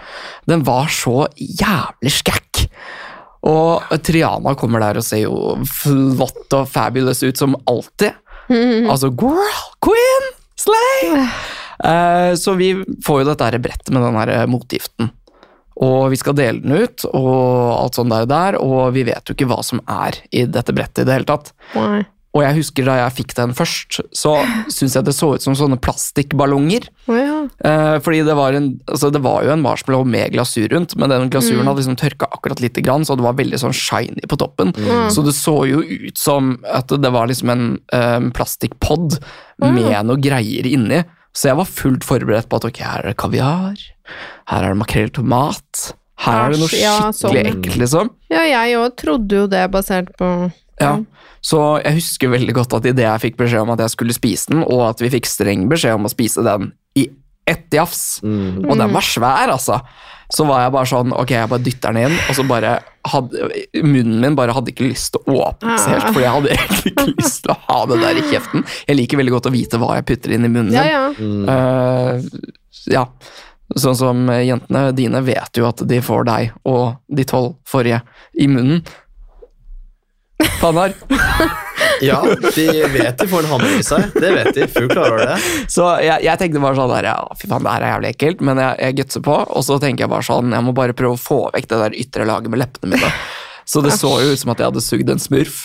Den 0.50 0.64
var 0.66 0.88
så 0.90 1.26
jævlig 1.38 2.10
skækk. 2.16 2.53
Og 3.44 3.96
Triana 4.04 4.54
kommer 4.56 4.80
der 4.80 5.00
og 5.00 5.04
ser 5.04 5.24
jo 5.26 5.56
flott 5.68 6.54
og 6.56 6.68
fabulous 6.70 7.22
ut 7.24 7.40
som 7.40 7.56
alltid. 7.68 8.16
Altså 8.88 9.10
girl, 9.12 9.60
queen, 9.84 10.30
slay! 10.60 11.26
Uh, 11.84 12.32
så 12.38 12.54
vi 12.56 12.70
får 13.04 13.20
jo 13.20 13.28
dette 13.28 13.48
her 13.48 13.60
brettet 13.60 13.92
med 13.92 14.04
den 14.04 14.16
her 14.20 14.48
motgiften. 14.48 15.12
Og 15.84 16.12
vi 16.12 16.18
skal 16.20 16.36
dele 16.38 16.62
den 16.62 16.76
ut, 16.84 17.04
og 17.10 17.72
alt 17.74 17.96
sånt 17.98 18.12
der 18.14 18.24
og 18.24 18.30
der, 18.30 18.58
og 18.62 18.94
vi 18.94 19.02
vet 19.08 19.26
jo 19.26 19.34
ikke 19.34 19.48
hva 19.50 19.58
som 19.66 19.80
er 19.90 20.20
i 20.30 20.44
dette 20.46 20.74
brettet 20.76 21.02
i 21.02 21.08
det 21.08 21.16
hele 21.18 21.28
tatt. 21.28 21.50
Nei. 21.74 22.04
Og 22.34 22.42
jeg 22.42 22.56
husker 22.56 22.88
da 22.88 22.96
jeg 22.98 23.14
fikk 23.20 23.32
den 23.38 23.52
først, 23.54 24.00
så 24.10 24.32
syntes 24.66 24.96
jeg 24.98 25.06
det 25.06 25.14
så 25.14 25.28
ut 25.36 25.44
som 25.44 25.54
sånne 25.54 25.78
plastikkballonger. 25.82 26.88
Ja. 27.06 27.36
Eh, 27.46 27.96
fordi 28.02 28.24
det 28.26 28.34
var, 28.34 28.56
en, 28.58 28.72
altså 28.90 29.12
det 29.14 29.22
var 29.22 29.46
jo 29.46 29.52
en 29.54 29.62
marshmallow 29.62 30.02
med 30.08 30.34
glasur 30.34 30.66
rundt, 30.72 30.96
men 30.98 31.14
den 31.14 31.30
glasuren 31.30 31.70
hadde 31.70 31.84
liksom 31.84 31.98
tørka 32.00 32.26
akkurat 32.34 32.62
lite 32.64 32.82
grann, 32.82 33.06
så 33.06 33.14
det 33.14 33.26
var 33.26 33.38
veldig 33.38 33.60
sånn 33.62 33.76
shiny 33.78 34.26
på 34.30 34.38
toppen. 34.40 34.74
Så 35.14 35.22
det 35.22 35.36
så 35.38 35.60
jo 35.70 35.84
ut 35.84 36.18
som 36.18 36.56
at 36.66 36.90
det 36.90 37.12
var 37.14 37.30
liksom 37.30 37.54
en 37.54 37.66
um, 37.94 38.30
plastikkpod 38.34 39.20
med 39.62 39.94
noe 40.08 40.18
greier 40.22 40.66
inni. 40.66 41.04
Så 41.34 41.50
jeg 41.50 41.58
var 41.58 41.70
fullt 41.70 42.06
forberedt 42.06 42.50
på 42.50 42.58
at 42.58 42.66
ok, 42.66 42.82
her 42.82 43.04
er 43.04 43.12
det 43.12 43.18
kaviar, 43.22 43.78
her 44.50 44.66
er 44.66 44.74
det 44.74 44.80
makrell 44.82 45.14
tomat, 45.14 45.94
her 46.24 46.44
er 46.44 46.54
det 46.54 46.60
noe 46.62 46.70
skikkelig 46.70 46.86
ja, 46.86 47.14
sånn. 47.14 47.38
ekkelt, 47.40 47.78
liksom. 47.82 48.12
ja, 48.30 48.44
jeg 48.46 48.76
òg 48.78 48.94
trodde 49.00 49.40
jo 49.42 49.48
det 49.50 49.64
basert 49.74 50.12
på 50.18 50.28
Ja, 50.80 50.96
så 51.44 51.58
jeg 51.84 51.98
husker 52.00 52.32
veldig 52.32 52.54
godt 52.56 52.72
at 52.78 52.86
idet 52.88 53.04
jeg 53.04 53.20
fikk 53.20 53.36
beskjed 53.36 53.62
om 53.62 53.70
at 53.76 53.82
jeg 53.84 53.92
skulle 53.92 54.14
spise 54.16 54.50
den, 54.50 54.64
og 54.64 54.80
at 54.88 55.02
vi 55.04 55.10
fikk 55.12 55.26
streng 55.28 55.68
beskjed 55.70 55.94
om 55.98 56.08
å 56.08 56.10
spise 56.12 56.42
den 56.42 56.72
i 56.98 57.08
ett 57.46 57.66
jafs, 57.76 58.20
Mm. 58.24 58.64
og 58.70 58.78
den 58.80 58.92
var 58.94 59.04
svær, 59.04 59.50
altså, 59.52 59.80
så 60.32 60.46
var 60.48 60.62
jeg 60.64 60.72
bare 60.72 60.88
sånn 60.88 61.12
Ok, 61.12 61.30
jeg 61.36 61.48
bare 61.50 61.62
dytter 61.62 61.92
den 61.92 62.06
inn, 62.08 62.14
og 62.30 62.34
så 62.34 62.46
bare 62.48 62.70
hadde 63.06 63.50
Munnen 63.84 64.22
min 64.24 64.34
bare 64.38 64.54
hadde 64.56 64.72
ikke 64.72 64.88
lyst 64.88 65.12
til 65.12 65.20
å 65.28 65.50
åpnes 65.50 65.84
helt, 65.86 66.08
for 66.14 66.22
jeg 66.24 66.32
hadde 66.32 66.54
egentlig 66.56 66.92
ikke 66.94 67.06
lyst 67.20 67.42
til 67.44 67.52
å 67.52 67.58
ha 67.68 67.78
det 67.90 67.98
der 68.00 68.16
i 68.22 68.24
kjeften. 68.32 68.64
Jeg 68.88 68.96
liker 68.96 69.20
veldig 69.20 69.34
godt 69.36 69.50
å 69.50 69.52
vite 69.52 69.78
hva 69.82 69.94
jeg 69.98 70.06
putter 70.08 70.32
inn 70.32 70.48
i 70.48 70.52
munnen 70.54 70.72
Ja, 70.72 71.12
min. 71.18 71.44
ja. 71.44 71.52
Uh, 71.52 72.22
ja. 72.90 73.04
Sånn 73.76 73.96
som 73.96 74.24
jentene 74.28 74.88
dine 74.96 75.20
vet 75.24 75.56
jo 75.60 75.68
at 75.68 75.80
de 75.88 76.00
får 76.04 76.24
deg 76.28 76.50
og 76.68 76.96
de 77.12 77.24
tolv 77.28 77.54
forrige 77.68 78.00
i 78.40 78.48
munnen. 78.48 78.80
Fannar. 80.60 80.94
Ja, 82.02 82.18
de 82.54 82.64
vet 82.92 83.18
de 83.18 83.26
får 83.30 83.44
en 83.44 83.50
hammer 83.52 83.72
i 83.78 83.82
seg. 83.86 84.08
Det 84.18 84.30
vet 84.34 84.48
de. 84.56 84.66
Fugl 84.70 84.88
klarer 84.90 85.20
det. 85.20 85.34
Så 85.70 85.84
jeg, 86.02 86.24
jeg 86.26 86.40
tenkte 86.40 86.60
bare 86.62 86.76
sånn 86.78 86.90
der, 86.90 87.06
ja, 87.06 87.14
fy 87.38 87.48
faen, 87.50 87.64
det 87.64 87.70
her 87.74 87.84
er 87.86 87.92
jævlig 87.94 88.10
ekkelt, 88.10 88.42
men 88.46 88.60
jeg, 88.60 88.76
jeg 88.82 88.96
gutser 88.98 89.22
på, 89.24 89.36
og 89.46 89.64
så 89.66 89.76
tenker 89.82 90.04
jeg 90.04 90.10
bare 90.12 90.26
sånn, 90.26 90.52
jeg 90.56 90.64
må 90.66 90.74
bare 90.76 90.96
prøve 90.96 91.16
å 91.16 91.20
få 91.20 91.38
vekk 91.54 91.68
det 91.70 91.78
der 91.84 91.96
ytre 92.02 92.26
laget 92.28 92.50
med 92.52 92.60
leppene 92.62 92.96
mine. 92.96 93.10
Så 93.68 93.82
det 93.84 93.94
så 93.96 94.10
jo 94.24 94.32
ut 94.34 94.40
som 94.42 94.52
at 94.54 94.60
jeg 94.62 94.70
hadde 94.72 94.82
sugd 94.84 95.12
en 95.14 95.22
smurf. 95.22 95.60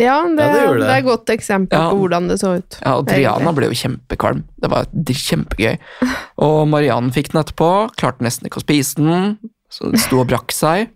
Ja, 0.00 0.20
det, 0.24 0.46
Ja, 0.46 0.52
det 0.54 0.60
det. 0.78 0.84
det 0.86 0.92
er 0.94 1.02
et 1.02 1.08
godt 1.10 1.34
eksempel 1.34 1.76
Ja. 1.82 1.88
på 1.90 1.98
hvordan 2.04 2.30
det 2.30 2.38
så 2.40 2.54
ut. 2.60 2.78
Ja, 2.80 2.94
og 3.00 3.08
Triana 3.10 3.52
ble 3.56 3.68
jo 3.72 3.76
kjempekvalm. 3.82 4.44
Det 4.62 4.70
var 4.72 4.86
kjempegøy. 4.94 5.76
Og 6.46 6.62
Mariann 6.72 7.10
fikk 7.12 7.32
den 7.34 7.42
etterpå, 7.42 7.72
klarte 8.00 8.24
nesten 8.24 8.48
ikke 8.48 8.62
å 8.62 8.64
spise 8.64 9.02
den, 9.02 9.34
så 9.70 9.90
den 9.90 10.00
sto 10.00 10.22
og 10.22 10.30
brakk 10.30 10.54
seg. 10.56 10.88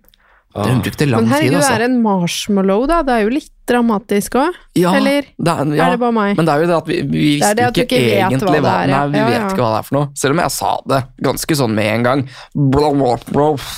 Ah. 0.54 0.68
Hun 0.70 0.82
brukte 0.84 1.06
lang 1.10 1.24
Men 1.26 1.32
tid, 1.32 1.34
altså. 1.34 1.50
Men 1.50 1.62
herregud, 1.64 1.80
er 1.80 1.84
en 1.88 2.02
marshmallow, 2.04 2.84
da. 2.86 3.00
Det 3.02 3.14
er 3.16 3.22
jo 3.24 3.30
litt 3.34 3.50
dramatisk 3.66 4.36
òg. 4.38 4.58
Ja, 4.78 4.92
eller? 4.94 5.26
det 5.34 5.50
er, 5.54 5.72
ja. 5.74 5.86
Er 5.88 5.94
det 5.96 6.00
bare 6.04 6.14
meg? 6.14 6.36
Men 6.38 6.46
det 6.46 6.52
er 6.54 6.62
jo 6.62 6.68
det 6.68 6.76
at 6.76 6.90
vi, 6.92 6.98
vi 7.10 7.22
visste 7.32 7.48
det 7.48 7.56
det 7.58 7.64
at 7.66 7.80
ikke, 7.80 7.86
ikke 7.88 8.02
vet 8.04 8.20
egentlig 8.28 8.52
hva 8.52 8.54
det 8.54 8.60
er, 8.60 8.92
Hva, 8.92 9.00
Nei, 9.00 9.08
vi 9.10 9.18
Ja, 9.18 9.24
vet 9.32 9.34
ja. 9.40 9.48
ikke 9.48 9.64
hva 9.64 9.70
det 9.72 9.80
er 9.80 9.88
for 9.88 9.96
noe. 9.98 10.08
Selv 10.20 10.36
om 10.36 10.42
jeg 10.44 10.54
sa 10.54 10.70
det 10.92 11.00
ganske 11.26 11.56
sånn 11.58 11.74
med 11.74 11.90
en 11.94 12.06
gang. 12.06 12.24
Blah, 12.54 12.92
blah, 13.00 13.26
blah. 13.34 13.68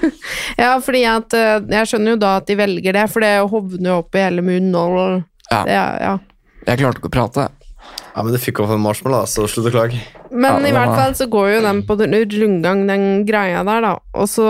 Ja, 0.62 0.70
fordi 0.84 1.02
at 1.10 1.36
eh, 1.36 1.56
Jeg 1.74 1.90
skjønner 1.90 2.14
jo 2.14 2.20
da 2.22 2.32
at 2.40 2.48
de 2.48 2.56
velger 2.62 2.96
det, 2.96 3.04
for 3.12 3.24
det 3.24 3.32
hovner 3.52 3.90
jo 3.92 3.98
opp 4.00 4.16
i 4.16 4.24
hele 4.24 4.44
munnen 4.46 4.78
og 4.78 4.96
Ja. 5.52 5.64
det, 5.68 5.76
ja. 6.06 6.14
Jeg 6.70 6.78
klarte 6.80 7.02
ikke 7.02 7.10
å 7.10 7.16
prate. 7.18 7.48
Ja, 8.14 8.22
men 8.22 8.32
du 8.32 8.38
fikk 8.40 8.60
opp 8.62 8.70
en 8.72 8.80
marshmallow, 8.84 9.26
så 9.28 9.44
slutt 9.50 9.68
å 9.68 9.74
klage. 9.74 10.00
Men 10.30 10.62
Ja, 10.62 10.68
i 10.70 10.74
hvert 10.78 10.96
fall 10.96 11.14
så 11.18 11.26
går 11.28 11.48
jo 11.56 11.60
den 11.66 11.82
på 11.88 11.96
den 12.00 12.14
rundgang, 12.16 12.86
den 12.88 13.26
greia 13.28 13.64
der, 13.66 13.80
da. 13.84 13.94
Og 14.14 14.28
så 14.30 14.46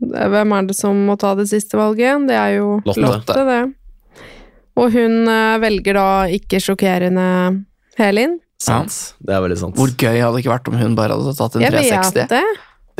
Hvem 0.00 0.54
er 0.56 0.68
det 0.70 0.76
som 0.78 0.96
må 1.06 1.16
ta 1.20 1.34
det 1.36 1.48
siste 1.50 1.76
valget? 1.76 2.26
Det 2.28 2.36
er 2.36 2.54
jo 2.56 2.78
Lotte. 2.88 3.02
Lotte, 3.04 3.42
det. 3.48 3.60
Og 4.80 4.94
hun 4.94 5.28
eh, 5.28 5.58
velger 5.60 5.98
da 5.98 6.06
ikke 6.32 6.60
sjokkerende 6.62 7.26
Helin. 8.00 8.38
Sant. 8.60 8.96
Det 9.20 9.34
er 9.36 9.42
veldig 9.44 9.58
sant. 9.60 9.76
Hvor 9.76 9.92
gøy 9.92 10.18
hadde 10.20 10.34
det 10.36 10.42
ikke 10.44 10.52
vært 10.54 10.68
om 10.72 10.76
hun 10.80 10.96
bare 10.96 11.16
hadde 11.16 11.36
tatt 11.36 11.56
en 11.56 11.64
Jeg 11.64 11.74
vet 11.74 11.88
360? 11.90 12.28
det. 12.32 12.42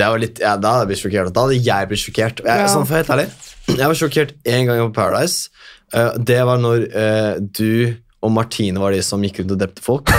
Det 0.01 0.07
var 0.09 0.21
litt, 0.23 0.39
ja, 0.41 0.55
da 0.57 0.75
hadde 0.75 0.85
jeg 0.87 0.91
blitt 0.93 1.03
sjokkert. 1.03 1.33
Da 1.37 1.43
hadde 1.45 1.59
jeg 1.61 1.89
blitt 1.91 2.01
sjokkert. 2.05 2.41
Jeg, 2.45 2.61
Ja. 2.63 2.69
sånn, 2.73 2.87
for 2.89 2.97
helt 2.97 3.11
ærlig, 3.13 3.27
jeg 3.69 3.87
var 3.91 3.99
sjokkert 4.01 4.31
én 4.49 4.65
gang 4.69 4.81
på 4.87 4.95
Paradise. 4.97 5.51
Uh, 5.93 6.17
det 6.17 6.39
var 6.47 6.61
når 6.63 6.87
uh, 6.95 7.35
du 7.41 7.97
og 8.21 8.33
Martine 8.37 8.77
var 8.83 8.93
de 8.93 8.99
som 9.01 9.23
gikk 9.25 9.39
rundt 9.41 9.55
og 9.55 9.61
drepte 9.63 9.81
folk. 9.81 10.11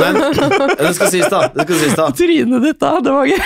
Men 0.00 0.16
det 0.18 0.88
skal 0.96 1.10
sies 1.12 1.28
da, 1.30 1.44
det 1.54 1.66
skal 1.68 1.78
sies 1.84 1.94
da, 1.94 2.06
Trynet 2.18 2.64
ditt, 2.64 2.78
da. 2.82 2.90
Det 3.04 3.12
var 3.14 3.28
gøy. 3.30 3.44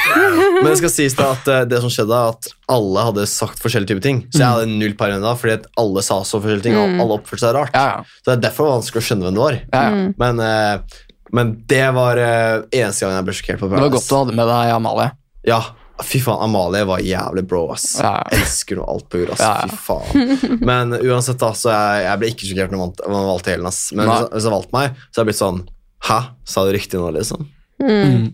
men 0.63 0.69
det 0.71 0.79
skal 0.81 0.93
sies 0.95 1.17
da 1.19 1.27
at 1.35 1.51
eh, 1.53 1.63
det 1.69 1.81
som 1.85 1.93
skjedde, 1.93 2.17
er 2.17 2.33
at 2.33 2.49
alle 2.73 3.05
hadde 3.11 3.27
sagt 3.29 3.61
forskjellige 3.61 3.93
typer 3.93 4.05
ting. 4.07 4.23
Så 4.33 4.41
jeg 4.41 4.49
hadde 4.55 4.71
null 4.81 4.95
paranoia 4.97 5.27
da, 5.27 5.35
fordi 5.37 5.59
at 5.59 5.69
alle 5.83 6.05
sa 6.07 6.23
så 6.25 6.41
forskjellige 6.41 6.71
ting, 6.71 6.79
og 6.81 7.03
alle 7.05 7.19
oppførte 7.19 7.45
seg 7.45 7.53
rart. 7.59 7.77
Ja, 7.77 7.85
ja. 7.99 8.17
Så 8.23 8.31
det 8.31 8.37
er 8.39 8.43
derfor 8.47 8.65
det 8.65 8.71
var 8.73 8.79
vanskelig 8.81 9.03
å 9.05 9.07
skjønne 9.11 9.29
hvem 9.29 9.37
det 9.37 9.45
var. 9.45 9.61
ja, 9.61 9.83
ja. 9.85 10.09
Men, 10.25 10.43
eh, 10.49 11.03
men 11.33 11.53
det 11.69 11.85
var 11.97 12.19
eh, 12.21 12.57
eneste 12.81 13.05
gang 13.07 13.15
jeg 13.19 13.29
ble 13.29 13.37
sjokkert 13.37 13.61
på 13.61 13.69
Det 13.69 13.73
var 13.77 13.81
Paradise. 13.85 13.99
godt 14.01 14.09
du 14.09 14.17
hadde 14.23 14.39
med 14.41 14.51
deg 14.55 14.73
Amalie. 14.79 15.11
Ja, 15.49 15.61
fy 16.03 16.19
faen, 16.25 16.41
Amalie 16.47 16.85
var 16.89 17.03
jævlig 17.05 17.43
bro, 17.49 17.67
ass. 17.75 17.99
Ja. 18.01 18.15
Jeg 18.33 18.43
elsker 18.43 18.79
noe 18.81 18.89
alt 18.95 19.07
på 19.13 19.21
jord, 19.23 19.35
ass. 19.37 19.43
Ja, 19.45 19.53
ja. 19.61 19.69
Fy 19.69 19.77
faen. 19.87 20.59
Men 20.65 20.97
uansett, 20.99 21.39
da, 21.43 21.53
så 21.59 21.71
jeg, 21.75 22.05
jeg 22.07 22.21
ble 22.23 22.31
ikke 22.33 22.49
sjokkert 22.49 22.75
når 22.75 22.81
man 22.83 22.95
når 23.03 23.13
man 23.17 23.27
valgte 23.29 23.53
Helen, 23.55 23.69
ass. 23.71 23.81
Men 23.95 24.09
Nei. 24.09 24.17
hvis, 24.23 24.31
hvis 24.35 24.47
jeg 24.49 24.55
valgte 24.57 24.77
meg, 24.79 24.97
så 24.99 25.13
hadde 25.13 25.23
jeg 25.23 25.31
blitt 25.33 25.43
sånn 25.43 25.63
Hæ? 26.03 26.19
Sa 26.51 26.65
du 26.67 26.73
riktig 26.75 26.99
nå, 26.99 27.11
liksom? 27.15 27.45
Mm. 27.79 28.25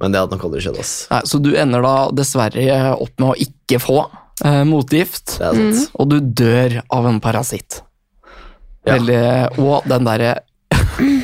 Men 0.00 0.12
det 0.14 0.20
hadde 0.22 0.36
nok 0.36 0.44
aldri 0.46 0.60
skjedd, 0.62 0.78
ass. 0.80 0.92
Nei, 1.10 1.22
så 1.26 1.40
du 1.42 1.50
ender 1.58 1.82
da 1.84 1.94
dessverre 2.14 2.76
opp 2.94 3.16
med 3.18 3.32
å 3.32 3.38
ikke 3.48 3.80
få 3.82 3.96
eh, 4.46 4.62
motgift, 4.68 5.34
Det 5.40 5.48
er 5.48 5.58
sant. 5.58 5.90
og 5.98 6.12
du 6.12 6.18
dør 6.20 6.78
av 6.86 7.08
en 7.10 7.18
parasitt. 7.24 7.80
Ja. 8.86 8.94
Veldig, 8.94 9.18
og 9.60 9.88
den 9.90 10.06
derre 10.08 10.30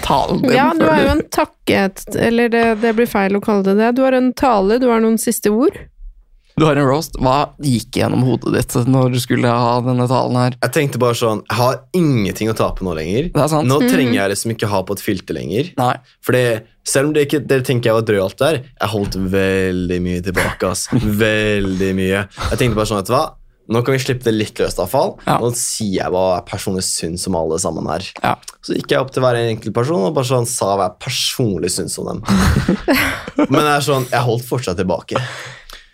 talen 0.05 0.43
din. 0.43 0.55
Ja, 0.57 0.71
du 0.77 0.87
har 0.89 1.03
jo 1.03 1.11
en 1.17 1.27
takket 1.33 2.07
Eller 2.17 2.49
det, 2.53 2.65
det 2.85 2.95
blir 2.97 3.09
feil 3.11 3.37
å 3.37 3.43
kalle 3.45 3.67
det 3.67 3.77
det. 3.81 3.93
Du 3.99 4.05
har 4.07 4.17
en 4.17 4.33
tale, 4.37 4.81
du 4.83 4.89
har 4.91 5.03
noen 5.05 5.19
siste 5.21 5.53
ord. 5.53 5.77
Du 6.57 6.65
har 6.65 6.79
en 6.81 6.87
roast. 6.89 7.19
Hva 7.21 7.51
gikk 7.61 7.99
gjennom 8.01 8.23
hodet 8.25 8.55
ditt 8.55 8.77
når 8.89 9.11
du 9.13 9.19
skulle 9.21 9.51
ha 9.51 9.75
denne 9.85 10.07
talen 10.09 10.39
her? 10.41 10.55
Jeg 10.63 10.73
tenkte 10.73 11.01
bare 11.03 11.19
sånn 11.19 11.43
Jeg 11.45 11.59
har 11.59 11.83
ingenting 11.99 12.49
å 12.49 12.55
tape 12.57 12.87
nå 12.87 12.95
lenger. 12.97 13.29
Det 13.35 13.43
er 13.45 13.51
sant. 13.53 13.69
Nå 13.69 13.77
trenger 13.85 14.17
jeg 14.17 14.33
liksom 14.33 14.55
ikke 14.55 14.71
ha 14.73 14.81
på 14.89 14.97
et 14.97 15.05
filter 15.05 15.37
lenger. 15.37 15.69
Nei. 15.77 15.93
Fordi 16.25 16.45
selv 16.87 17.11
om 17.11 17.13
det 17.13 17.27
ikke, 17.27 17.43
dere 17.51 17.67
tenker 17.67 17.91
jeg 17.91 17.99
var 17.99 18.07
drøy 18.09 18.21
alt 18.25 18.39
der, 18.41 18.61
jeg 18.71 18.93
holdt 18.95 19.19
veldig 19.37 19.99
mye 20.07 20.23
tilbake. 20.25 20.71
ass. 20.71 20.87
Veldig 21.27 21.91
mye. 21.99 22.25
Jeg 22.25 22.61
tenkte 22.63 22.79
bare 22.79 22.89
sånn, 22.89 23.03
vet 23.03 23.11
du 23.11 23.17
hva? 23.19 23.25
Nå 23.69 23.81
kan 23.83 23.97
vi 23.97 23.99
slippe 23.99 24.23
det 24.29 24.35
litt 24.37 24.61
løst, 24.63 24.79
iallfall. 24.79 25.17
Ja. 25.27 25.41
Nå 25.43 25.49
sier 25.59 25.97
jeg 26.05 26.13
hva 26.15 26.25
jeg 26.37 26.45
personlig 26.53 26.85
syns 26.87 27.25
om 27.27 27.35
alle 27.39 27.59
sammen 27.59 27.89
her. 27.91 28.05
Ja. 28.23 28.37
Så 28.63 28.77
gikk 28.77 28.93
jeg 28.95 29.03
opp 29.03 29.11
til 29.15 29.25
hver 29.25 29.39
enkelt 29.41 29.75
person 29.75 30.05
og 30.07 30.15
bare 30.15 30.29
sånn 30.29 30.47
sa 30.47 30.77
hva 30.79 30.87
jeg 30.91 30.99
personlig 31.03 31.73
syns 31.75 31.99
om 31.99 32.13
dem. 32.13 32.21
Men 33.51 33.61
jeg 33.65 33.73
er 33.75 33.87
sånn, 33.89 34.07
jeg 34.13 34.23
holdt 34.29 34.47
fortsatt 34.47 34.79
tilbake. 34.79 35.19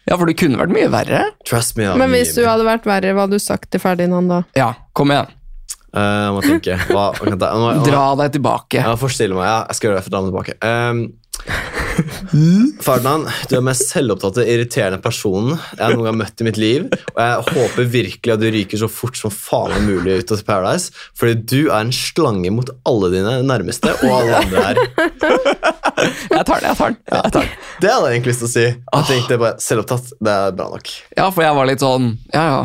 Ja, 0.08 0.16
for 0.18 0.26
det 0.28 0.34
kunne 0.40 0.58
vært 0.60 0.74
mye 0.74 0.90
verre. 0.92 1.22
Trust 1.48 1.76
me. 1.78 1.86
ja, 1.86 1.94
Men 1.94 2.04
Men 2.06 2.16
mye 2.16 2.24
hvis 2.26 2.34
du 2.36 2.42
hadde 2.44 2.66
vært 2.66 2.88
verre, 2.90 3.14
hva 3.16 3.24
hadde 3.24 3.38
du 3.38 3.44
sagt 3.44 3.70
til 3.72 3.80
Ferdinand 3.80 4.28
da? 4.32 4.42
Ja, 4.58 4.72
kom 4.92 5.14
igjen. 5.14 5.30
Uh, 5.92 6.00
jeg 6.00 6.32
må 6.36 6.40
tenke. 6.44 6.76
Hva, 6.88 7.06
jeg 7.20 7.36
må 7.38 7.72
jeg- 7.72 7.84
Dra 7.88 8.04
deg 8.20 8.32
tilbake. 8.36 8.80
Ja, 8.84 8.94
forstille 9.00 9.36
meg. 9.36 9.44
Ja, 9.48 9.58
jeg 9.68 9.78
skal 9.78 9.90
gjøre 9.90 10.00
det 10.00 10.04
for 10.06 10.12
å 10.12 10.14
dra 10.16 10.22
meg 10.24 10.32
tilbake. 10.32 10.54
Um, 10.60 11.02
Ferdinand, 12.82 13.28
du 13.48 13.54
er 13.54 13.58
den 13.58 13.66
mest 13.66 13.90
selvopptatte, 13.92 14.44
irriterende 14.48 15.00
personen 15.02 15.54
jeg 15.54 15.92
noen 15.92 16.02
gang 16.02 16.08
har 16.08 16.18
møtt 16.22 16.42
i 16.42 16.46
mitt 16.46 16.60
liv. 16.60 16.86
Og 17.12 17.20
jeg 17.20 17.46
håper 17.52 17.90
virkelig 17.94 18.34
at 18.34 18.42
du 18.42 18.48
ryker 18.54 18.80
så 18.82 18.88
fort 18.90 19.18
som 19.18 19.32
faen 19.34 19.74
er 19.76 19.84
mulig 19.84 20.18
ut 20.20 20.34
av 20.34 20.44
Paradise. 20.48 20.92
Fordi 21.18 21.36
du 21.42 21.58
er 21.68 21.78
en 21.80 21.94
slange 21.94 22.52
mot 22.54 22.70
alle 22.88 23.12
dine 23.14 23.38
nærmeste 23.46 23.94
og 24.00 24.14
alle 24.20 24.42
andre 24.42 24.66
her. 24.66 24.82
Jeg 26.32 26.44
tar 26.48 26.62
den, 26.62 26.68
jeg 26.68 26.76
tar 26.78 26.92
den. 26.92 27.00
Jeg 27.12 27.32
tar 27.36 27.40
den. 27.40 27.56
Det 27.82 27.90
hadde 27.92 28.06
jeg 28.06 28.16
egentlig 28.16 28.32
lyst 28.34 28.44
til 28.44 28.50
å 28.50 28.54
si. 28.54 28.68
Jeg 28.68 29.08
tenkte 29.10 29.40
bare, 29.42 29.58
Selvopptatt, 29.62 30.14
det 30.22 30.36
er 30.36 30.56
bra 30.56 30.70
nok. 30.72 30.94
Ja, 31.18 31.28
for 31.28 31.44
jeg 31.46 31.58
var 31.58 31.68
litt 31.68 31.84
sånn 31.84 32.14
Ja, 32.32 32.46
ja. 32.46 32.62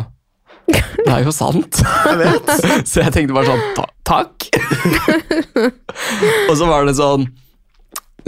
Det 0.68 1.08
er 1.08 1.22
jo 1.24 1.32
sant. 1.32 1.80
Jeg 1.80 2.18
vet. 2.20 2.50
Så 2.90 3.00
jeg 3.00 3.14
tenkte 3.14 3.36
bare 3.36 3.54
sånn 3.54 3.62
ta, 3.76 3.86
Takk. 4.08 4.48
og 6.48 6.54
så 6.56 6.68
var 6.68 6.86
det 6.88 6.96
sånn 6.98 7.26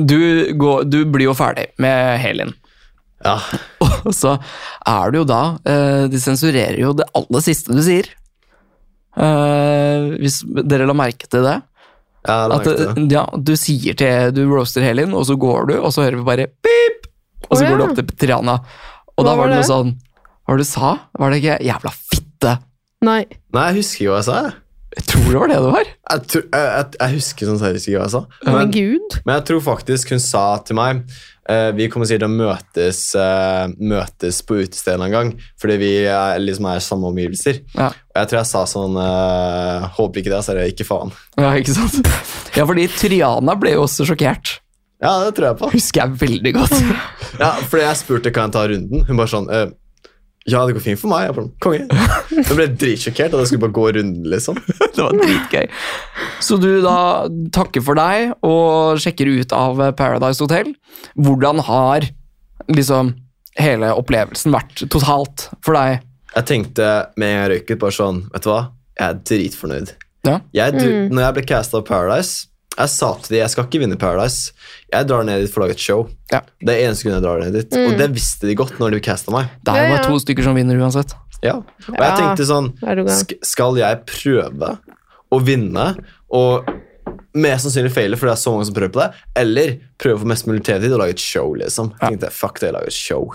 du, 0.07 0.53
går, 0.59 0.85
du 0.89 1.03
blir 1.05 1.31
jo 1.31 1.37
ferdig 1.37 1.71
med 1.83 2.19
Helin. 2.23 2.55
Ja, 3.25 3.37
Og 4.09 4.15
så 4.17 4.37
er 4.89 5.11
det 5.13 5.19
jo 5.21 5.27
da 5.29 5.41
eh, 5.69 6.07
De 6.09 6.17
sensurerer 6.23 6.79
jo 6.81 6.95
det 6.97 7.05
aller 7.19 7.43
siste 7.45 7.75
du 7.77 7.83
sier. 7.85 8.07
Eh, 9.13 10.07
hvis 10.23 10.41
dere 10.65 10.87
la 10.89 10.97
merke 10.97 11.29
til 11.29 11.45
det. 11.45 11.59
ja, 12.25 12.39
la 12.49 12.61
At 12.61 13.01
ja, 13.13 13.27
du 13.37 13.53
sier 13.61 13.99
til 13.99 14.33
Du 14.37 14.47
roaster 14.49 14.87
Helin, 14.87 15.13
og 15.17 15.27
så 15.29 15.37
går 15.41 15.73
du, 15.73 15.75
og 15.81 15.93
så 15.93 16.07
hører 16.07 16.21
vi 16.21 16.29
bare 16.31 16.49
pip! 16.49 17.11
Og 17.51 17.57
så 17.57 17.65
oh, 17.65 17.67
ja. 17.67 17.71
går 17.73 17.81
du 17.81 17.85
opp 17.89 17.99
til 17.99 18.17
Triana. 18.25 18.57
Og 19.17 19.25
Hva 19.25 19.27
da 19.27 19.35
var 19.35 19.43
var 19.43 19.53
det 19.53 19.61
noe 19.61 19.69
sånn 19.69 19.95
Hva 19.99 20.53
var 20.53 20.61
det 20.61 20.65
du 20.65 20.71
sa? 20.71 20.97
Var 21.21 21.33
det 21.33 21.43
ikke 21.43 21.61
'jævla 21.67 21.95
fitte'? 21.97 22.57
Nei. 23.05 23.23
Nei, 23.57 23.69
jeg 23.71 23.81
husker 23.81 24.05
jo 24.05 24.13
hva 24.15 24.21
jeg 24.21 24.29
sa. 24.29 24.41
Jeg, 24.97 25.05
tror 25.07 25.27
det 25.31 25.39
var 25.39 25.51
det 25.51 25.57
det 25.63 25.73
var. 25.75 25.91
jeg, 26.11 26.23
tror- 26.33 26.47
jeg, 26.51 26.71
jeg, 26.75 26.87
jeg 26.99 27.15
husker 27.19 27.47
sånn 27.51 27.61
seriøst 27.61 27.89
ikke 27.91 27.99
hva 28.01 28.07
jeg 28.09 28.15
sa. 28.17 28.23
Men 28.47 28.73
gud. 28.75 29.19
men 29.25 29.37
jeg 29.37 29.45
tror 29.51 29.61
faktisk 29.69 30.11
hun 30.15 30.23
sa 30.25 30.45
til 30.67 30.79
meg 30.79 31.03
uh, 31.47 31.71
Vi 31.79 31.87
kommer 31.93 32.09
sikkert 32.11 32.25
til 32.25 32.33
å 32.33 32.39
møtes, 32.41 33.03
uh, 33.15 33.71
møtes 33.79 34.41
på 34.49 34.59
utestedet 34.65 34.99
en 35.07 35.15
gang, 35.15 35.31
fordi 35.63 35.77
vi 35.83 35.93
er, 36.11 36.41
liksom 36.43 36.67
er 36.73 36.83
samme 36.83 37.07
omgivelser. 37.13 37.61
Ja. 37.77 37.93
Og 37.95 38.19
jeg 38.19 38.33
tror 38.33 38.41
jeg 38.41 38.51
sa 38.51 38.65
sånn 38.73 38.99
uh, 38.99 39.87
Håper 39.95 40.25
ikke 40.25 40.35
det, 40.35 40.43
så 40.47 40.55
er 40.57 40.63
det 40.63 40.73
ikke 40.75 40.89
faen. 40.91 41.15
Ja, 41.39 41.53
ikke 41.61 41.77
sant? 41.77 42.03
Ja, 42.59 42.67
fordi 42.67 42.89
Triana 42.91 43.55
ble 43.63 43.77
jo 43.77 43.85
også 43.87 44.09
sjokkert. 44.11 44.57
Ja, 45.01 45.15
det 45.25 45.31
tror 45.39 45.47
jeg 45.53 45.57
på. 45.63 45.69
Husker 45.73 46.03
jeg 46.03 46.19
veldig 46.21 46.51
godt. 46.59 46.75
Ja, 47.41 47.55
fordi 47.71 47.87
jeg 47.87 47.97
spurte 48.03 48.33
kan 48.37 48.51
jeg 48.51 48.57
ta 48.59 48.65
runden. 48.69 49.07
Hun 49.07 49.17
bare 49.17 49.31
sånn 49.33 49.47
eh, 49.55 49.71
Ja, 50.49 50.63
det 50.65 50.73
går 50.77 50.85
fint 50.85 51.01
for 51.01 51.13
meg. 51.13 51.27
Jeg 51.29 51.37
bare, 51.37 51.51
Konge. 51.61 51.87
Jeg 52.33 52.57
ble 52.57 52.67
dritsjokkert, 52.81 53.35
at 53.35 53.43
jeg 53.43 53.51
skulle 53.51 53.65
bare 53.67 53.77
gå 53.77 53.87
runden, 53.99 54.29
liksom. 54.33 54.57
Det 54.97 55.03
var 55.05 55.17
dritgøy. 55.21 55.67
Så 56.41 56.57
du 56.61 56.71
da 56.85 56.97
takker 57.55 57.85
for 57.85 57.99
deg 57.99 58.33
og 58.47 59.01
sjekker 59.03 59.29
ut 59.29 59.53
av 59.57 59.83
Paradise 59.99 60.41
Hotel. 60.43 60.73
Hvordan 61.21 61.61
har 61.69 62.09
liksom 62.73 63.15
hele 63.61 63.93
opplevelsen 63.99 64.55
vært 64.55 64.85
totalt 64.93 65.49
for 65.65 65.77
deg? 65.77 66.07
Jeg 66.35 66.49
tenkte 66.49 66.89
med 67.21 67.27
en 67.29 67.35
gang 67.37 67.43
jeg 67.45 67.51
røyket, 67.55 67.81
bare 67.83 67.95
sånn 67.97 68.21
Vet 68.31 68.45
du 68.45 68.53
hva? 68.53 68.61
Jeg 69.01 69.07
er 69.09 69.21
dritfornøyd. 69.31 69.93
Ja. 70.29 70.37
Jeg, 70.55 70.77
du, 70.77 70.89
Når 71.11 71.25
jeg 71.25 71.37
ble 71.39 71.45
casta 71.49 71.81
av 71.81 71.87
Paradise 71.89 72.50
Jeg 72.79 72.93
sa 72.93 73.09
til 73.19 73.35
dem 73.35 73.41
jeg 73.43 73.53
skal 73.53 73.67
ikke 73.67 73.81
vinne 73.83 73.99
Paradise. 74.01 74.53
Jeg 74.93 75.09
drar 75.11 75.25
ned 75.27 75.43
dit 75.43 75.53
for 75.53 75.61
å 75.61 75.67
lage 75.67 75.77
et 75.77 75.83
show. 75.83 76.05
Ja. 76.33 76.41
Det 76.63 76.75
er 76.77 76.87
eneste 76.87 77.07
grunn 77.07 77.19
jeg 77.19 77.25
drar 77.27 77.43
ned 77.43 77.57
dit. 77.59 77.75
Og 77.77 77.97
det 77.99 78.11
visste 78.15 78.49
de 78.49 78.55
godt 78.59 78.79
når 78.81 78.97
de 78.97 79.03
casta 79.05 79.35
meg. 79.35 79.51
Det 79.67 79.75
er 79.75 79.89
jo 79.89 79.97
bare 79.97 80.07
to 80.07 80.21
stykker 80.23 80.47
som 80.47 80.57
vinner 80.59 80.81
uansett. 80.81 81.17
Ja. 81.45 81.59
Og 81.89 81.97
jeg 81.97 82.17
tenkte 82.19 82.45
sånn 82.45 82.67
Skal 83.49 83.79
jeg 83.81 84.03
prøve 84.09 84.75
å 85.31 85.39
vinne 85.41 85.87
og 86.37 86.69
mest 87.39 87.67
sannsynlig 87.67 87.93
feile 87.95 88.19
fordi 88.19 88.33
det 88.33 88.37
er 88.37 88.43
så 88.43 88.53
mange 88.55 88.67
som 88.67 88.75
prøver 88.75 88.93
på 88.95 89.01
det, 89.03 89.09
eller 89.39 89.77
prøve 90.03 90.19
å 90.19 90.23
få 90.25 90.31
mest 90.31 90.49
mulig 90.51 90.65
TV-tid 90.67 90.95
og 90.97 91.03
lage 91.05 91.15
et 91.15 91.23
show, 91.23 91.53
liksom. 91.59 91.93
Jeg 92.01 92.17
tenkte, 92.17 92.31
fuck 92.35 92.59
det, 92.59 92.71
jeg 92.71 92.77
lager 92.77 92.91
et 92.91 92.97
show. 92.97 93.29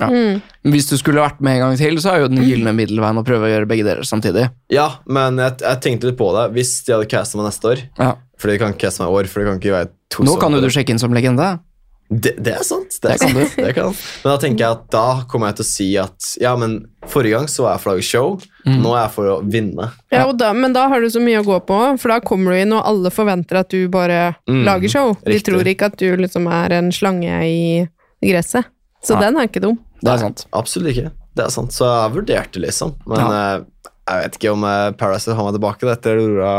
Men 0.00 0.42
Hvis 0.74 0.88
du 0.90 0.96
skulle 0.98 1.22
vært 1.24 1.40
med 1.40 1.56
en 1.56 1.60
gang 1.70 1.76
til, 1.80 1.96
så 2.02 2.12
er 2.12 2.20
jo 2.20 2.28
den 2.28 2.44
gylne 2.44 2.74
middelveien 2.76 3.16
å 3.18 3.24
prøve 3.24 3.48
å 3.48 3.52
gjøre 3.54 3.68
begge 3.70 3.84
deler 3.84 4.02
samtidig. 4.04 4.50
Ja, 4.70 4.98
men 5.08 5.36
jeg, 5.38 5.56
jeg 5.62 5.80
tenkte 5.80 6.10
litt 6.10 6.18
på 6.18 6.28
det. 6.36 6.52
Hvis 6.52 6.84
de 6.84 6.92
hadde 6.92 7.08
casta 7.08 7.38
meg 7.38 7.46
neste 7.48 7.64
år 7.72 7.84
Ja. 7.98 8.14
For 8.36 8.52
de 8.52 8.58
kan 8.60 8.74
ikke 8.74 8.84
caste 8.90 9.00
meg 9.00 9.08
i 9.08 9.16
år, 9.16 9.26
for 9.32 9.40
de 9.40 9.46
kan 9.48 9.56
ikke 9.62 9.72
være 9.72 9.88
to 10.12 10.22
Nå 10.28 10.36
kan 10.38 10.52
jo 10.52 10.60
du 10.60 10.68
sjekke 10.68 10.90
inn 10.92 10.98
som 11.00 11.14
legende. 11.16 11.58
Det, 12.06 12.36
det 12.38 12.52
er 12.54 12.62
sant. 12.62 12.92
Det 13.02 13.16
kan 13.18 13.32
du. 13.34 13.40
Det 13.56 13.70
kan. 13.74 13.88
Men 14.22 14.28
da 14.30 14.36
tenker 14.38 14.62
jeg 14.62 14.76
at 14.76 14.82
da 14.94 15.06
kommer 15.26 15.48
jeg 15.50 15.56
til 15.58 15.64
å 15.64 15.68
si 15.72 15.86
at 15.98 16.28
ja, 16.38 16.52
men 16.60 16.76
forrige 17.10 17.34
gang 17.40 17.48
så 17.50 17.64
var 17.64 17.72
jeg 17.74 17.82
for 17.82 17.90
å 17.90 17.94
lage 17.96 18.06
show, 18.06 18.36
Mm. 18.66 18.80
nå 18.82 18.92
er 18.96 19.00
jeg 19.04 19.10
for 19.14 19.28
å 19.30 19.34
vinne. 19.46 19.84
Ja, 20.10 20.24
og 20.26 20.36
da, 20.38 20.48
men 20.52 20.72
da 20.74 20.88
har 20.90 21.00
du 21.00 21.06
så 21.10 21.20
mye 21.22 21.38
å 21.38 21.44
gå 21.46 21.56
på, 21.68 21.76
for 22.02 22.10
da 22.10 22.16
kommer 22.20 22.50
du 22.50 22.58
inn, 22.64 22.72
og 22.74 22.82
alle 22.86 23.10
forventer 23.14 23.60
at 23.60 23.68
du 23.70 23.88
bare 23.88 24.34
Mm, 24.50 24.64
lager 24.66 24.88
show. 24.90 25.12
De 25.24 25.32
riktig. 25.36 25.44
tror 25.52 25.66
ikke 25.70 25.86
at 25.86 25.96
du 26.02 26.16
liksom 26.18 26.48
er 26.50 26.72
en 26.74 26.90
slange 26.90 27.30
i 27.46 27.86
gresset. 28.26 28.66
Så 29.06 29.14
Nei. 29.14 29.20
den 29.22 29.36
er 29.38 29.46
ikke 29.46 29.62
dum. 29.62 29.78
Det 30.02 30.12
er 30.12 30.20
sant. 30.22 30.44
Absolutt 30.56 30.92
ikke. 30.92 31.10
Det 31.36 31.44
er 31.46 31.52
sant. 31.52 31.72
Så 31.76 31.86
jeg 31.88 32.14
vurderte, 32.16 32.60
liksom. 32.62 32.94
Men 33.08 33.24
eh, 33.32 33.64
jeg 34.06 34.22
vet 34.22 34.36
ikke 34.38 34.50
om 34.54 34.62
uh, 34.62 34.92
Paradise 34.94 35.26
vil 35.26 35.34
ha 35.34 35.44
meg 35.48 35.56
tilbake 35.56 35.88
etter 35.90 36.20
Aurora 36.20 36.50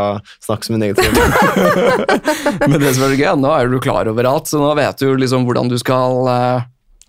snakker 0.44 0.68
så 0.68 0.74
egen 0.74 0.82
negativt. 0.84 2.58
Men 2.68 2.80
det 2.82 2.92
som 2.98 3.06
er 3.08 3.16
gøy, 3.16 3.30
nå 3.40 3.54
er 3.56 3.70
du 3.72 3.78
klar 3.84 4.10
over 4.12 4.28
alt, 4.28 4.50
så 4.52 4.60
nå 4.60 4.74
vet 4.76 5.00
du 5.00 5.14
liksom 5.16 5.46
hvordan 5.48 5.72
du 5.72 5.78
skal 5.80 6.28
eh, 6.34 6.66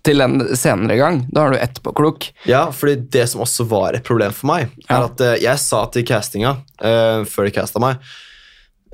til 0.07 0.23
en 0.23 0.39
senere 0.55 0.95
gang. 0.95 1.19
Da 1.35 1.43
er 1.43 1.53
du 1.57 1.59
etterpåklok. 1.59 2.29
ja, 2.47 2.69
fordi 2.71 2.95
det 3.11 3.25
som 3.33 3.43
også 3.43 3.67
var 3.67 3.97
et 3.99 4.07
problem 4.07 4.31
for 4.35 4.47
meg, 4.53 4.71
er 4.87 4.95
Ja. 4.95 5.03
at 5.09 5.21
eh, 5.27 5.35
jeg 5.43 5.59
sa 5.59 5.83
til 5.91 6.07
castinga 6.07 6.55
uh, 6.79 7.25
før 7.27 7.49
de 7.49 7.55
casta 7.59 7.83
meg 7.83 7.99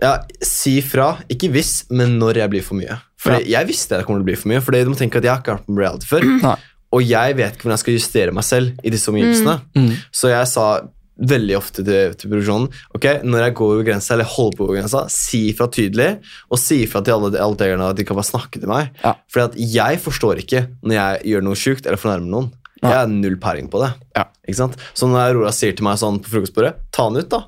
ja, 0.01 0.17
Si 0.43 0.81
fra. 0.83 1.13
Ikke 1.31 1.47
hvis, 1.53 1.85
men 1.93 2.17
når 2.19 2.41
jeg 2.41 2.51
blir 2.51 2.65
for 2.65 2.75
mye. 2.81 2.97
Fordi 3.21 3.47
Jeg 3.53 3.69
visste 3.69 3.95
jeg 3.95 4.03
kommer 4.09 4.19
til 4.19 4.25
å 4.25 4.31
bli 4.33 4.35
for 4.41 4.51
mye, 4.51 4.59
Fordi 4.65 4.81
du 4.83 4.89
må 4.91 4.97
tenke 4.99 5.21
at 5.21 5.23
jeg 5.23 5.31
har 5.31 5.39
ikke 5.45 5.53
vært 5.55 5.69
på 5.69 5.77
reality 5.79 6.09
før. 6.09 6.25
Nei. 6.41 6.57
Og 6.95 7.03
jeg 7.05 7.37
vet 7.37 7.55
ikke 7.55 7.67
hvordan 7.67 7.75
jeg 7.75 7.83
skal 7.83 7.97
justere 7.97 8.35
meg 8.35 8.45
selv 8.47 8.85
i 8.85 8.93
disse 8.93 9.11
omgivelsene. 9.11 9.57
Mm. 9.75 9.89
Så 10.15 10.31
jeg 10.31 10.51
sa 10.51 10.67
veldig 11.15 11.55
ofte 11.55 11.83
til, 11.85 12.15
til 12.19 12.31
produksjonen 12.31 12.65
ok, 12.97 13.05
når 13.23 13.45
jeg 13.45 13.55
går 13.55 13.73
over 13.77 13.85
grensa, 13.87 14.13
eller 14.15 14.27
holder 14.27 14.57
på 14.57 14.65
over 14.67 14.79
grensa, 14.81 15.05
si 15.11 15.45
ifra 15.53 15.69
tydelig, 15.71 16.09
og 16.51 16.59
si 16.59 16.81
ifra 16.83 16.99
til 17.05 17.15
alle, 17.15 17.31
deltakerne 17.37 17.87
at 17.93 17.99
de 17.99 18.05
kan 18.07 18.19
bare 18.19 18.27
snakke 18.27 18.59
til 18.59 18.71
meg. 18.71 18.91
Ja. 19.03 19.15
Fordi 19.31 19.45
at 19.45 19.73
jeg 19.77 20.03
forstår 20.03 20.43
ikke 20.43 20.65
når 20.83 20.97
jeg 20.97 21.25
gjør 21.31 21.47
noe 21.47 21.59
sjukt 21.59 21.87
eller 21.87 22.01
fornærmer 22.01 22.31
noen. 22.31 22.53
Jeg 22.85 22.91
har 22.99 23.07
null 23.09 23.37
pæring 23.41 23.69
på 23.71 23.79
det. 23.81 23.87
Ja. 24.13 24.27
Ikke 24.45 24.59
sant? 24.59 24.75
Så 24.93 25.07
når 25.09 25.31
Aurora 25.31 25.51
sier 25.55 25.73
til 25.73 25.87
meg 25.87 25.97
sånn 25.97 26.19
på 26.21 26.29
frokostbordet 26.29 26.75
Ta 26.93 27.07
den 27.09 27.23
ut, 27.23 27.31
da. 27.31 27.39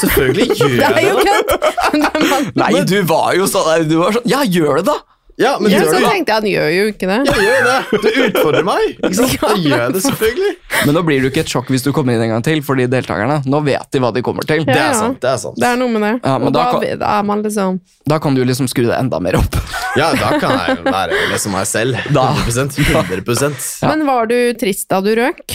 Selvfølgelig 0.00 0.46
gjør 0.58 0.72
Det 0.80 0.88
jeg 0.96 1.04
jo 1.06 1.22
det. 1.22 1.60
Nei, 2.58 2.72
du 2.88 2.96
var 3.06 3.28
jo 3.38 3.46
sånn 3.50 3.86
du 3.86 3.98
var 4.00 4.16
sånn, 4.16 4.26
Ja, 4.32 4.42
gjør 4.42 4.80
det, 4.80 4.86
da! 4.88 4.96
Ja, 5.40 5.54
men 5.58 5.72
Ja, 5.72 5.80
så 5.88 5.96
det, 5.96 6.02
tenkte 6.04 6.32
jeg 6.32 6.36
han 6.36 6.46
gjør 6.50 6.68
jo 6.76 6.82
ikke 6.92 7.06
det. 7.08 7.18
Ja, 7.26 7.36
gjør 7.46 7.62
det. 7.68 8.00
Du 8.02 8.08
utfordrer 8.26 8.64
meg. 8.68 8.82
Ikke 9.06 9.14
sant? 9.16 9.62
Gjør 9.64 9.80
jeg 9.80 9.94
det, 9.94 10.02
selvfølgelig. 10.04 10.50
Men 10.86 10.94
nå 10.98 11.02
blir 11.06 11.16
det 11.22 11.24
jo 11.24 11.30
ikke 11.32 11.40
et 11.46 11.52
sjokk 11.54 11.70
hvis 11.72 11.84
du 11.86 11.90
kommer 11.96 12.14
inn 12.18 12.24
en 12.26 12.32
gang 12.34 12.44
til, 12.44 12.60
fordi 12.66 12.86
deltakerne 12.92 13.38
nå 13.48 13.60
vet 13.64 13.88
de 13.96 14.02
hva 14.04 14.10
de 14.12 14.22
kommer 14.26 14.44
til. 14.48 14.64
Det 14.68 14.76
Ja, 14.76 14.90
er 14.90 14.92
ja. 14.92 14.98
sant. 15.00 15.20
det 15.24 15.30
er 15.32 15.40
sant. 15.40 15.56
Det 15.62 15.68
er 15.70 15.80
noe 15.80 15.88
med 15.94 16.04
det. 16.04 16.12
Ja, 16.20 16.36
da 16.38 16.50
da, 16.58 16.64
kan- 16.76 16.98
da 17.00 17.12
er 17.18 17.22
man 17.32 17.42
liksom 17.46 17.80
Da 18.12 18.18
kan 18.22 18.34
du 18.36 18.44
liksom 18.44 18.68
skru 18.68 18.84
det 18.90 18.98
enda 19.00 19.20
mer 19.24 19.40
opp. 19.40 19.56
Ja, 19.92 20.06
da 20.16 20.38
kan 20.40 20.54
jeg 20.56 20.84
være 20.86 21.16
liksom 21.34 21.52
meg 21.52 21.66
selv. 21.68 21.98
Da. 22.16 22.30
100 22.48 22.70
100 22.80 23.50
Ja. 23.82 23.90
Men 23.92 24.06
var 24.08 24.24
du 24.30 24.38
trist 24.56 24.88
da 24.88 25.02
du 25.04 25.10
røk? 25.18 25.52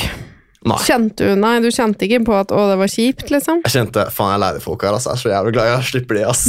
Nei. 0.66 0.78
Kjente 0.84 1.28
du 1.30 1.36
Nei, 1.40 1.60
du 1.62 1.68
kjente 1.70 2.08
ikke 2.08 2.24
på 2.26 2.34
at 2.40 2.50
'å, 2.52 2.64
det 2.72 2.78
var 2.80 2.90
kjipt', 2.90 3.30
liksom? 3.30 3.62
Jeg 3.64 3.72
kjente 3.76 4.08
faen, 4.12 4.32
jeg 4.34 4.38
er 4.40 4.42
lei 4.46 4.54
de 4.58 4.64
folka 4.64 4.88
her. 4.88 4.94
Altså. 4.98 5.12
Jeg 5.14 5.18
er 5.18 5.22
så 5.22 5.30
jævlig 5.36 5.54
glad 5.54 5.70
jeg 5.70 5.84
slipper 5.92 6.16
de, 6.18 6.24
ass. 6.28 6.44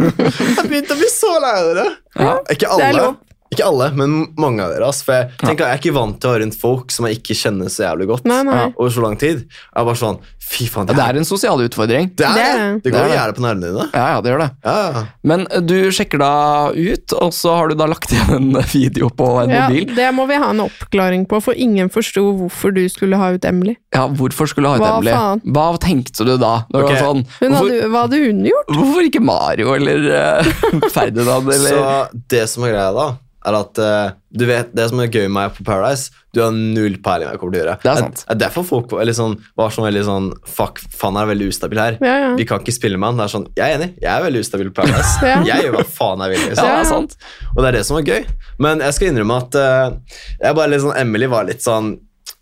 Jeg 0.58 0.66
begynte 0.70 0.96
å 0.96 0.98
bli 0.98 1.10
så 1.12 1.30
lei 1.40 1.52
av 1.60 1.68
dere. 1.70 1.86
Ja. 2.18 2.34
Ikke 2.50 2.66
Det 2.66 2.82
er 2.82 2.88
alle, 2.90 2.98
lov. 3.04 3.16
ikke 3.54 3.64
alle, 3.70 3.88
men 3.94 4.16
mange 4.36 4.64
av 4.64 4.72
dere. 4.74 4.88
Ass. 4.90 5.02
For 5.06 5.14
jeg 5.14 5.30
tenker 5.38 5.64
jeg 5.68 5.78
er 5.78 5.80
ikke 5.82 5.94
vant 5.94 6.18
til 6.20 6.28
å 6.30 6.32
ha 6.34 6.38
rundt 6.42 6.58
folk 6.60 6.90
som 6.90 7.06
jeg 7.06 7.20
ikke 7.20 7.36
kjenner 7.38 7.70
så 7.70 7.86
jævlig 7.86 8.08
godt 8.10 8.24
Nei, 8.26 8.42
nei. 8.42 8.56
Ja, 8.58 8.66
over 8.74 8.90
så 8.90 9.04
lang 9.06 9.16
tid. 9.20 9.44
Jeg 9.46 9.78
er 9.80 9.84
bare 9.86 10.00
sånn 10.02 10.18
Fy 10.44 10.66
faen, 10.70 10.86
Det 10.86 10.94
er 11.00 11.16
en 11.18 11.24
sosial 11.26 11.58
utfordring. 11.64 12.10
det, 12.14 12.24
er, 12.26 12.34
Det 12.34 12.42
det, 12.44 12.58
det. 12.58 12.82
det 12.84 12.92
går 12.92 12.98
Det 12.98 13.10
er 13.10 13.16
gjerne 13.16 13.34
på 13.38 13.42
nervene 13.42 13.70
dine. 13.72 13.86
Ja, 13.94 14.04
ja, 14.12 14.20
det 14.22 14.30
gjør 14.30 14.42
det. 14.44 14.48
Ja, 14.64 14.74
ja. 14.94 15.02
Men 15.30 15.46
eh, 15.50 15.60
du 15.64 15.74
sjekker 15.96 16.20
da 16.22 16.30
ut, 16.76 17.14
og 17.18 17.32
så 17.34 17.54
har 17.56 17.68
du 17.72 17.74
da 17.80 17.86
lagt 17.90 18.12
igjen 18.14 18.34
en 18.52 18.60
video 18.70 19.08
på 19.10 19.28
en 19.42 19.50
Ja, 19.54 19.64
mobil. 19.68 19.88
det 19.96 20.10
må 20.14 20.26
vi 20.30 20.38
ha 20.38 20.50
en 20.52 20.60
oppklaring 20.66 21.24
på, 21.30 21.40
for 21.42 21.54
ingen 21.58 21.90
forsto 21.90 22.22
hvorfor 22.38 22.74
du 22.76 22.82
skulle 22.92 23.16
ha 23.18 23.32
ut 23.34 23.44
Emily. 23.48 23.74
Ja, 23.96 24.04
hvorfor 24.06 24.46
skulle 24.52 24.68
ha 24.70 24.76
ut 24.78 24.84
Hva 24.84 24.92
Emily? 24.98 25.16
faen? 25.16 25.42
Hva 25.56 25.66
tenkte 25.82 26.24
du 26.28 26.36
da? 26.38 26.54
Når 26.70 26.84
Ok. 26.84 26.88
det 26.92 27.00
var 27.00 27.08
sånn, 27.08 27.24
Hun 27.40 27.50
hvorfor, 27.50 27.72
hadde, 27.74 27.90
hva 27.90 28.04
hadde 28.06 28.22
hun 28.26 28.44
gjort? 28.52 28.72
hvorfor 28.76 29.08
ikke 29.10 29.24
Mario 29.24 29.74
eller 29.74 30.08
uh, 30.12 30.54
Ferdinand 30.94 31.50
eller 31.50 31.70
Så 31.74 32.24
det 32.30 32.44
som 32.52 32.64
er 32.68 32.76
greia 32.76 32.92
da, 32.94 33.08
er 33.44 33.56
at 33.58 33.78
eh, 33.78 34.12
du 34.34 34.44
vet, 34.48 34.72
det 34.74 34.88
som 34.90 34.98
er 35.00 35.06
gøy 35.14 35.28
med 35.28 35.34
meg 35.36 35.52
på 35.54 35.64
Paradise, 35.66 36.10
du 36.34 36.40
har 36.42 36.50
null 36.54 36.96
peiling 37.04 37.28
hva 37.28 37.34
jeg 37.36 37.40
kommer 37.40 37.54
til 37.54 37.60
å 37.60 37.62
gjøre. 37.62 37.74
Det 37.84 37.90
er 37.92 38.00
sant. 38.02 38.22
Det 38.24 38.32
er 38.34 38.40
derfor 38.42 38.64
folk 38.66 38.94
sånn, 39.14 39.36
var 39.60 39.70
sånn 39.70 39.86
veldig 39.86 40.02
sånn 40.08 40.26
Fuck, 40.56 40.80
faen 40.90 41.18
er 41.20 41.28
veldig 41.30 41.46
ustabil 41.52 41.78
her. 41.78 41.98
Ja, 42.02 42.14
ja. 42.24 42.30
Vi 42.38 42.46
kan 42.50 42.58
ikke 42.64 42.74
spille 42.74 42.98
med 42.98 43.12
han. 43.12 43.20
Det 43.22 43.28
er 43.28 43.32
sånn, 43.36 43.46
Jeg 43.54 43.64
er 43.68 43.76
enig, 43.78 43.90
jeg 44.02 44.10
er 44.10 44.24
veldig 44.26 44.42
ustabil 44.42 44.72
på 44.72 44.80
Paradise. 44.82 45.12
Ja. 45.30 45.36
Jeg 45.46 45.68
gjør 45.68 45.76
hva 45.78 45.84
faen 46.00 46.24
jeg 46.26 46.34
vil. 46.34 46.42
Ja, 46.42 46.48
Liksom. 46.50 46.66
det 46.66 46.80
er 46.80 46.90
sant. 46.90 47.14
Og 47.54 47.60
det 47.62 47.68
er 47.70 47.78
det 47.78 47.84
som 47.86 48.00
er 48.00 48.08
gøy. 48.10 48.26
Men 48.66 48.82
jeg 48.84 48.96
skal 48.98 49.12
innrømme 49.12 49.38
at 49.44 49.60
uh, 49.60 50.18
jeg 50.42 50.58
bare 50.58 50.72
litt 50.74 50.82
sånn, 50.84 50.96
Emily 51.04 51.30
var 51.30 51.46
litt 51.48 51.62
sånn 51.64 51.94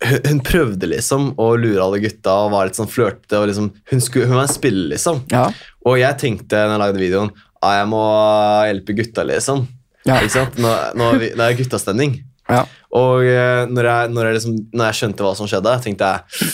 hun, 0.03 0.39
prøvde 0.43 0.87
liksom 0.89 1.29
å 1.39 1.51
lure 1.59 1.79
alle 1.83 1.99
gutta 2.03 2.33
og 2.43 2.51
var 2.55 2.67
litt 2.67 2.75
sånn 2.79 2.89
flørtete. 2.91 3.37
og 3.39 3.47
Liksom, 3.51 3.69
hun, 3.91 4.01
skulle- 4.03 4.27
hun 4.31 4.35
var 4.41 4.47
en 4.49 4.51
spiller, 4.57 4.89
liksom. 4.95 5.21
Ja. 5.31 5.45
Og 5.85 5.99
jeg 6.01 6.17
tenkte 6.19 6.59
når 6.65 6.73
jeg 6.75 6.83
lagde 6.87 7.03
videoen 7.05 7.31
ah, 7.63 7.77
jeg 7.79 7.87
må 7.93 8.01
hjelpe 8.67 8.95
gutta, 8.97 9.23
liksom. 9.29 9.67
Ja. 10.07 10.19
Ikke 10.19 10.33
sant? 10.35 10.59
Nå, 10.59 10.71
nå, 10.99 11.09
er 11.15 11.21
vi, 11.21 11.31
det 11.37 11.47
er 11.47 11.57
guttastemning. 11.59 12.17
Ja. 12.51 12.65
Og 12.99 13.23
eh, 13.23 13.63
når 13.71 13.87
jeg, 13.89 14.11
når, 14.13 14.27
jeg 14.27 14.37
liksom, 14.39 14.59
når 14.75 14.89
jeg 14.89 14.99
skjønte 14.99 15.25
hva 15.25 15.33
som 15.39 15.49
skjedde, 15.49 15.79
tenkte 15.85 16.11
jeg 16.11 16.51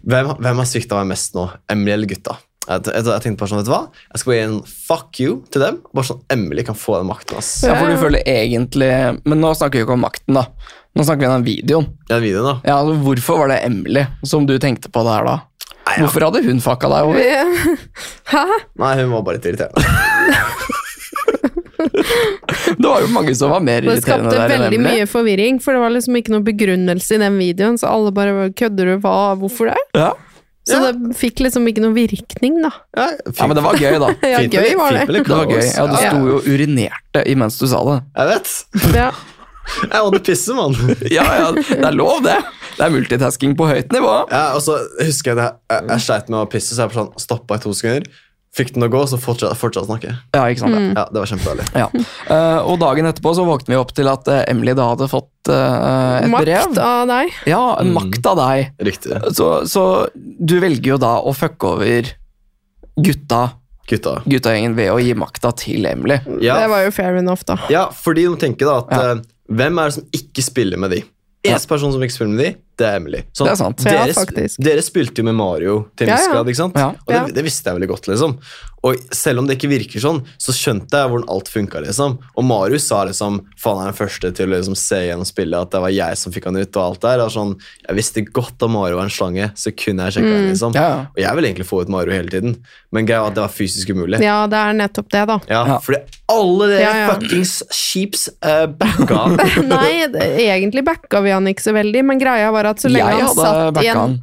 Hvem, 0.00 0.30
hvem 0.40 0.60
har 0.62 0.68
svikta 0.68 0.96
meg 0.96 1.10
mest 1.10 1.34
nå? 1.36 1.42
Emily 1.68 1.92
eller 1.92 2.08
gutta? 2.08 2.38
Jeg, 2.70 2.84
jeg, 2.86 3.04
jeg 3.04 3.22
tenkte 3.24 3.40
bare 3.40 3.50
sånn, 3.50 3.60
vet 3.60 3.68
du 3.68 3.72
hva? 3.72 3.80
Jeg 4.12 4.20
skal 4.22 4.32
gi 4.32 4.40
en 4.44 4.58
fuck 4.68 5.20
you 5.20 5.34
til 5.52 5.64
dem. 5.64 5.80
Bare 5.96 6.08
sånn 6.08 6.20
Emily 6.32 6.64
kan 6.64 6.78
få 6.78 6.98
den 7.00 7.08
makten. 7.10 7.40
ass. 7.40 7.50
ja, 7.66 7.74
for 7.76 7.90
du 7.90 7.96
føler 8.00 8.24
egentlig 8.28 8.90
Men 9.26 9.42
nå 9.42 9.52
snakker 9.58 9.80
vi 9.80 9.84
ikke 9.84 9.96
om 9.96 10.04
makten, 10.06 10.36
da. 10.38 10.46
Nå 10.96 11.06
snakker 11.06 11.24
vi 11.24 11.28
om 11.28 11.36
den 11.38 11.46
videoen. 11.48 11.88
Den 12.08 12.24
videoen, 12.24 12.48
da. 12.48 12.56
Ja, 12.68 12.78
altså, 12.80 12.96
Hvorfor 13.04 13.42
var 13.42 13.52
det 13.52 13.60
Emily 13.66 14.04
som 14.26 14.48
du 14.48 14.56
tenkte 14.62 14.92
på 14.92 15.04
det 15.06 15.16
her, 15.18 15.28
da? 15.28 15.36
Nei, 15.80 15.96
ja. 15.96 16.04
Hvorfor 16.04 16.28
hadde 16.28 16.44
hun 16.46 16.62
fucka 16.62 16.90
deg 16.92 17.10
over? 17.10 17.76
Hæ? 18.30 18.44
Nei, 18.84 18.92
hun 19.02 19.16
var 19.16 19.26
bare 19.26 19.40
litt 19.40 19.50
irriterende. 19.50 19.82
Det 21.88 22.86
var 22.86 23.00
jo 23.04 23.10
mange 23.14 23.34
som 23.36 23.52
var 23.52 23.62
mer 23.64 23.80
Det 23.84 23.94
irriterende 23.96 24.30
skapte 24.32 24.36
der 24.38 24.54
enn 24.56 24.64
veldig 24.66 24.80
mye 24.84 25.06
forvirring, 25.10 25.60
for 25.64 25.76
det 25.76 25.82
var 25.84 25.94
liksom 25.94 26.18
ikke 26.20 26.34
noe 26.34 26.44
begrunnelse 26.46 27.16
i 27.16 27.22
den 27.22 27.38
videoen, 27.40 27.78
så 27.80 27.90
alle 27.92 28.12
bare 28.16 28.50
kødder 28.56 28.92
du, 28.92 28.96
hva, 29.04 29.14
hvorfor 29.40 29.72
det? 29.72 29.78
Ja. 29.98 30.12
Så 30.68 30.76
Ja. 30.76 30.92
det 30.92 31.16
fikk 31.18 31.40
liksom 31.40 31.64
ikke 31.70 31.82
noe 31.82 31.96
virkning, 31.96 32.60
da. 32.62 32.70
Ja, 32.96 33.08
ja, 33.26 33.46
men 33.48 33.56
det 33.56 33.64
var 33.64 33.78
gøy, 33.80 33.96
da. 34.02 34.10
Ja, 34.34 34.42
gøy 34.44 34.74
var 34.78 34.92
det. 34.94 35.06
Det 35.08 35.24
var 35.26 35.48
gøy. 35.48 35.64
Ja, 35.66 35.86
Du 35.88 35.96
Ja, 35.96 36.10
sto 36.12 36.22
jo 36.28 36.38
og 36.38 36.46
urinerte 36.46 37.24
imens 37.32 37.56
du 37.58 37.66
sa 37.70 37.80
det. 37.88 37.98
Jeg 38.20 38.32
vet. 38.34 38.54
Ja. 38.94 39.10
Jeg 39.86 39.92
hadde 40.02 40.18
pisse, 40.26 40.54
mann. 40.56 40.74
Ja, 41.16 41.24
ja, 41.40 41.50
det 41.54 41.78
er 41.84 41.94
lov, 41.94 42.20
det. 42.24 42.36
Det 42.76 42.84
er 42.86 42.92
multitasking 42.94 43.52
på 43.58 43.66
høyt 43.70 43.92
nivå. 43.92 44.12
Ja, 44.32 44.44
og 44.56 44.62
så 44.64 44.76
husker 45.04 45.32
jeg 45.32 45.38
det, 45.40 45.48
jeg, 45.70 45.84
jeg 45.90 46.04
sleit 46.06 46.30
med 46.32 46.38
å 46.40 46.46
pisse, 46.50 46.74
så 46.74 46.86
jeg 46.86 46.96
sånn, 46.96 47.10
stoppa 47.20 47.58
i 47.58 47.62
to 47.62 47.72
sekunder. 47.76 48.06
Fikk 48.56 48.72
den 48.74 48.82
å 48.82 48.88
gå, 48.90 49.00
så 49.06 49.14
fortsatte 49.20 49.54
fortsatt 49.54 49.84
å 49.84 49.88
snakke. 49.92 50.10
Ja, 50.34 50.40
ikke 50.50 50.64
sant? 50.64 50.74
Mm. 50.74 50.88
Ja, 50.98 51.04
Det 51.14 51.20
var 51.22 51.28
kjempedeilig. 51.30 51.66
Ja. 51.78 51.86
Uh, 52.26 52.58
og 52.72 52.80
dagen 52.82 53.06
etterpå 53.06 53.30
så 53.38 53.44
våknet 53.46 53.70
vi 53.70 53.78
opp 53.78 53.92
til 53.94 54.10
at 54.10 54.26
eh, 54.26 54.40
Emily 54.50 54.74
da 54.74 54.88
hadde 54.90 55.06
fått 55.12 55.50
uh, 55.52 56.18
et 56.18 56.32
brev. 56.34 56.64
Makt 56.66 56.80
av 56.82 57.04
deg. 57.12 57.30
Ja, 57.46 57.60
Mm. 57.80 57.92
makt 57.94 58.26
av 58.26 58.40
deg. 58.42 58.72
Riktig. 58.90 59.20
Så, 59.38 59.50
så 59.70 59.84
du 60.16 60.56
velger 60.60 60.96
jo 60.96 60.98
da 60.98 61.12
å 61.22 61.30
fucke 61.36 61.76
over 61.76 62.10
gutta, 63.00 63.42
Gutta. 63.90 64.16
guttagjengen 64.26 64.74
ved 64.76 64.90
å 64.92 64.98
gi 65.02 65.14
makta 65.18 65.50
til 65.58 65.86
Emily. 65.86 66.18
Ja, 66.42 66.58
Det 66.60 66.68
var 66.70 66.84
jo 66.84 66.90
fair 66.94 67.16
enough, 67.22 67.42
da. 67.46 67.56
ja 67.72 67.86
fordi 67.94 68.26
de 68.28 68.36
tenker 68.48 68.66
da 68.66 68.76
at 68.82 68.90
Ja. 68.90 69.14
Hvem 69.50 69.78
er 69.82 69.88
det 69.90 69.94
som 69.96 70.04
ikke 70.14 70.42
spiller 70.46 70.78
med 70.78 70.90
de? 70.94 71.00
Eneste 71.42 71.66
person 71.72 71.90
som 71.90 72.02
ikke 72.04 72.14
spiller 72.14 72.34
med 72.36 72.44
de, 72.44 72.50
det 72.80 72.88
er 72.88 72.96
Emily. 72.98 73.20
Sånn, 73.36 73.46
Det 73.50 73.52
er 73.52 73.60
sant. 73.60 73.84
Ja, 73.86 73.92
Dere, 74.00 74.16
faktisk. 74.16 74.62
dere 74.66 74.82
spilte 74.86 75.22
jo 75.22 75.28
med 75.28 75.36
Mario 75.38 75.76
til 75.96 76.08
en 76.08 76.16
viss 76.16 76.30
grad, 76.32 76.50
ikke 76.50 76.62
sant? 76.64 76.80
Ja. 76.80 76.88
Og 76.96 77.12
det, 77.12 77.20
Ja. 77.20 77.26
det 77.38 77.44
visste 77.46 77.70
jeg 77.70 77.78
veldig 77.78 77.90
godt, 77.92 78.08
liksom. 78.10 78.36
Og 78.86 78.96
selv 79.12 79.42
om 79.42 79.46
det 79.48 79.58
ikke 79.58 79.68
virker 79.74 80.00
sånn, 80.00 80.22
så 80.40 80.54
skjønte 80.56 80.96
jeg 81.02 81.10
hvordan 81.12 81.28
alt 81.28 81.50
funka, 81.52 81.82
liksom. 81.84 82.14
Og 82.40 82.44
Marius 82.48 82.86
sa 82.88 83.02
liksom 83.04 83.42
faen 83.60 83.82
er 83.82 83.90
den 83.90 83.98
første 83.98 84.30
til 84.38 84.48
å 84.48 84.54
liksom 84.54 84.76
se 84.78 85.02
gjennom 85.04 85.28
spillet 85.28 85.58
at 85.66 85.74
det 85.74 85.82
var 85.84 85.92
jeg 85.92 86.16
som 86.16 86.32
fikk 86.32 86.46
han 86.48 86.56
ut, 86.56 86.78
og 86.80 86.82
alt 86.86 87.02
der. 87.04 87.20
Og 87.26 87.32
sånn, 87.34 87.52
jeg 87.84 87.98
visste 87.98 88.24
godt 88.24 88.56
at 88.64 88.72
Mario 88.72 88.96
var 88.96 89.04
en 89.10 89.12
slange, 89.12 89.50
så 89.60 89.72
kunne 89.76 90.06
jeg 90.08 90.16
sjekke 90.16 90.32
han, 90.32 90.46
liksom. 90.48 90.78
Ja. 90.78 90.88
Og 91.12 91.20
jeg 91.20 91.36
ville 91.36 91.50
egentlig 91.52 91.68
få 91.68 91.82
ut 91.84 91.92
Mario 91.92 92.16
hele 92.16 92.32
tiden, 92.32 92.56
men 92.96 93.04
greia 93.10 93.20
var 93.26 93.34
at 93.34 93.36
det 93.40 93.44
var 93.44 93.52
fysisk 93.52 93.92
umulig. 93.92 94.22
Ja, 94.24 94.38
det 94.50 94.62
er 94.64 94.78
nettopp 94.80 95.12
det, 95.12 95.26
da. 95.28 95.38
Ja, 95.50 95.60
Ja. 95.74 95.78
fordi 95.84 96.00
alle 96.30 96.70
dere 96.70 96.80
Ja, 96.80 96.96
ja. 96.96 97.12
fuckings 97.12 97.54
sheeps 97.74 98.28
uh, 98.46 98.64
backa. 98.80 99.26
Nei, 99.74 100.08
egentlig 100.46 100.84
backa 100.88 101.20
vi 101.20 101.36
han 101.36 101.44
ikke 101.52 101.68
så 101.68 101.76
veldig, 101.76 102.04
men 102.06 102.18
greia 102.22 102.48
var 102.54 102.72
at 102.72 102.80
så 102.80 102.88
lenge 102.88 103.12
Jeg 103.12 103.26
han 103.28 103.36
satt 103.36 103.60
i 103.60 103.72
backa 103.76 103.90
en 103.92 104.00
han. 104.00 104.18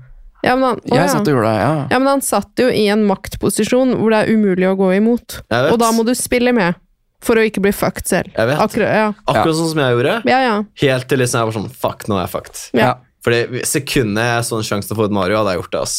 Ja, 0.45 0.53
men 0.55 0.65
han, 0.69 0.81
å, 0.81 0.91
Jeg 0.93 1.01
ja. 1.01 1.07
satt 1.11 1.29
og 1.29 1.33
gjorde 1.33 1.53
det, 1.53 1.61
ja. 1.63 1.71
ja, 1.91 1.99
men 2.01 2.09
han 2.11 2.21
satt 2.25 2.61
jo 2.61 2.67
i 2.69 2.83
en 2.93 3.05
maktposisjon 3.09 3.95
hvor 3.97 4.13
det 4.13 4.19
er 4.23 4.33
umulig 4.35 4.67
å 4.69 4.75
gå 4.79 4.91
imot. 4.99 5.39
Og 5.49 5.79
da 5.81 5.89
må 5.95 6.05
du 6.07 6.13
spille 6.17 6.53
med 6.55 6.77
for 7.25 7.39
å 7.39 7.43
ikke 7.47 7.63
bli 7.65 7.73
fucked 7.73 8.05
selv. 8.09 8.29
Jeg 8.35 8.49
vet. 8.51 8.61
Akkurat, 8.61 8.93
ja. 8.93 9.07
Akkurat 9.25 9.57
sånn 9.57 9.71
som 9.73 9.81
jeg 9.81 9.95
gjorde. 9.97 10.15
ja, 10.29 10.39
ja. 10.45 10.55
Helt 10.83 11.09
til 11.09 11.21
liksom 11.23 11.41
jeg 11.41 11.49
var 11.49 11.57
sånn 11.57 11.71
Fuck, 11.73 12.05
nå 12.11 12.19
er 12.19 12.25
jeg 12.27 12.33
fucked. 12.35 12.61
Ja. 12.77 12.83
ja. 12.85 12.93
Fordi 13.25 13.63
sekundet 13.67 14.29
jeg 14.29 14.45
så 14.47 14.59
en 14.61 14.67
sjanse 14.69 14.87
til 14.89 14.95
å 14.95 15.01
få 15.01 15.09
ut 15.09 15.15
Mario, 15.17 15.39
hadde 15.41 15.55
jeg 15.55 15.61
gjort 15.63 15.73
det. 15.73 15.81
ass. 15.81 15.97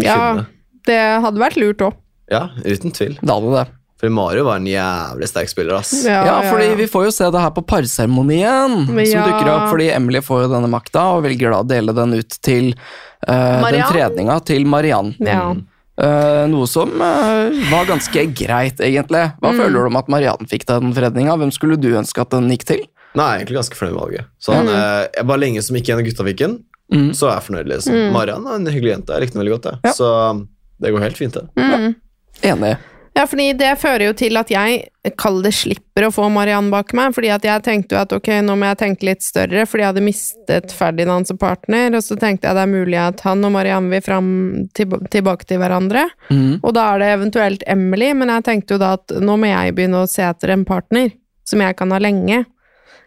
ja. 0.00 0.24
Det 0.84 1.00
hadde 1.24 1.40
vært 1.40 1.60
lurt 1.60 1.84
òg. 1.84 2.00
Ja, 2.32 2.48
uten 2.64 2.92
tvil. 2.96 3.18
Det 3.20 3.30
hadde 3.30 3.52
det. 3.52 3.66
Fordi 4.00 4.10
Mario 4.12 4.44
var 4.44 4.56
en 4.58 4.66
jævlig 4.66 5.28
sterk 5.30 5.48
spiller. 5.48 5.74
ass. 5.78 5.92
Ja, 6.04 6.40
fordi 6.50 6.74
vi 6.76 6.86
får 6.90 7.04
jo 7.06 7.12
se 7.14 7.28
det 7.30 7.40
her 7.40 7.50
på 7.54 7.62
parseremonien 7.66 8.86
som 8.86 9.22
dukker 9.24 9.50
opp, 9.52 9.68
fordi 9.70 9.90
Emily 9.94 10.20
får 10.24 10.42
jo 10.44 10.48
denne 10.54 10.68
makta 10.72 11.04
og 11.16 11.22
velger 11.24 11.50
da 11.54 11.60
å 11.62 11.68
dele 11.68 11.94
den 11.96 12.16
ut 12.18 12.36
til 12.44 12.72
uh, 13.28 13.62
den 13.70 13.84
fredninga 13.88 14.40
til 14.44 14.66
Mariann. 14.66 15.14
Ja. 15.24 15.54
Uh, 15.94 16.42
noe 16.50 16.66
som 16.66 16.90
uh, 16.98 17.54
var 17.70 17.86
ganske 17.86 18.24
greit, 18.34 18.80
egentlig. 18.82 19.22
Hva 19.40 19.52
Mm. 19.54 19.60
føler 19.62 19.78
du 19.78 19.86
om 19.86 19.96
at 19.96 20.08
Mariann 20.10 20.48
fikk 20.50 20.66
den 20.66 20.92
fredninga? 20.92 21.36
Hvem 21.38 21.52
skulle 21.54 21.78
du 21.80 21.92
ønske 21.94 22.20
at 22.20 22.30
den 22.34 22.50
gikk 22.50 22.64
til? 22.66 22.82
Nei, 23.14 23.24
jeg 23.28 23.34
er 23.34 23.44
egentlig 23.44 23.58
ganske 23.60 23.76
fornøyd 23.78 23.94
med 23.94 24.02
valget. 24.02 24.26
Sånn, 24.42 24.68
eh, 24.74 25.06
jeg 25.14 25.26
bare 25.30 25.38
lenge 25.38 25.62
som 25.62 25.76
ikke 25.78 25.92
en 25.94 26.00
av 26.02 26.04
gutta 26.08 26.24
fikk 26.26 26.38
den, 26.42 26.56
Mm. 26.92 27.10
så 27.14 27.28
er 27.30 27.38
jeg 27.38 27.44
fornøyd. 27.46 27.68
liksom. 27.70 28.12
Mariann 28.12 28.46
er 28.46 28.54
en 28.58 28.66
hyggelig 28.66 28.90
jente. 28.96 29.14
Jeg 29.14 29.22
likte 29.22 29.38
henne 29.38 29.44
veldig 29.46 29.54
godt. 29.54 29.70
jeg. 29.70 29.78
Ja. 29.84 29.92
Så 29.92 30.46
det 30.82 30.92
går 30.92 31.00
helt 31.00 31.16
fint, 31.16 31.32
det. 31.32 31.48
Ja. 31.56 31.92
Enig. 32.52 32.76
Ja, 33.14 33.28
fordi 33.30 33.52
det 33.54 33.76
fører 33.78 34.08
jo 34.08 34.14
til 34.18 34.34
at 34.40 34.48
jeg, 34.50 34.88
kall 35.20 35.36
det, 35.44 35.52
slipper 35.54 36.08
å 36.08 36.10
få 36.10 36.26
Mariann 36.34 36.66
bak 36.72 36.90
meg, 36.98 37.12
fordi 37.14 37.28
at 37.30 37.44
jeg 37.46 37.62
tenkte 37.62 37.94
jo 37.94 38.00
at 38.00 38.14
ok, 38.16 38.30
nå 38.42 38.56
må 38.58 38.66
jeg 38.72 38.80
tenke 38.80 39.06
litt 39.06 39.22
større, 39.22 39.62
fordi 39.70 39.84
jeg 39.84 39.90
hadde 39.92 40.02
mistet 40.02 40.74
Ferdinand 40.74 41.28
som 41.30 41.38
partner, 41.38 41.94
og 41.94 42.02
så 42.02 42.16
tenkte 42.18 42.48
jeg 42.48 42.58
det 42.58 42.64
er 42.64 42.72
mulig 42.72 42.98
at 42.98 43.22
han 43.22 43.46
og 43.46 43.52
Mariann 43.54 43.86
vil 43.92 44.02
fram 44.02 44.30
til, 44.74 44.96
tilbake 45.14 45.46
til 45.46 45.62
hverandre, 45.62 46.08
Mm. 46.30 46.58
og 46.64 46.74
da 46.74 46.88
er 46.94 46.98
det 46.98 47.12
eventuelt 47.14 47.62
Emily, 47.70 48.10
men 48.18 48.32
jeg 48.34 48.44
tenkte 48.50 48.74
jo 48.74 48.82
da 48.82 48.94
at 48.98 49.14
nå 49.20 49.36
må 49.38 49.46
jeg 49.46 49.76
begynne 49.76 50.02
å 50.02 50.10
se 50.10 50.24
etter 50.26 50.50
en 50.50 50.64
partner, 50.66 51.12
som 51.46 51.60
jeg 51.62 51.76
kan 51.76 51.92
ha 51.94 51.98
lenge. 52.02 52.46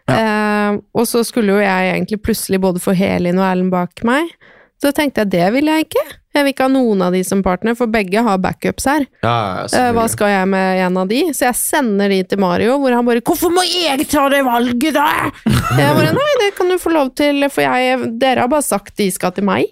Eh, 0.08 0.78
og 0.96 1.04
så 1.04 1.20
skulle 1.26 1.52
jo 1.52 1.60
jeg 1.60 1.92
egentlig 1.92 2.22
plutselig 2.24 2.60
både 2.62 2.80
få 2.80 2.94
Helin 2.96 3.36
og 3.36 3.44
Erlend 3.44 3.74
bak 3.74 4.00
meg, 4.08 4.30
Så 4.78 4.92
tenkte 4.94 5.24
jeg 5.24 5.32
det 5.32 5.46
vil 5.56 5.66
jeg 5.66 5.88
ikke. 5.88 6.04
Jeg 6.36 6.44
vil 6.46 6.52
ikke 6.52 6.66
ha 6.68 6.70
noen 6.70 7.00
av 7.02 7.14
de 7.16 7.22
som 7.26 7.40
partner, 7.42 7.74
for 7.74 7.90
begge 7.90 8.22
har 8.22 8.38
backups 8.38 8.86
her. 8.86 9.06
Ja, 9.24 9.66
Eh, 9.74 9.88
hva 9.96 10.04
skal 10.10 10.30
jeg 10.30 10.48
med 10.52 10.82
en 10.84 11.00
av 11.02 11.08
de? 11.10 11.24
Så 11.34 11.48
jeg 11.48 11.58
sender 11.58 12.12
de 12.12 12.20
til 12.30 12.38
Mario, 12.38 12.76
hvor 12.78 12.94
han 12.94 13.04
bare 13.04 13.20
'Hvorfor 13.20 13.50
må 13.50 13.64
jeg 13.66 14.06
ta 14.08 14.28
det 14.28 14.44
valget, 14.44 14.94
da?' 14.94 15.32
Jeg 15.82 15.96
bare 15.98 16.12
'Nei, 16.14 16.32
det 16.44 16.54
kan 16.54 16.68
du 16.68 16.78
få 16.78 16.92
lov 16.94 17.14
til, 17.16 17.48
for 17.50 17.62
jeg, 17.62 18.18
dere 18.20 18.40
har 18.40 18.48
bare 18.48 18.62
sagt 18.62 18.96
de 18.96 19.10
skal 19.10 19.32
til 19.32 19.44
meg'. 19.44 19.66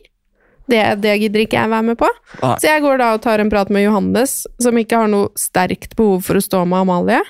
Det, 0.69 1.01
det 1.01 1.21
gidder 1.21 1.45
ikke 1.47 1.61
jeg 1.61 1.71
være 1.71 1.83
med 1.87 1.97
på. 1.97 2.09
Nei. 2.43 2.57
Så 2.59 2.67
jeg 2.67 2.83
går 2.83 2.99
da 2.99 3.13
og 3.15 3.23
tar 3.23 3.39
en 3.39 3.51
prat 3.51 3.71
med 3.71 3.85
Johannes, 3.85 4.47
som 4.59 4.75
ikke 4.75 4.99
har 4.99 5.07
noe 5.07 5.29
sterkt 5.39 5.95
behov 5.95 6.25
for 6.27 6.35
å 6.35 6.43
stå 6.43 6.65
med 6.67 6.81
Amalie, 6.83 7.23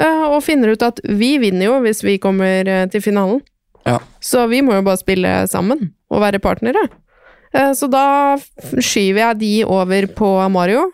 eh, 0.00 0.24
og 0.32 0.42
finner 0.42 0.72
ut 0.72 0.82
at 0.82 1.00
vi 1.04 1.36
vinner 1.42 1.66
jo 1.68 1.80
hvis 1.84 2.00
vi 2.02 2.16
kommer 2.16 2.64
eh, 2.66 2.86
til 2.88 3.02
finalen. 3.04 3.42
Ja. 3.86 3.98
Så 4.22 4.46
vi 4.50 4.60
må 4.62 4.74
jo 4.78 4.82
bare 4.86 5.00
spille 5.00 5.30
sammen 5.50 5.92
og 6.10 6.20
være 6.22 6.38
partnere. 6.42 6.84
Eh, 7.54 7.72
Så 7.76 7.88
da 7.90 8.36
skyver 8.80 9.18
jeg 9.26 9.38
de 9.42 9.52
over 9.64 10.06
på 10.16 10.28
Mario. 10.50 10.86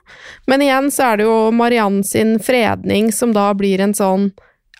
Men 0.46 0.60
igjen 0.64 0.88
så 0.90 1.12
er 1.12 1.16
det 1.20 1.26
jo 1.28 1.50
Mariann 1.54 2.02
sin 2.04 2.38
fredning 2.38 3.12
som 3.14 3.32
da 3.36 3.52
blir 3.54 3.80
en 3.84 3.94
sånn 3.94 4.30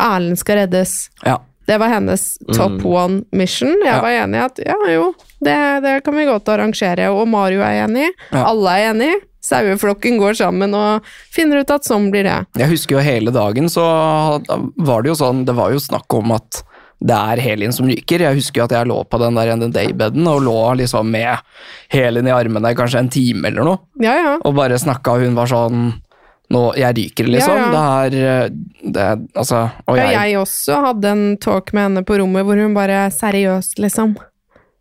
Erlend 0.00 0.38
skal 0.38 0.60
reddes. 0.62 1.08
Ja. 1.26 1.40
Det 1.66 1.76
var 1.82 1.90
hennes 1.90 2.38
top 2.54 2.84
one 2.86 3.24
mission. 3.32 3.74
Jeg 3.84 3.92
Ja. 3.92 4.00
var 4.00 4.10
enig 4.14 4.38
i 4.38 4.44
at 4.44 4.58
ja, 4.64 4.76
jo, 4.94 5.08
det, 5.44 5.56
det 5.82 6.04
kan 6.04 6.14
vi 6.16 6.24
godt 6.24 6.46
arrangere. 6.48 7.10
Og 7.12 7.26
Mario 7.28 7.60
er 7.60 7.84
enig. 7.84 8.06
Ja. 8.32 8.44
Alle 8.46 8.70
er 8.78 8.92
enig. 8.94 9.10
Saueflokken 9.44 10.18
går 10.18 10.34
sammen 10.38 10.72
og 10.74 11.02
finner 11.34 11.60
ut 11.60 11.70
at 11.70 11.84
sånn 11.84 12.10
blir 12.10 12.24
det. 12.24 12.38
Jeg 12.58 12.68
husker 12.72 12.96
jo 12.96 13.02
hele 13.04 13.30
dagen, 13.34 13.68
så 13.68 13.84
var 14.78 15.02
det 15.02 15.08
jo 15.12 15.18
sånn 15.18 15.44
Det 15.46 15.54
var 15.54 15.70
jo 15.72 15.78
snakk 15.82 16.14
om 16.18 16.32
at 16.32 16.62
det 17.00 17.14
er 17.14 17.40
Helin 17.44 17.72
som 17.72 17.86
ryker. 17.86 18.24
Jeg 18.26 18.34
husker 18.40 18.60
jo 18.60 18.64
at 18.66 18.72
jeg 18.74 18.88
lå 18.90 18.98
på 19.06 19.20
den 19.22 19.36
der 19.38 19.52
daybeden 19.70 20.26
og 20.26 20.42
lå 20.42 20.56
liksom 20.80 21.10
med 21.14 21.38
Helin 21.94 22.26
i 22.26 22.34
armene 22.34 22.72
kanskje 22.74 22.98
en 23.04 23.08
time 23.12 23.48
eller 23.52 23.64
noe, 23.68 23.78
Ja, 24.02 24.16
ja. 24.18 24.32
og 24.42 24.56
bare 24.58 24.78
snakka, 24.78 25.14
og 25.14 25.22
hun 25.26 25.36
var 25.38 25.46
sånn 25.50 25.84
nå, 26.50 26.62
jeg 26.80 26.96
ryker, 26.96 27.26
liksom. 27.28 27.58
Ja, 27.60 28.08
Det 28.08 28.22
er 28.24 28.50
det 28.82 29.02
er, 29.04 29.18
Altså 29.36 29.66
Og 29.86 29.98
Ja, 29.98 30.06
jeg, 30.08 30.30
jeg 30.32 30.38
også 30.40 30.78
hadde 30.80 31.10
en 31.12 31.24
talk 31.44 31.74
med 31.76 31.82
henne 31.90 32.02
på 32.08 32.16
rommet 32.18 32.46
hvor 32.48 32.56
hun 32.56 32.72
bare 32.74 33.10
seriøst, 33.12 33.76
liksom. 33.84 34.16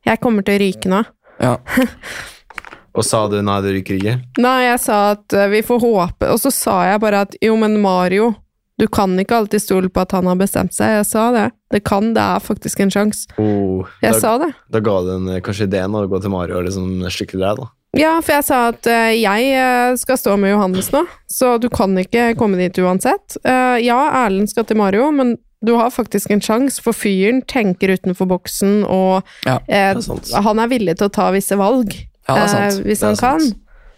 Jeg 0.08 0.22
kommer 0.24 0.46
til 0.48 0.56
å 0.56 0.62
ryke 0.64 0.90
nå. 0.90 1.04
ja, 1.44 1.58
Og 2.98 3.06
sa 3.06 3.28
du 3.30 3.36
nei, 3.46 3.60
du 3.62 3.68
ryker 3.76 4.00
ikke? 4.00 4.16
Nei, 4.42 4.56
jeg 4.64 4.80
sa 4.82 4.96
at 5.14 5.34
eh, 5.38 5.50
vi 5.52 5.60
får 5.62 5.84
håpe, 5.84 6.32
og 6.34 6.40
så 6.42 6.50
sa 6.56 6.78
jeg 6.88 7.02
bare 7.04 7.20
at 7.28 7.36
jo, 7.44 7.54
men 7.60 7.76
Mario, 7.84 8.32
du 8.80 8.88
kan 8.88 9.16
ikke 9.20 9.36
alltid 9.42 9.62
stole 9.64 9.90
på 9.90 10.02
at 10.04 10.12
han 10.14 10.28
har 10.30 10.36
bestemt 10.38 10.74
seg. 10.76 11.00
Jeg 11.00 11.06
sa 11.10 11.32
det. 11.34 11.48
Det 11.74 11.84
kan, 11.84 12.12
det 12.14 12.22
er 12.22 12.40
faktisk 12.44 12.80
en 12.86 12.92
sjanse. 12.94 13.26
Oh, 13.42 13.88
Jeg 14.04 14.14
da, 14.14 14.20
sa 14.22 14.38
det. 14.38 14.52
da 14.70 14.80
ga 14.86 15.00
du 15.04 15.10
en, 15.16 15.28
eh, 15.34 15.42
kanskje 15.42 15.66
ideen 15.68 15.96
å 15.98 16.06
gå 16.08 16.20
til 16.22 16.30
Mario 16.32 16.60
og 16.60 16.68
liksom 16.70 17.02
skikkelig 17.10 17.42
deg, 17.42 17.58
da. 17.64 17.68
Ja, 17.98 18.12
for 18.22 18.36
jeg 18.36 18.44
sa 18.46 18.58
at 18.70 18.86
uh, 18.86 19.10
jeg 19.16 19.48
eh, 19.58 19.96
skal 19.98 20.18
stå 20.20 20.36
med 20.38 20.52
Johannes 20.52 20.92
nå, 20.94 21.02
så 21.32 21.56
du 21.60 21.70
kan 21.74 21.96
ikke 21.98 22.36
komme 22.38 22.60
dit 22.60 22.78
uansett. 22.84 23.40
Uh, 23.48 23.80
ja, 23.82 23.98
Erlend 24.26 24.52
skal 24.52 24.68
til 24.70 24.78
Mario, 24.78 25.08
men 25.12 25.38
du 25.66 25.72
har 25.80 25.90
faktisk 25.90 26.30
en 26.36 26.44
sjanse, 26.44 26.78
for 26.84 26.94
fyren 26.94 27.40
tenker 27.50 27.96
utenfor 27.96 28.28
boksen, 28.30 28.84
og 28.86 29.24
Ja, 29.48 29.58
eh, 29.66 29.96
er 29.96 30.02
sant. 30.06 30.30
han 30.32 30.60
er 30.62 30.70
villig 30.70 31.00
til 31.00 31.08
å 31.10 31.14
ta 31.18 31.32
visse 31.34 31.58
valg. 31.58 31.96
Ja, 32.30 32.36
det 32.36 32.44
er 32.44 32.48
sant. 32.54 32.78
eh, 32.78 32.84
hvis 32.92 33.00
Det 33.02 33.08
er 33.08 33.16
han 33.16 33.18
kan. 33.24 33.40
sant. 33.48 33.58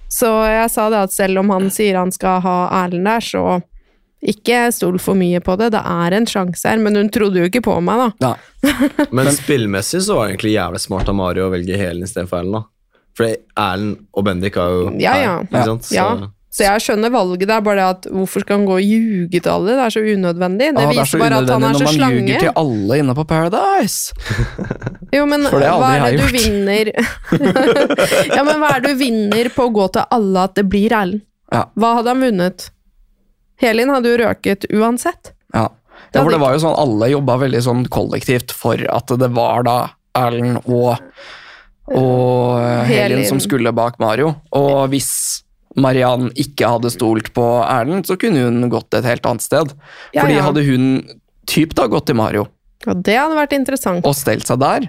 Så 0.09 0.29
jeg 0.47 0.69
sa 0.71 0.87
det 0.89 1.01
at 1.03 1.11
selv 1.13 1.39
om 1.43 1.49
han 1.53 1.67
sier 1.69 1.97
han 1.99 2.11
skal 2.15 2.39
ha 2.41 2.55
Erlend 2.85 3.05
der, 3.05 3.19
så 3.19 3.43
ikke 4.21 4.65
stol 4.75 4.97
for 4.99 5.15
mye 5.15 5.39
på 5.39 5.55
det. 5.61 5.69
Det 5.71 5.79
er 5.87 6.15
en 6.17 6.25
sjanse 6.27 6.67
her, 6.67 6.77
men 6.83 6.95
hun 6.99 7.09
trodde 7.13 7.39
jo 7.39 7.47
ikke 7.47 7.61
på 7.63 7.77
meg, 7.81 8.01
da. 8.19 8.33
ja. 8.65 8.73
Men 9.15 9.29
spillmessig 9.31 10.01
så 10.03 10.17
var 10.17 10.27
det 10.27 10.33
egentlig 10.35 10.51
jævlig 10.57 10.81
smart 10.83 11.07
av 11.07 11.15
Mario 11.15 11.45
å 11.47 11.53
velge 11.53 11.77
Helen 11.79 12.03
istedenfor 12.03 12.41
Erlend, 12.41 12.57
da. 12.59 12.65
For 13.15 13.31
Erlend 13.59 14.01
og 14.15 14.25
Bendik 14.27 14.57
er 14.59 14.73
jo 14.75 14.83
Ja, 14.99 15.13
ja. 15.19 15.31
her, 15.39 15.47
ikke 15.47 15.63
sant? 15.71 15.87
Så, 15.87 15.95
Ja. 15.95 16.09
Så 16.49 16.63
jeg 16.65 16.81
skjønner 16.81 17.11
valget, 17.13 17.43
det 17.45 17.53
er 17.53 17.61
bare 17.61 17.77
det 17.77 17.83
at 17.93 18.05
hvorfor 18.09 18.41
skal 18.41 18.57
han 18.57 18.63
gå 18.65 18.73
og 18.79 18.81
ljuge 18.81 19.37
til 19.37 19.51
alle? 19.53 19.75
Det 19.77 19.83
er 19.85 19.93
så 19.93 20.01
unødvendig. 20.01 20.69
Det 20.73 20.81
Ah, 20.81 20.87
det 20.89 20.97
er 20.97 21.03
viser 21.05 21.21
bare 21.21 21.37
at 21.43 21.49
han 21.53 21.63
er 21.67 21.75
så 21.77 21.85
slange. 21.85 21.93
når 21.93 21.99
man 22.01 22.15
ljuger 22.25 22.39
til 22.41 22.53
alle 22.63 22.97
inne 23.03 23.15
på 23.19 23.25
Paradise. 23.29 24.13
Jo, 25.13 25.23
men 25.29 25.45
For 25.49 25.61
det 25.61 25.69
hva 25.69 25.91
er 25.93 26.01
det 26.01 26.09
jeg 26.09 26.17
du 26.19 26.33
vinner 26.35 26.89
Ja, 28.35 28.43
men 28.45 28.59
hva 28.61 28.73
er 28.75 28.81
det 28.83 28.91
du 28.93 28.99
vinner 28.99 29.49
på 29.55 29.65
å 29.69 29.71
gå 29.73 29.85
til 29.95 30.03
alle 30.17 30.43
at 30.49 30.57
det 30.59 30.65
blir 30.69 30.93
Erlend? 30.93 31.23
Ja. 31.53 31.63
Hva 31.79 31.95
hadde 31.97 32.13
han 32.13 32.21
vunnet? 32.25 32.67
Helin 33.59 33.89
hadde 33.93 34.11
jo 34.13 34.17
røket 34.23 34.65
uansett. 34.71 35.33
Ja. 35.53 35.67
Ja, 36.13 36.23
for 36.23 36.31
det 36.33 36.39
var 36.41 36.55
jo 36.55 36.61
sånn 36.63 36.77
alle 36.79 37.09
jobba 37.11 37.35
veldig 37.43 37.59
sånn 37.61 37.81
kollektivt 37.91 38.53
for 38.55 38.79
at 38.89 39.11
det 39.19 39.27
var 39.35 39.65
da 39.67 39.75
Erlend 40.17 40.61
og, 40.63 40.95
og 41.91 42.55
eh, 42.63 42.85
Helin 42.89 43.19
Helin. 43.19 43.27
som 43.29 43.41
skulle 43.43 43.73
bak 43.75 43.99
Mario. 44.01 44.31
Og 44.57 44.87
hvis 44.93 45.09
Mariann 45.79 46.31
ikke 46.39 46.71
hadde 46.71 46.89
stolt 46.93 47.29
på 47.35 47.43
Erlend, 47.65 48.07
så 48.09 48.17
kunne 48.19 48.41
hun 48.47 48.69
gått 48.73 48.95
et 48.97 49.05
helt 49.05 49.27
annet 49.29 49.45
sted. 49.45 49.75
Ja, 50.15 50.23
Fordi 50.23 50.39
ja. 50.39 50.45
hadde 50.47 50.63
hun 50.65 50.87
typ 51.49 51.75
da 51.77 51.85
gått 51.89 52.07
til 52.09 52.17
Mario 52.19 52.47
Og 52.87 53.03
det 53.05 53.15
hadde 53.19 53.37
vært 53.37 53.53
interessant. 53.57 54.05
og 54.05 54.15
stelt 54.17 54.47
seg 54.49 54.59
der, 54.63 54.87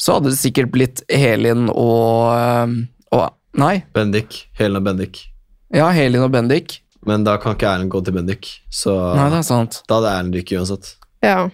så 0.00 0.16
hadde 0.16 0.32
det 0.32 0.40
sikkert 0.40 0.72
blitt 0.72 1.02
Helin 1.12 1.68
og, 1.68 2.32
eh, 2.38 2.78
og 3.12 3.28
Nei, 3.60 3.82
Bendik. 3.92 4.46
Helen 4.56 4.78
og 4.80 4.86
Bendik. 4.88 5.26
ja, 5.74 5.90
Helin 5.92 6.22
og 6.24 6.30
Bendik. 6.32 6.78
Men 7.06 7.24
da 7.26 7.36
kan 7.42 7.56
ikke 7.56 7.66
Erlend 7.66 7.90
gå 7.90 8.00
til 8.06 8.14
Bendik, 8.14 8.48
så 8.70 8.92
Nei, 9.16 9.28
det 9.32 9.40
er 9.40 9.46
sant. 9.48 9.80
da 9.88 9.98
hadde 9.98 10.12
Erlend 10.14 10.34
ryket 10.38 10.60
uansett. 10.60 10.92
Ja. 11.22 11.48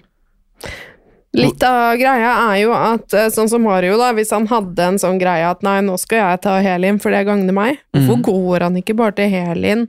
Litt 1.38 1.62
av 1.62 1.92
greia 2.00 2.30
er 2.48 2.56
jo 2.62 2.72
at 2.74 3.12
eh, 3.14 3.28
sånn 3.30 3.50
som 3.52 3.62
Mario, 3.62 3.98
da, 4.00 4.08
hvis 4.16 4.32
han 4.34 4.46
hadde 4.48 4.86
en 4.94 4.98
sånn 4.98 5.18
greie 5.20 5.44
at 5.46 5.60
nei, 5.66 5.76
nå 5.84 5.98
skal 6.00 6.22
jeg 6.22 6.40
ta 6.46 6.56
Helin, 6.64 6.98
for 7.02 7.12
det 7.14 7.26
gagner 7.28 7.54
meg, 7.54 7.78
hvorfor 7.94 8.16
Mhm. 8.16 8.24
går 8.26 8.64
han 8.64 8.78
ikke 8.80 8.96
bare 8.96 9.12
til 9.18 9.30
Helin 9.34 9.86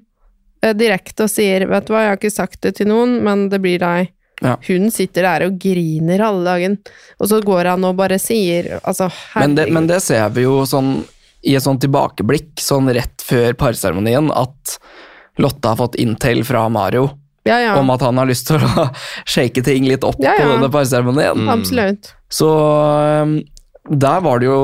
eh, 0.61 0.73
direkte 0.75 1.23
og 1.25 1.31
sier 1.31 1.65
vet 1.69 1.87
du 1.87 1.93
hva, 1.93 2.01
jeg 2.03 2.11
har 2.11 2.17
ikke 2.19 2.33
sagt 2.35 2.59
det 2.61 2.75
til 2.75 2.87
noen, 2.91 3.21
men 3.23 3.47
det 3.49 3.61
blir 3.63 3.79
deg. 3.79 4.11
Ja. 4.43 4.57
Hun 4.67 4.91
sitter 4.91 5.23
der 5.27 5.45
og 5.47 5.57
griner 5.59 6.19
halve 6.23 6.43
dagen, 6.45 6.77
og 7.19 7.27
så 7.31 7.41
går 7.43 7.71
han 7.73 7.83
og 7.87 7.95
bare 7.99 8.19
sier 8.19 8.77
altså, 8.83 9.09
Men 9.35 9.55
det, 9.55 9.69
men 9.71 9.87
det 9.87 10.01
ser 10.03 10.29
vi 10.35 10.43
jo 10.43 10.61
sånn 10.67 11.05
i 11.43 11.55
et 11.55 11.63
sånn 11.63 11.79
tilbakeblikk, 11.79 12.59
sånn 12.59 12.91
rett 12.93 13.23
før 13.23 13.53
parseremonien, 13.55 14.27
at 14.35 14.77
Lotte 15.39 15.71
har 15.71 15.79
fått 15.79 15.95
intel 16.01 16.43
fra 16.47 16.65
Mario 16.69 17.07
ja, 17.47 17.55
ja, 17.63 17.75
om 17.79 17.89
at 17.93 18.01
han 18.03 18.17
har 18.19 18.27
lyst 18.29 18.49
til 18.51 18.59
å 18.61 18.87
shake 19.33 19.63
ting 19.65 19.87
litt 19.87 20.03
opp 20.05 20.19
Ja, 20.21 20.35
på 20.37 20.49
denne 20.51 20.67
parseremonien. 20.73 21.39
Mm. 21.45 21.49
absolutt. 21.53 22.11
Så 22.29 22.49
øhm, 22.51 23.37
der 23.89 24.19
var 24.21 24.39
det 24.43 24.49
jo 24.51 24.57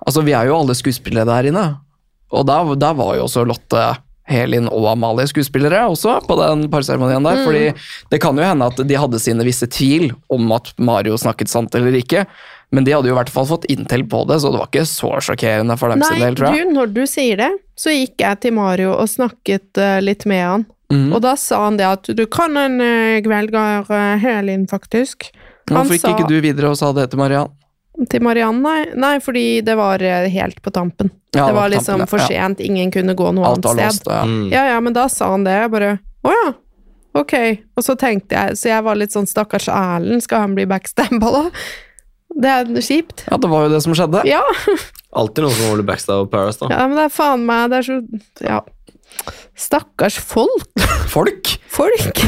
Altså, 0.00 0.22
vi 0.24 0.32
er 0.32 0.48
jo 0.48 0.56
alle 0.56 0.74
skuespillere 0.74 1.28
der 1.28 1.50
inne, 1.50 1.64
og 2.32 2.46
der, 2.48 2.70
der 2.80 2.94
var 2.96 3.18
jo 3.18 3.26
også 3.26 3.42
Lotte 3.46 3.82
Helin 4.30 4.68
og 4.70 4.86
Amalie 4.92 5.26
skuespillere 5.28 5.82
også 5.90 6.20
på 6.24 6.36
den 6.40 6.64
parseremonien 6.72 7.20
Mm. 7.20 7.26
der. 7.28 7.44
fordi 7.44 7.64
det 8.14 8.20
kan 8.22 8.36
jo 8.38 8.46
hende 8.46 8.66
at 8.70 8.80
de 8.88 8.94
hadde 8.96 9.18
sine 9.20 9.44
visse 9.44 9.66
tvil 9.68 10.12
om 10.30 10.50
at 10.56 10.72
Mario 10.78 11.18
snakket 11.20 11.50
sant 11.52 11.74
eller 11.74 11.92
ikke, 12.00 12.24
men 12.72 12.84
de 12.86 12.92
hadde 12.94 13.10
jo 13.10 13.14
i 13.16 13.18
hvert 13.18 13.32
fall 13.34 13.46
fått 13.50 13.66
intel 13.68 14.04
på 14.08 14.22
det, 14.30 14.40
så 14.40 14.52
det 14.54 14.60
var 14.62 14.70
ikke 14.70 14.86
så 14.88 15.10
sjokkerende 15.26 15.76
for 15.78 15.90
dem 15.92 16.02
sin 16.06 16.22
del, 16.22 16.34
tror 16.38 16.54
jeg. 16.54 16.68
du, 16.70 16.72
når 16.78 16.94
du 16.94 17.02
sier 17.10 17.36
det, 17.42 17.50
så 17.80 17.94
gikk 17.94 18.20
jeg 18.20 18.40
til 18.42 18.56
Mario 18.58 18.92
og 18.92 19.08
snakket 19.08 19.80
eh, 19.80 20.00
litt 20.04 20.26
med 20.28 20.44
han. 20.44 20.66
Mm. 20.92 21.14
Og 21.14 21.22
da 21.24 21.36
sa 21.38 21.62
han 21.68 21.78
det 21.78 21.86
at 21.86 22.10
du 22.18 22.24
kan 22.26 22.58
en 22.58 22.80
uh, 22.82 23.28
velger 23.30 23.86
uh, 23.86 24.18
Helin, 24.18 24.66
faktisk. 24.68 25.28
Han 25.70 25.84
Hvorfor 25.84 25.94
gikk 25.94 26.02
sa 26.02 26.14
ikke 26.16 26.28
du 26.28 26.40
videre 26.42 26.72
og 26.72 26.80
sa 26.80 26.90
det 26.96 27.12
til 27.12 27.22
Mariann? 27.22 27.54
til 28.08 28.22
Mariann, 28.24 28.62
nei. 28.64 28.84
nei, 28.96 29.16
fordi 29.20 29.60
det 29.64 29.74
var 29.78 30.02
eh, 30.02 30.28
helt 30.32 30.62
på 30.62 30.72
tampen. 30.72 31.10
Ja, 31.34 31.46
det 31.46 31.56
var 31.56 31.68
liksom 31.68 32.04
for 32.06 32.16
for 32.16 32.24
ja. 32.24 32.46
sent, 32.46 32.60
ingen 32.60 32.90
kunne 32.90 33.14
gå 33.14 33.32
noe 33.36 33.46
Alt 33.46 33.66
annet 33.66 33.94
sted. 33.94 34.12
ja. 34.12 34.22
Mm. 34.24 34.48
Ja, 34.52 34.64
ja, 34.72 34.80
men 34.80 34.96
da 34.96 35.08
sa 35.12 35.30
han 35.34 35.44
det. 35.44 35.56
Jeg 35.64 35.72
bare 35.74 35.92
å 36.24 36.32
ja, 36.34 36.48
ok. 37.20 37.34
Og 37.76 37.84
så 37.84 37.96
tenkte 38.00 38.36
jeg, 38.36 38.58
så 38.60 38.72
jeg 38.72 38.86
var 38.86 38.98
litt 38.98 39.14
sånn 39.14 39.28
stakkars 39.28 39.68
Erlend, 39.72 40.24
skal 40.24 40.46
han 40.46 40.56
bli 40.56 40.66
backstabba 40.70 41.32
da? 41.36 41.44
Det 42.40 42.50
er 42.50 42.68
kjipt. 42.86 43.24
Ja, 43.30 43.36
det 43.42 43.48
var 43.50 43.66
jo 43.66 43.72
det 43.74 43.82
som 43.84 43.94
skjedde. 43.96 44.22
Ja, 44.28 44.42
Alltid 45.10 45.42
noen 45.42 45.56
som 45.56 45.72
holder 45.72 45.86
backstab 45.88 46.20
av 46.22 46.28
Paris, 46.30 46.60
da. 46.60 46.68
ja, 46.70 46.84
men 46.86 46.94
det 47.00 47.08
er 47.08 47.14
faen 47.14 47.42
meg, 47.48 47.70
det 47.72 47.80
er 47.80 47.88
så 47.88 47.96
Ja. 48.46 48.60
Stakkars 49.58 50.16
folk. 50.22 50.68
Folk! 51.10 51.48
Folk! 51.68 52.20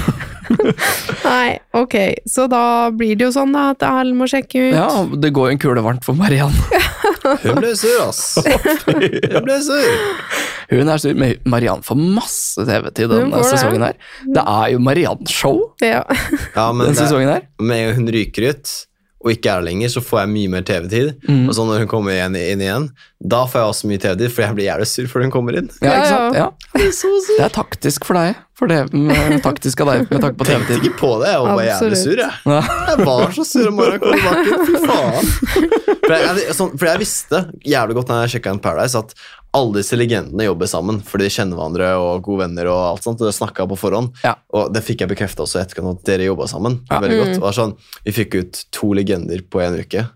Nei, 1.25 1.55
ok, 1.79 1.95
så 2.29 2.49
da 2.51 2.91
blir 2.93 3.15
det 3.17 3.29
jo 3.29 3.33
sånn 3.33 3.55
da 3.55 3.69
at 3.73 3.85
Erlend 3.87 4.19
må 4.19 4.27
sjekke 4.29 4.65
ut. 4.67 4.75
Ja, 4.75 4.89
det 5.23 5.31
går 5.33 5.49
jo 5.49 5.55
en 5.55 5.61
kule 5.63 5.85
varmt 5.87 6.05
for 6.05 6.19
Mariann. 6.19 6.53
Hun 7.45 7.61
ble 7.63 7.71
sur, 7.79 8.03
ass. 8.09 8.35
Hun 8.43 9.47
ble 9.47 9.59
sur. 9.63 9.87
Hun 10.73 10.91
er 10.91 11.01
sur, 11.01 11.15
men 11.17 11.37
Mariann 11.49 11.85
får 11.87 12.03
masse 12.03 12.67
TV-tid 12.69 13.13
denne 13.15 13.43
sesongen 13.47 13.87
her. 13.87 13.97
Det 14.27 14.43
er 14.43 14.73
jo 14.75 14.83
Mariann-show 14.83 15.61
Ja. 15.87 16.03
Ja, 16.57 16.67
men 16.75 16.89
denne 16.91 16.99
sesongen 16.99 17.31
her. 17.37 17.47
med 17.63 17.79
en 17.79 17.87
gang 17.93 18.01
hun 18.03 18.13
ryker 18.19 18.51
ut, 18.51 18.75
og 19.23 19.31
ikke 19.31 19.49
er 19.53 19.61
der 19.61 19.67
lenger, 19.71 19.89
så 19.95 20.01
får 20.03 20.19
jeg 20.25 20.33
mye 20.35 20.49
mer 20.51 20.65
TV-tid. 20.67 21.13
Mm. 21.29 21.45
Og 21.49 21.55
så 21.55 21.65
når 21.69 21.85
hun 21.85 21.91
kommer 21.91 22.11
igjen, 22.17 22.35
inn 22.37 22.61
igjen, 22.65 22.89
da 23.23 23.45
får 23.47 23.61
jeg 23.63 23.69
også 23.73 23.91
mye 23.93 24.03
TV-tid, 24.03 24.33
for 24.35 24.43
jeg 24.43 24.57
blir 24.59 24.67
jævlig 24.67 24.89
sur 24.91 25.07
før 25.13 25.23
hun 25.27 25.31
kommer 25.35 25.59
inn. 25.61 25.71
Ja, 25.83 25.93
Ja, 25.93 25.99
ikke 26.01 26.11
sant? 26.11 26.35
ja. 26.35 26.49
Ja. 26.75 26.89
Det 27.39 27.45
er 27.47 27.55
taktisk 27.55 28.05
for 28.09 28.19
deg. 28.19 28.35
For 28.59 28.69
det 28.69 28.81
med 28.93 29.39
taktisk 29.43 29.81
av 29.83 29.89
deg 29.93 30.11
med 30.11 30.21
tanke 30.23 30.37
på 30.39 30.47
TV-tid. 30.47 30.69
Tenkte 30.69 30.89
ikke 30.91 30.99
på 31.01 31.11
det, 31.23 31.31
jeg 31.33 31.41
var 31.45 31.57
bare 31.57 31.69
jævlig 31.71 32.01
sur. 32.03 32.19
Jeg. 32.21 32.41
Ja. 32.53 32.59
jeg 32.93 33.07
var 33.09 33.31
så 33.37 33.45
sur 33.49 33.69
om 33.71 33.79
morgenen 33.81 34.03
kom 34.03 34.13
tilbake. 34.19 34.59
Fy 34.69 34.83
faen. 34.87 35.31
For 36.03 36.15
jeg, 36.17 36.57
sånn, 36.59 36.75
for 36.77 36.89
jeg 36.91 37.01
visste 37.03 37.41
jævlig 37.73 37.97
godt 37.99 38.13
når 38.13 38.25
jeg 38.27 38.35
sjekka 38.37 38.53
inn 38.53 38.61
Paradise, 38.63 39.01
at 39.01 39.15
alle 39.57 39.77
disse 39.81 39.97
legendene 39.97 40.47
jobber 40.47 40.69
sammen 40.71 41.01
fordi 41.05 41.27
de 41.29 41.33
kjenner 41.35 41.59
hverandre 41.59 41.89
og 42.01 42.23
gode 42.25 42.47
venner. 42.47 42.71
og 42.73 42.81
alt 42.91 43.05
sånt, 43.09 43.21
og 43.21 43.29
Det 43.29 43.37
snakka 43.37 43.67
på 43.69 43.79
forhånd. 43.81 44.13
Ja. 44.25 44.35
Og 44.57 44.73
det 44.73 44.85
fikk 44.85 45.05
jeg 45.05 45.13
bekrefta 45.13 45.45
også 45.45 45.61
etter 45.63 45.85
at 45.91 46.05
dere 46.09 46.29
jobba 46.29 46.49
sammen. 46.51 46.81
Var 46.89 47.05
veldig 47.05 47.21
godt. 47.23 47.43
Og 47.43 47.57
sånn, 47.57 47.75
Vi 48.05 48.15
fikk 48.17 48.37
ut 48.41 48.65
to 48.73 48.93
legender 48.97 49.41
på 49.49 49.61
en 49.65 49.81
uke. 49.81 50.07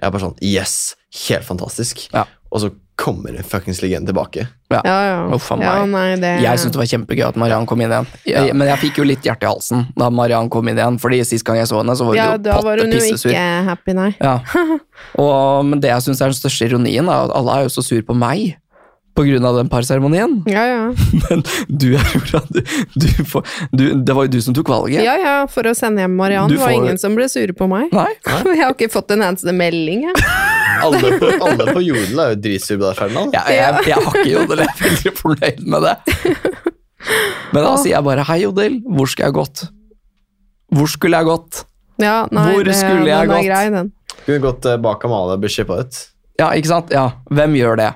Jeg 0.00 0.06
er 0.08 0.10
bare 0.14 0.22
sånn 0.26 0.38
Yes! 0.42 0.96
Helt 1.26 1.44
fantastisk. 1.44 2.06
Ja. 2.14 2.24
Og 2.50 2.62
så 2.64 2.70
kommer 3.00 3.32
en 3.32 3.46
fuckings 3.46 3.80
legende 3.82 4.10
tilbake. 4.10 4.44
Ja, 4.70 4.80
ja. 4.84 5.20
Uff 5.34 5.48
ja 5.56 5.84
nei, 5.88 6.14
det 6.20 6.32
Jeg 6.44 6.60
syntes 6.60 6.74
det 6.74 6.80
var 6.82 6.88
kjempegøy 6.90 7.24
at 7.30 7.38
Mariann 7.40 7.66
kom 7.66 7.80
inn 7.80 7.90
igjen. 7.90 8.08
Jeg, 8.28 8.54
Men 8.54 8.68
jeg 8.68 8.82
fikk 8.84 9.00
jo 9.00 9.06
litt 9.08 9.24
hjerte 9.24 9.46
i 9.46 9.50
halsen 9.50 9.86
da 9.98 10.10
Mariann 10.12 10.50
kom 10.52 10.68
inn 10.68 10.78
igjen, 10.78 10.98
fordi 11.00 11.22
sist 11.26 11.46
gang 11.46 11.58
jeg 11.62 11.70
så 11.70 11.80
henne, 11.80 11.96
så 11.96 12.06
var 12.06 12.14
hun 12.14 12.20
Ja, 12.20 12.30
jo 12.36 12.42
da 12.44 12.58
var 12.66 12.82
hun 12.82 12.92
jo 12.92 13.00
ikke 13.00 13.46
happy, 13.70 13.96
nei. 13.96 14.10
Ja. 14.20 14.36
Og, 15.22 15.64
men 15.70 15.80
det 15.82 15.94
jeg 15.94 16.06
syns 16.06 16.20
er 16.20 16.34
den 16.34 16.38
største 16.42 16.68
ironien, 16.68 17.08
er 17.08 17.30
at 17.30 17.34
alle 17.40 17.56
er 17.56 17.68
jo 17.68 17.72
så 17.78 17.86
sur 17.86 18.04
på 18.04 18.16
meg 18.18 18.59
på 19.20 19.26
grunn 19.28 19.44
av 19.44 19.58
den 19.60 19.68
parseremonien. 19.70 20.38
Ja, 20.48 20.64
ja. 20.64 20.82
Men 21.28 21.44
du, 21.68 21.90
Aurora, 22.00 22.40
du, 22.48 22.60
du, 23.04 23.08
får- 23.28 23.46
du, 23.76 23.84
det 24.00 24.16
var 24.16 24.26
jo 24.26 24.32
du 24.34 24.40
som 24.48 24.56
tok 24.56 24.72
valget. 24.72 25.04
Ja, 25.04 25.14
ja, 25.20 25.34
for 25.52 25.68
å 25.68 25.74
sende 25.76 26.00
hjem 26.06 26.16
Mariann. 26.18 26.48
Det 26.50 26.58
var 26.62 26.72
får- 26.72 26.78
ingen 26.80 26.98
som 27.02 27.14
ble 27.18 27.28
sure 27.30 27.54
på 27.56 27.68
meg. 27.70 27.92
Nei? 27.94 28.08
Jeg 28.56 28.62
har 28.64 28.72
ikke 28.74 28.88
fått 28.96 29.12
en 29.14 29.22
eneste 29.28 29.52
melding, 29.56 30.08
jeg. 30.08 30.24
Alle 30.80 31.10
på, 31.20 31.28
alle 31.44 31.64
på 31.76 31.80
jorden 31.84 32.20
er 32.22 32.30
jo 32.32 32.36
dritsure 32.40 32.78
på 32.80 32.86
deg, 32.86 32.94
Ferdinand. 32.96 33.34
Jeg, 33.36 33.56
jeg, 33.58 33.80
jeg 33.90 33.98
har 34.06 34.14
ikke 34.16 34.30
Jodel, 34.30 34.62
jeg 34.62 34.70
er 34.70 34.78
veldig 34.86 35.10
fornøyd 35.18 35.58
med 35.74 35.84
det. 35.84 35.94
Men 37.52 37.66
da 37.66 37.72
sier 37.82 37.92
jeg 37.98 38.06
bare 38.06 38.24
hei, 38.30 38.36
Jodel, 38.46 38.78
hvor 38.96 39.10
skal 39.12 39.26
jeg 39.28 39.36
gått? 39.36 39.62
Hvor 40.72 40.88
skulle 40.88 41.20
jeg 41.20 41.28
gått? 41.28 41.60
Ja, 42.00 42.14
nei, 42.32 42.46
Hvor 42.54 42.64
det, 42.64 42.78
skulle 42.78 43.10
jeg 43.10 43.26
den 43.26 43.32
gått? 43.34 43.42
er 43.42 43.48
grei, 43.50 43.64
den. 43.74 43.90
Kunne 44.24 44.40
gått 44.46 44.70
eh, 44.72 44.78
bak 44.80 45.04
Amalie 45.08 45.36
og 45.36 45.42
blitt 45.44 45.52
skippa 45.58 45.82
ut. 45.84 46.00
Ja, 46.40 46.48
ikke 46.56 46.70
sant? 46.72 46.94
Ja, 46.96 47.04
hvem 47.28 47.58
gjør 47.60 47.76
det? 47.82 47.90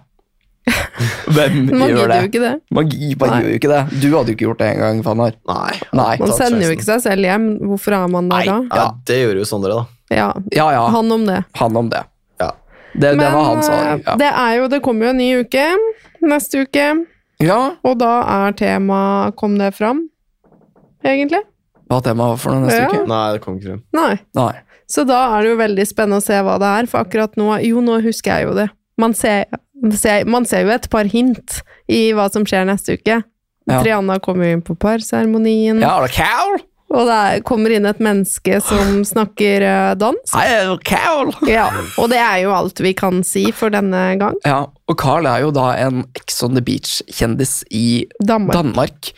Hvem 1.34 1.55
Man 1.72 1.88
gjør 1.90 1.97
gidder 1.97 2.09
det? 2.12 2.16
jo 2.20 2.28
ikke 2.30 2.40
det. 2.45 2.53
Man 2.70 2.84
Nei. 2.86 3.40
gjør 3.42 3.49
jo 3.49 3.55
ikke 3.59 3.70
det. 3.72 3.80
Du 4.01 4.07
hadde 4.14 4.30
jo 4.30 4.34
ikke 4.36 4.47
gjort 4.47 4.59
det 4.62 4.68
engang, 4.76 5.01
Fannar. 5.07 5.32
Nei. 5.51 5.72
Nei. 5.92 6.12
Man 6.20 6.32
sender 6.38 6.66
jo 6.68 6.74
ikke 6.76 6.86
seg 6.86 7.01
selv 7.03 7.26
hjem. 7.26 7.47
Hvorfor 7.66 7.97
er 7.99 8.09
man 8.12 8.28
der 8.30 8.45
da? 8.51 8.57
Ja, 8.70 8.84
det 9.11 9.16
gjorde 9.24 9.42
jo 9.42 9.49
Sondre, 9.51 9.78
da. 9.80 9.84
Ja, 10.14 10.28
Ja 10.55 10.66
ja, 10.76 10.84
han 10.95 11.11
om 11.16 11.24
det. 11.26 11.40
han 11.59 11.76
om 11.80 11.88
det. 11.90 12.03
Ja. 12.40 12.51
Det, 12.95 13.11
det 13.18 13.30
var 13.32 13.49
han 13.51 13.62
som. 13.66 14.03
Ja. 14.07 14.14
det 14.20 14.30
er 14.30 14.53
jo 14.61 14.68
Det 14.70 14.82
kommer 14.84 15.07
jo 15.09 15.14
en 15.16 15.18
ny 15.18 15.30
uke 15.42 15.64
neste 16.22 16.62
uke, 16.64 16.84
ja, 17.42 17.59
og 17.84 17.99
da 18.01 18.12
er 18.47 18.53
tema 18.57 19.32
Kom 19.36 19.59
det 19.59 19.72
fram? 19.76 20.05
Egentlig? 21.05 21.42
hva 21.90 21.99
temaet 22.03 22.30
var 22.32 22.38
for 22.40 22.55
noe 22.55 22.64
neste 22.64 22.78
Ja. 22.80 22.86
uke? 22.88 23.03
Nei, 23.11 23.32
det 23.34 23.40
kom 23.45 23.59
ikke 23.59 23.66
frem. 23.74 23.82
Nei. 23.92 24.14
Nei. 24.34 24.53
Så 24.88 25.05
da 25.07 25.18
er 25.36 25.42
det 25.45 25.51
jo 25.51 25.57
veldig 25.59 25.84
spennende 25.86 26.16
å 26.22 26.24
se 26.24 26.38
hva 26.42 26.55
det 26.59 26.70
er, 26.78 26.86
for 26.90 27.05
akkurat 27.05 27.36
nå 27.36 27.51
Jo, 27.62 27.80
nå 27.84 27.99
husker 28.03 28.38
jeg 28.38 28.49
jo 28.49 28.55
det. 28.57 28.68
Man 28.99 29.12
ser, 29.14 29.45
man 30.27 30.47
ser 30.47 30.64
jo 30.64 30.75
et 30.75 30.89
par 30.91 31.09
hint 31.11 31.61
i 31.91 32.12
hva 32.14 32.29
som 32.33 32.47
skjer 32.47 32.66
neste 32.68 32.99
uke. 32.99 33.22
Ja. 33.64 33.81
Triana 33.81 34.18
kommer 34.20 34.47
jo 34.47 34.59
inn 34.59 34.64
på 34.64 34.77
parseremonien, 34.77 35.81
Ja, 35.81 35.97
er 36.03 36.09
det 36.09 36.64
og 36.95 37.09
det 37.09 37.14
er, 37.14 37.41
kommer 37.47 37.72
inn 37.75 37.89
et 37.89 38.01
menneske 38.03 38.61
som 38.62 39.01
snakker 39.07 39.64
dansk. 39.99 40.20
dans. 40.31 40.35
Hei, 40.37 40.45
er 40.53 40.68
det 40.70 40.85
Carol? 40.87 41.33
Ja, 41.49 41.66
og 41.99 42.11
det 42.12 42.20
er 42.22 42.43
jo 42.45 42.53
alt 42.55 42.83
vi 42.85 42.93
kan 42.95 43.22
si 43.27 43.49
for 43.57 43.72
denne 43.75 44.03
gang. 44.20 44.37
Ja, 44.47 44.61
og 44.70 44.99
Carl 45.01 45.27
er 45.27 45.43
jo 45.43 45.51
da 45.55 45.72
en 45.81 46.05
Ex 46.14 46.39
on 46.47 46.55
the 46.55 46.62
Beach-kjendis 46.62 47.62
i 47.75 48.05
Danmark. 48.22 48.55
Danmark. 48.61 49.11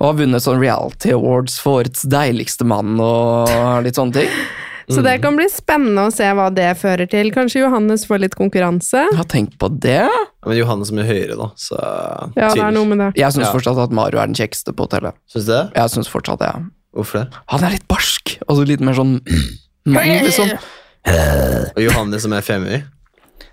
Og 0.00 0.08
har 0.08 0.18
vunnet 0.22 0.42
sånn 0.42 0.62
reality 0.62 1.12
awards 1.14 1.58
for 1.60 1.82
årets 1.84 2.02
deiligste 2.08 2.64
mann 2.66 2.96
og 3.04 3.52
litt 3.84 4.00
sånne 4.00 4.16
ting. 4.22 4.34
Så 4.94 5.02
det 5.06 5.16
kan 5.22 5.36
bli 5.38 5.46
spennende 5.52 6.06
å 6.08 6.12
se 6.14 6.26
hva 6.36 6.48
det 6.54 6.68
fører 6.80 7.08
til. 7.10 7.30
Kanskje 7.34 7.62
Johannes 7.64 8.04
får 8.08 8.22
litt 8.24 8.34
konkurranse. 8.38 9.04
Jeg 9.10 9.16
har 9.18 9.28
tenkt 9.30 9.56
på 9.60 9.68
det. 9.80 10.02
Men 10.46 10.56
Johannes 10.58 10.90
er 10.90 10.98
mye 11.00 11.08
høyere, 11.08 11.36
da, 11.38 11.48
så 11.56 11.78
Ja, 12.36 12.50
det 12.54 12.64
er 12.64 12.74
noe 12.74 12.88
med 12.90 12.98
det. 12.98 13.10
Jeg 13.20 13.32
syns 13.36 13.46
Ja. 13.48 13.52
fortsatt 13.54 13.78
at 13.84 13.90
Mario 13.92 14.18
er 14.18 14.26
den 14.26 14.34
kjekkeste 14.34 14.72
på 14.74 14.86
hotellet. 14.88 15.14
Syns 15.32 15.46
du 15.46 15.52
det? 15.52 15.62
Jeg 15.76 15.90
synes 15.94 16.08
fortsatt 16.08 16.38
det. 16.42 16.52
Hvorfor 16.96 17.20
det? 17.24 17.38
Han 17.54 17.64
er 17.64 17.70
litt 17.76 17.86
barsk, 17.88 18.38
altså 18.48 18.66
litt 18.66 18.80
mer 18.80 18.94
sånn 18.98 19.20
mann, 19.86 20.08
liksom. 20.26 20.50
Og 21.76 21.82
Johannes 21.82 22.22
som 22.26 22.32
er 22.36 22.42
femi? 22.42 22.82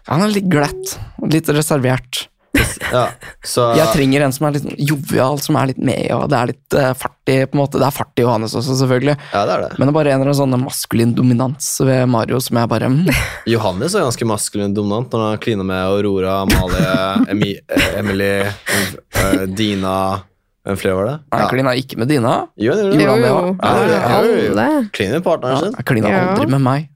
Han 0.08 0.22
er 0.24 0.32
litt 0.32 0.48
glatt, 0.50 0.98
litt 1.28 1.48
reservert. 1.52 2.28
Ja, 2.92 3.06
så 3.44 3.66
Jeg 3.76 3.90
trenger 3.92 4.24
en 4.28 4.32
som 4.36 4.46
er 4.48 4.56
litt 4.56 4.68
jovial, 4.80 5.40
som 5.44 5.58
er 5.60 5.72
litt 5.74 5.80
med, 5.84 6.06
og 6.16 6.30
det 6.32 6.38
er 6.40 6.52
litt 6.54 6.76
uh, 6.78 6.94
fartig. 6.96 7.36
på 7.52 7.58
en 7.58 7.62
måte. 7.62 7.80
Det 7.82 7.88
er 7.88 7.96
fart 7.96 8.22
i 8.22 8.24
Johannes 8.24 8.56
også, 8.56 8.78
selvfølgelig. 8.80 9.18
Ja, 9.34 9.42
det 9.50 9.56
er 9.58 9.66
det. 9.66 9.72
Men 9.78 9.88
det 9.88 9.92
er 9.92 9.98
bare 9.98 10.14
en 10.14 10.22
eller 10.22 10.32
annen 10.32 10.40
sånn 10.40 10.64
maskulin 10.64 11.12
dominans 11.18 11.68
ved 11.84 12.08
Mario 12.14 12.40
som 12.44 12.60
jeg 12.62 12.72
bare 12.72 12.88
mm, 12.94 13.12
Johannes 13.54 13.96
er 13.98 14.06
ganske 14.08 14.30
maskulin 14.30 14.74
dominant 14.78 15.12
når 15.12 15.26
han 15.34 15.44
kliner 15.44 15.68
med 15.68 15.84
Aurora, 15.84 16.38
Amalie, 16.46 16.96
Emi, 17.36 17.52
eh, 17.68 17.88
Emily, 18.00 18.32
eh, 18.48 19.46
Dina 19.52 19.98
Hvem 20.68 20.80
flere 20.82 20.96
var 20.98 21.06
det? 21.08 21.16
Jeg 21.32 21.48
klina 21.54 21.72
ikke 21.80 21.98
med 22.02 22.10
Dina. 22.12 22.32
Jo, 22.60 22.74
det 22.76 22.88
Jo, 22.90 23.00
Jo, 23.00 23.12
han. 23.12 23.22
jo. 23.24 23.56
Ja, 23.64 23.70
ja, 23.72 23.84
ja, 23.88 23.88
ja, 23.88 24.00
ja. 24.00 24.18
Alle. 24.52 24.66
Kliner 24.92 25.20
med 25.22 25.24
partneren 25.24 25.54
Ja, 25.56 25.60
sin. 25.64 25.76
jeg 25.78 25.86
klina 25.88 26.12
aldri 26.12 26.48
med 26.52 26.64
meg. 26.66 26.90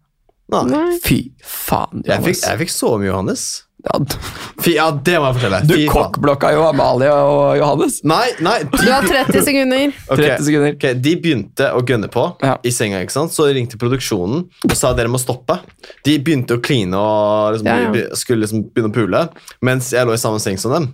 Nei. 0.51 0.97
Fy 0.99 1.19
faen, 1.47 2.01
Jeg 2.03 2.19
fikk, 2.25 2.41
jeg 2.43 2.59
fikk 2.65 2.73
så 2.73 2.89
mye 2.99 3.07
Johannes. 3.07 3.45
Ja, 3.81 3.97
ja, 4.75 4.83
det 4.93 5.15
må 5.17 5.31
jeg 5.31 5.35
fortelle. 5.39 5.59
du 5.65 5.73
kokkblokka 5.89 6.51
jo 6.53 6.61
Amalie 6.67 7.09
og 7.09 7.55
Johannes. 7.57 7.95
Nei, 8.05 8.27
nei. 8.45 8.59
Du 8.69 8.77
har 8.91 9.01
30 9.07 9.41
sekunder. 9.47 9.93
Okay. 10.11 10.27
30 10.37 10.45
sekunder. 10.45 10.75
Okay. 10.77 10.93
De 11.01 11.15
begynte 11.23 11.69
å 11.73 11.81
gønne 11.87 12.09
på 12.13 12.25
Ja. 12.45 12.57
i 12.63 12.69
senga. 12.75 12.99
ikke 13.01 13.15
sant? 13.15 13.33
Så 13.33 13.47
ringte 13.49 13.79
produksjonen 13.81 14.43
og 14.69 14.75
sa 14.77 14.93
dere 14.93 15.09
må 15.09 15.17
stoppe. 15.21 15.57
De 16.05 16.17
begynte 16.21 16.59
å 16.59 16.61
kline 16.61 16.93
og 16.93 17.55
liksom, 17.57 17.65
Ja, 17.71 17.89
ja. 17.89 18.15
skulle 18.15 18.45
liksom 18.45 18.67
begynne 18.69 18.91
å 18.91 18.97
pule, 18.99 19.23
mens 19.65 19.89
jeg 19.95 20.05
lå 20.05 20.13
i 20.13 20.21
samme 20.21 20.39
seng 20.43 20.57
som 20.61 20.71
dem. 20.77 20.91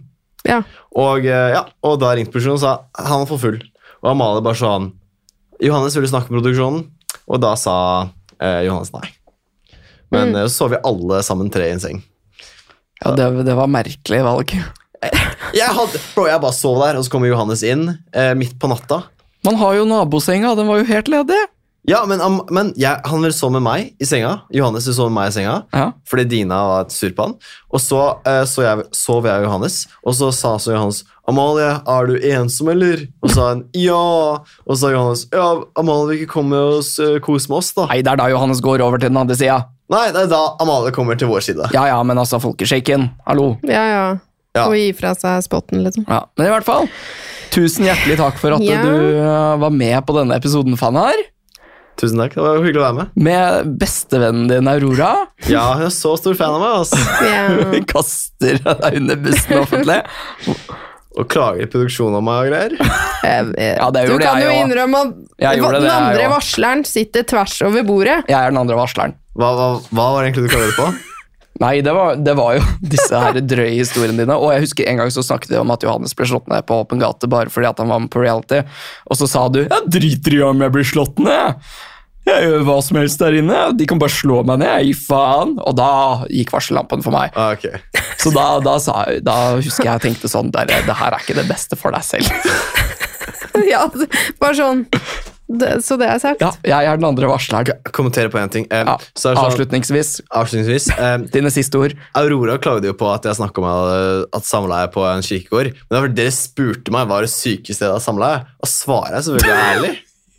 Ja. 0.48 0.62
Og, 0.96 1.26
eh, 1.28 1.52
ja, 1.58 1.66
og 1.84 2.00
da 2.00 2.14
ringte 2.16 2.32
produksjonen 2.32 2.56
og 2.56 2.64
sa 2.64 2.78
han 3.04 3.20
var 3.26 3.28
for 3.34 3.38
full. 3.42 3.60
Og 4.04 4.12
Amalie 4.14 4.42
bare 4.46 4.56
sånn 4.56 4.94
Johannes, 5.60 5.96
vil 5.98 6.06
du 6.06 6.12
snakke 6.14 6.30
med 6.32 6.40
produksjonen? 6.40 6.86
Og 7.28 7.42
da 7.44 7.56
sa 7.60 7.76
eh, 8.40 8.62
Johannes 8.64 8.94
nei. 8.94 9.10
Men 10.12 10.30
Mm. 10.32 10.36
eh, 10.38 10.48
så 10.48 10.64
så 10.70 10.70
vi 10.72 10.78
alle 10.86 11.20
sammen 11.26 11.50
tre 11.52 11.68
i 11.68 11.72
en 11.76 11.80
seng. 11.84 12.04
Ja, 13.04 13.12
det, 13.18 13.28
det 13.46 13.56
var 13.58 13.68
merkelig 13.70 14.24
valg. 14.26 14.56
Jeg, 15.54 15.70
hadde, 15.70 16.00
bro, 16.16 16.26
jeg 16.28 16.42
bare 16.42 16.56
sov 16.58 16.80
der, 16.82 16.98
og 16.98 17.06
så 17.06 17.12
kommer 17.14 17.30
Johannes 17.30 17.62
inn 17.64 17.84
eh, 18.18 18.34
midt 18.36 18.56
på 18.60 18.68
natta. 18.72 19.04
Man 19.46 19.56
har 19.62 19.76
jo 19.78 19.84
nabosenga, 19.88 20.56
den 20.58 20.68
var 20.68 20.82
jo 20.82 20.88
helt 20.90 21.08
ledig. 21.14 21.38
Ja, 21.88 22.02
men, 22.10 22.20
am- 22.20 22.42
men 22.52 22.74
jeg, 22.76 23.00
han 23.08 23.22
ville 23.24 23.32
sove 23.38 23.54
med 23.56 23.64
meg 23.64 23.94
i 24.04 24.08
senga. 24.10 24.34
Johannes 24.52 24.84
ville 24.90 24.98
sove 24.98 25.08
med 25.14 25.22
meg 25.22 25.30
i 25.32 25.36
senga. 25.38 25.54
Ja. 25.72 25.86
Fordi 26.10 26.26
Dina 26.34 26.58
var 26.68 26.82
et 26.88 26.92
sur 26.98 27.14
på 27.16 27.30
han. 27.30 27.38
Og 27.72 27.80
så, 27.80 28.02
eh, 28.28 28.42
så 28.50 28.66
jeg, 28.66 28.88
sov 28.98 29.30
jeg 29.30 29.40
og 29.40 29.48
Johannes, 29.48 29.78
og 30.04 30.18
så 30.18 30.34
sa 30.36 30.56
så 30.60 30.74
Johannes 30.76 31.04
Amalie, 31.30 31.70
er 31.88 32.10
du 32.12 32.18
ensom, 32.34 32.74
eller? 32.74 33.06
Og 33.22 33.30
så 33.32 33.38
sa 33.38 33.48
han 33.54 33.64
ja. 33.78 34.02
Og 34.66 34.74
så 34.74 34.82
sa 34.82 34.92
Johannes 34.98 35.24
ja, 35.32 35.48
Amalie 35.80 36.10
vil 36.12 36.22
ikke 36.26 36.34
komme 36.36 36.60
og 36.74 36.82
s- 36.84 36.98
eh, 37.00 37.22
kose 37.24 37.54
med 37.54 37.62
oss, 37.62 37.72
da. 37.78 37.88
Nei, 37.94 38.02
det 38.04 38.12
er 38.18 38.20
da 38.26 38.28
Johannes 38.34 38.60
går 38.66 38.84
over 38.84 39.00
til 39.00 39.14
den 39.14 39.22
andre 39.24 39.38
sida. 39.40 39.62
Nei, 39.94 40.10
det 40.12 40.26
er 40.26 40.32
da 40.32 40.42
Amalie 40.60 40.92
kommer 40.96 41.16
til 41.20 41.30
vår 41.32 41.46
side. 41.46 41.70
Ja 41.76 41.86
ja, 41.88 42.00
men 42.04 42.20
altså, 42.20 42.42
folkeshaken. 42.44 43.08
Hallo. 43.28 43.54
Ja, 43.68 43.84
ja. 43.88 44.04
Ja. 44.58 44.66
Og 44.68 44.74
gi 44.76 44.90
fra 44.98 45.14
seg 45.16 45.44
spotten, 45.46 45.84
liksom. 45.86 46.04
Ja, 46.10 46.24
men 46.36 46.48
i 46.48 46.52
hvert 46.52 46.66
fall, 46.66 46.88
tusen 47.54 47.86
hjertelig 47.88 48.18
takk 48.20 48.40
for 48.42 48.56
at 48.58 48.64
Ja. 48.66 48.82
du 48.84 49.20
uh, 49.22 49.56
var 49.62 49.70
med 49.72 50.00
på 50.08 50.16
denne 50.18 50.36
episoden, 50.40 50.76
Fanar. 50.80 51.14
Tusen 51.98 52.20
takk, 52.22 52.34
det 52.36 52.44
var 52.44 52.60
hyggelig 52.62 52.82
å 52.82 52.86
være 52.88 52.98
med. 52.98 53.14
Med 53.28 53.70
bestevennen 53.82 54.50
din 54.52 54.68
Aurora. 54.70 55.12
Ja, 55.54 55.64
hun 55.78 55.88
er 55.88 55.94
så 55.94 56.16
stor 56.20 56.36
fan 56.38 56.58
av 56.58 56.62
meg, 56.62 56.76
altså. 56.82 57.00
Hun 57.78 57.88
Kaster 57.90 58.60
deg 58.66 59.00
under 59.00 59.22
bussen 59.24 59.62
offentlig. 59.62 60.02
Og 61.18 61.26
klager 61.34 61.66
i 61.66 61.70
produksjonen 61.72 62.20
om 62.20 62.28
meg 62.28 62.46
og 62.46 62.52
greier. 62.52 62.78
Ja, 63.28 63.90
det 63.92 64.06
du 64.06 64.14
gjorde 64.14 64.24
kan 64.24 64.40
jeg 64.40 64.48
jo 64.48 64.64
innrømme 64.64 65.00
at 65.04 65.14
Jeg 65.42 65.60
gjorde 65.60 65.80
den 65.82 65.84
det, 65.84 65.90
jeg 65.92 66.04
andre 66.06 66.22
også. 66.28 66.34
varsleren 66.36 66.84
sitter 66.88 67.26
tvers 67.28 67.56
over 67.66 67.84
bordet. 67.84 68.18
Jeg 68.30 68.38
er 68.38 68.54
den 68.54 68.60
andre 68.62 68.78
varsleren. 68.78 69.16
Hva, 69.36 69.50
hva, 69.58 69.66
hva 69.92 70.06
var 70.14 70.24
det 70.24 70.30
egentlig 70.30 70.48
du 70.48 70.54
klaget 70.54 70.78
på? 70.78 70.88
Nei, 71.64 71.74
det 71.82 71.94
var, 71.98 72.16
det 72.22 72.36
var 72.38 72.54
jo 72.60 72.62
disse 72.94 73.18
her 73.20 73.40
drøye 73.42 73.74
historiene 73.80 74.22
dine. 74.22 74.38
Og 74.38 74.54
jeg 74.54 74.68
husker 74.68 74.88
en 74.88 75.02
gang 75.02 75.12
så 75.14 75.26
snakket 75.26 75.56
vi 75.56 75.60
om 75.60 75.74
at 75.74 75.84
Johannes 75.84 76.14
ble 76.18 76.30
slått 76.30 76.48
ned 76.54 76.66
på 76.70 76.78
åpen 76.86 77.02
gate 77.02 77.30
bare 77.34 77.52
fordi 77.52 77.68
at 77.72 77.82
han 77.82 77.90
var 77.92 78.04
med 78.06 78.14
på 78.14 78.22
reality. 78.24 78.62
Og 79.10 79.18
så 79.20 79.28
sa 79.28 79.48
du 79.50 79.64
'jeg 79.66 79.92
driter 79.98 80.38
i 80.38 80.42
om 80.46 80.62
jeg 80.62 80.72
blir 80.78 80.86
slått 80.86 81.18
ned'. 81.18 81.58
Jeg 82.28 82.44
gjør 82.50 82.66
hva 82.68 82.78
som 82.84 82.98
helst 83.00 83.22
der 83.22 83.38
inne. 83.40 83.62
De 83.78 83.86
kan 83.88 84.00
bare 84.02 84.12
slå 84.12 84.42
meg 84.48 84.60
ned. 84.60 84.84
Gi 84.90 84.94
faen. 85.08 85.56
Og 85.64 85.78
da 85.80 85.90
gikk 86.28 86.52
varsellampen 86.56 87.04
for 87.06 87.16
meg. 87.16 87.32
Ah, 87.40 87.54
ok. 87.56 87.70
Så 88.22 88.34
da, 88.36 88.48
da, 88.66 88.76
sa, 88.84 89.04
jeg- 89.08 89.24
da 89.28 89.38
husker 89.62 89.86
jeg 89.88 89.94
jeg 89.94 90.06
tenkte 90.10 90.30
sånn 90.32 90.52
der, 90.52 90.66
Det 90.68 90.96
her 91.00 91.14
er 91.16 91.22
ikke 91.24 91.38
det 91.38 91.48
beste 91.50 91.80
for 91.80 91.96
deg 91.96 92.04
selv. 92.04 92.28
Ja, 93.68 93.88
bare 94.40 94.54
sånn 94.56 94.84
det, 95.48 95.78
så 95.82 95.96
det 95.98 96.10
er 96.12 96.20
sagt. 96.20 96.42
Ja, 96.44 96.50
jeg 96.68 96.88
er 96.92 96.98
den 97.00 97.06
andre 97.08 97.30
varsleren. 97.32 97.70
Kommentere 97.96 98.28
på 98.30 98.38
én 98.42 98.50
ting. 98.52 98.66
Eh, 98.70 98.84
Ja, 98.86 98.98
så 99.16 99.32
er 99.32 99.38
sånn, 99.40 99.48
avslutningsvis, 99.48 100.10
avslutningsvis 100.36 100.88
eh, 100.94 101.16
dine 101.36 101.52
siste 101.56 101.80
ord. 101.80 101.96
Aurora 102.20 102.58
klagde 102.62 102.90
jo 102.92 102.96
på 103.00 103.08
at 103.14 103.26
jeg 103.30 103.40
snakka 103.40 103.64
om 103.64 103.68
eh, 103.72 104.26
at 104.36 104.46
samleie 104.48 104.90
på 104.94 105.06
en 105.08 105.24
kirkegård. 105.26 105.72
Men 105.72 105.88
det 105.90 105.96
var 105.98 106.06
fordi 106.10 106.20
dere 106.20 106.36
spurte 106.36 106.94
meg 106.94 107.08
hva 107.10 107.22
det 107.24 107.32
sykeste 107.32 107.80
stedet 107.80 107.96
av 107.96 108.04
samleie, 108.04 108.44
og 108.60 108.70
svaret 108.72 109.16
er 109.22 109.26
selvfølgelig 109.30 109.72
ærlig. 109.72 109.94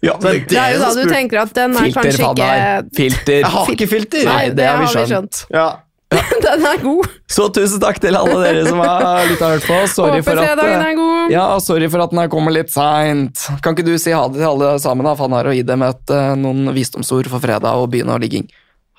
Ja, 0.04 0.14
men 0.22 0.44
Det 0.46 0.54
er 0.54 0.76
jo 0.76 0.80
da 0.84 0.92
du 0.94 1.10
tenker 1.10 1.42
at 1.42 1.52
den 1.56 1.74
er 1.74 1.88
filter, 1.88 2.02
kanskje 2.02 2.30
ikke. 2.30 2.96
Filter. 3.00 3.38
Jeg 3.42 3.52
har 3.56 3.74
ikke 3.74 3.88
filter! 3.90 4.24
Nei, 4.30 4.42
det 4.54 4.66
har 4.68 4.82
vi 4.84 5.06
skjønt. 5.10 5.44
Ja. 5.54 5.68
Den 6.40 6.62
er 6.64 6.78
god. 6.80 7.08
Så 7.28 7.48
tusen 7.52 7.82
takk 7.82 7.98
til 8.00 8.16
alle 8.16 8.36
dere 8.40 8.62
som 8.64 8.78
har 8.80 9.26
lyttet 9.28 9.42
og 9.44 9.50
hørt 9.52 9.66
på. 9.68 9.80
Sorry 9.92 10.22
Håper 10.22 10.38
for 10.38 10.40
at 10.40 10.62
er 10.64 10.94
god. 10.96 11.34
Ja, 11.34 11.42
sorry 11.60 11.90
for 11.92 12.04
at 12.04 12.14
den 12.14 12.22
her 12.22 12.30
kommer 12.32 12.54
litt 12.54 12.72
seint. 12.72 13.44
Kan 13.64 13.76
ikke 13.76 13.84
du 13.90 13.92
si 14.00 14.14
ha 14.16 14.22
det 14.32 14.40
til 14.40 14.48
alle 14.48 14.70
sammen, 14.80 15.04
da? 15.04 15.12
For 15.18 15.28
han 15.28 15.36
har 15.36 15.50
å 15.50 15.52
gi 15.52 15.66
dem 15.68 15.84
et, 15.84 16.14
eh, 16.14 16.32
noen 16.40 16.72
visdomsord 16.76 17.28
for 17.28 17.44
fredag 17.44 17.76
og 17.76 17.90
begynne 17.92 18.16
å 18.16 18.22
ligging. 18.22 18.48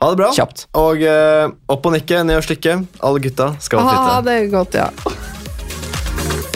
Ha 0.03 0.13
det 0.13 0.21
bra. 0.21 0.29
Kjapt. 0.37 0.67
Og 0.79 1.01
uh, 1.01 1.49
opp 1.73 1.89
og 1.89 1.97
nikke, 1.97 2.21
ned 2.23 2.39
og 2.39 2.45
slikke. 2.45 2.77
Alle 3.01 3.25
gutta 3.25 3.55
skal 3.59 3.83
Ha 3.83 3.97
flytte. 3.97 4.21
det 4.29 4.37
godt, 4.53 4.79
ja. 4.79 6.47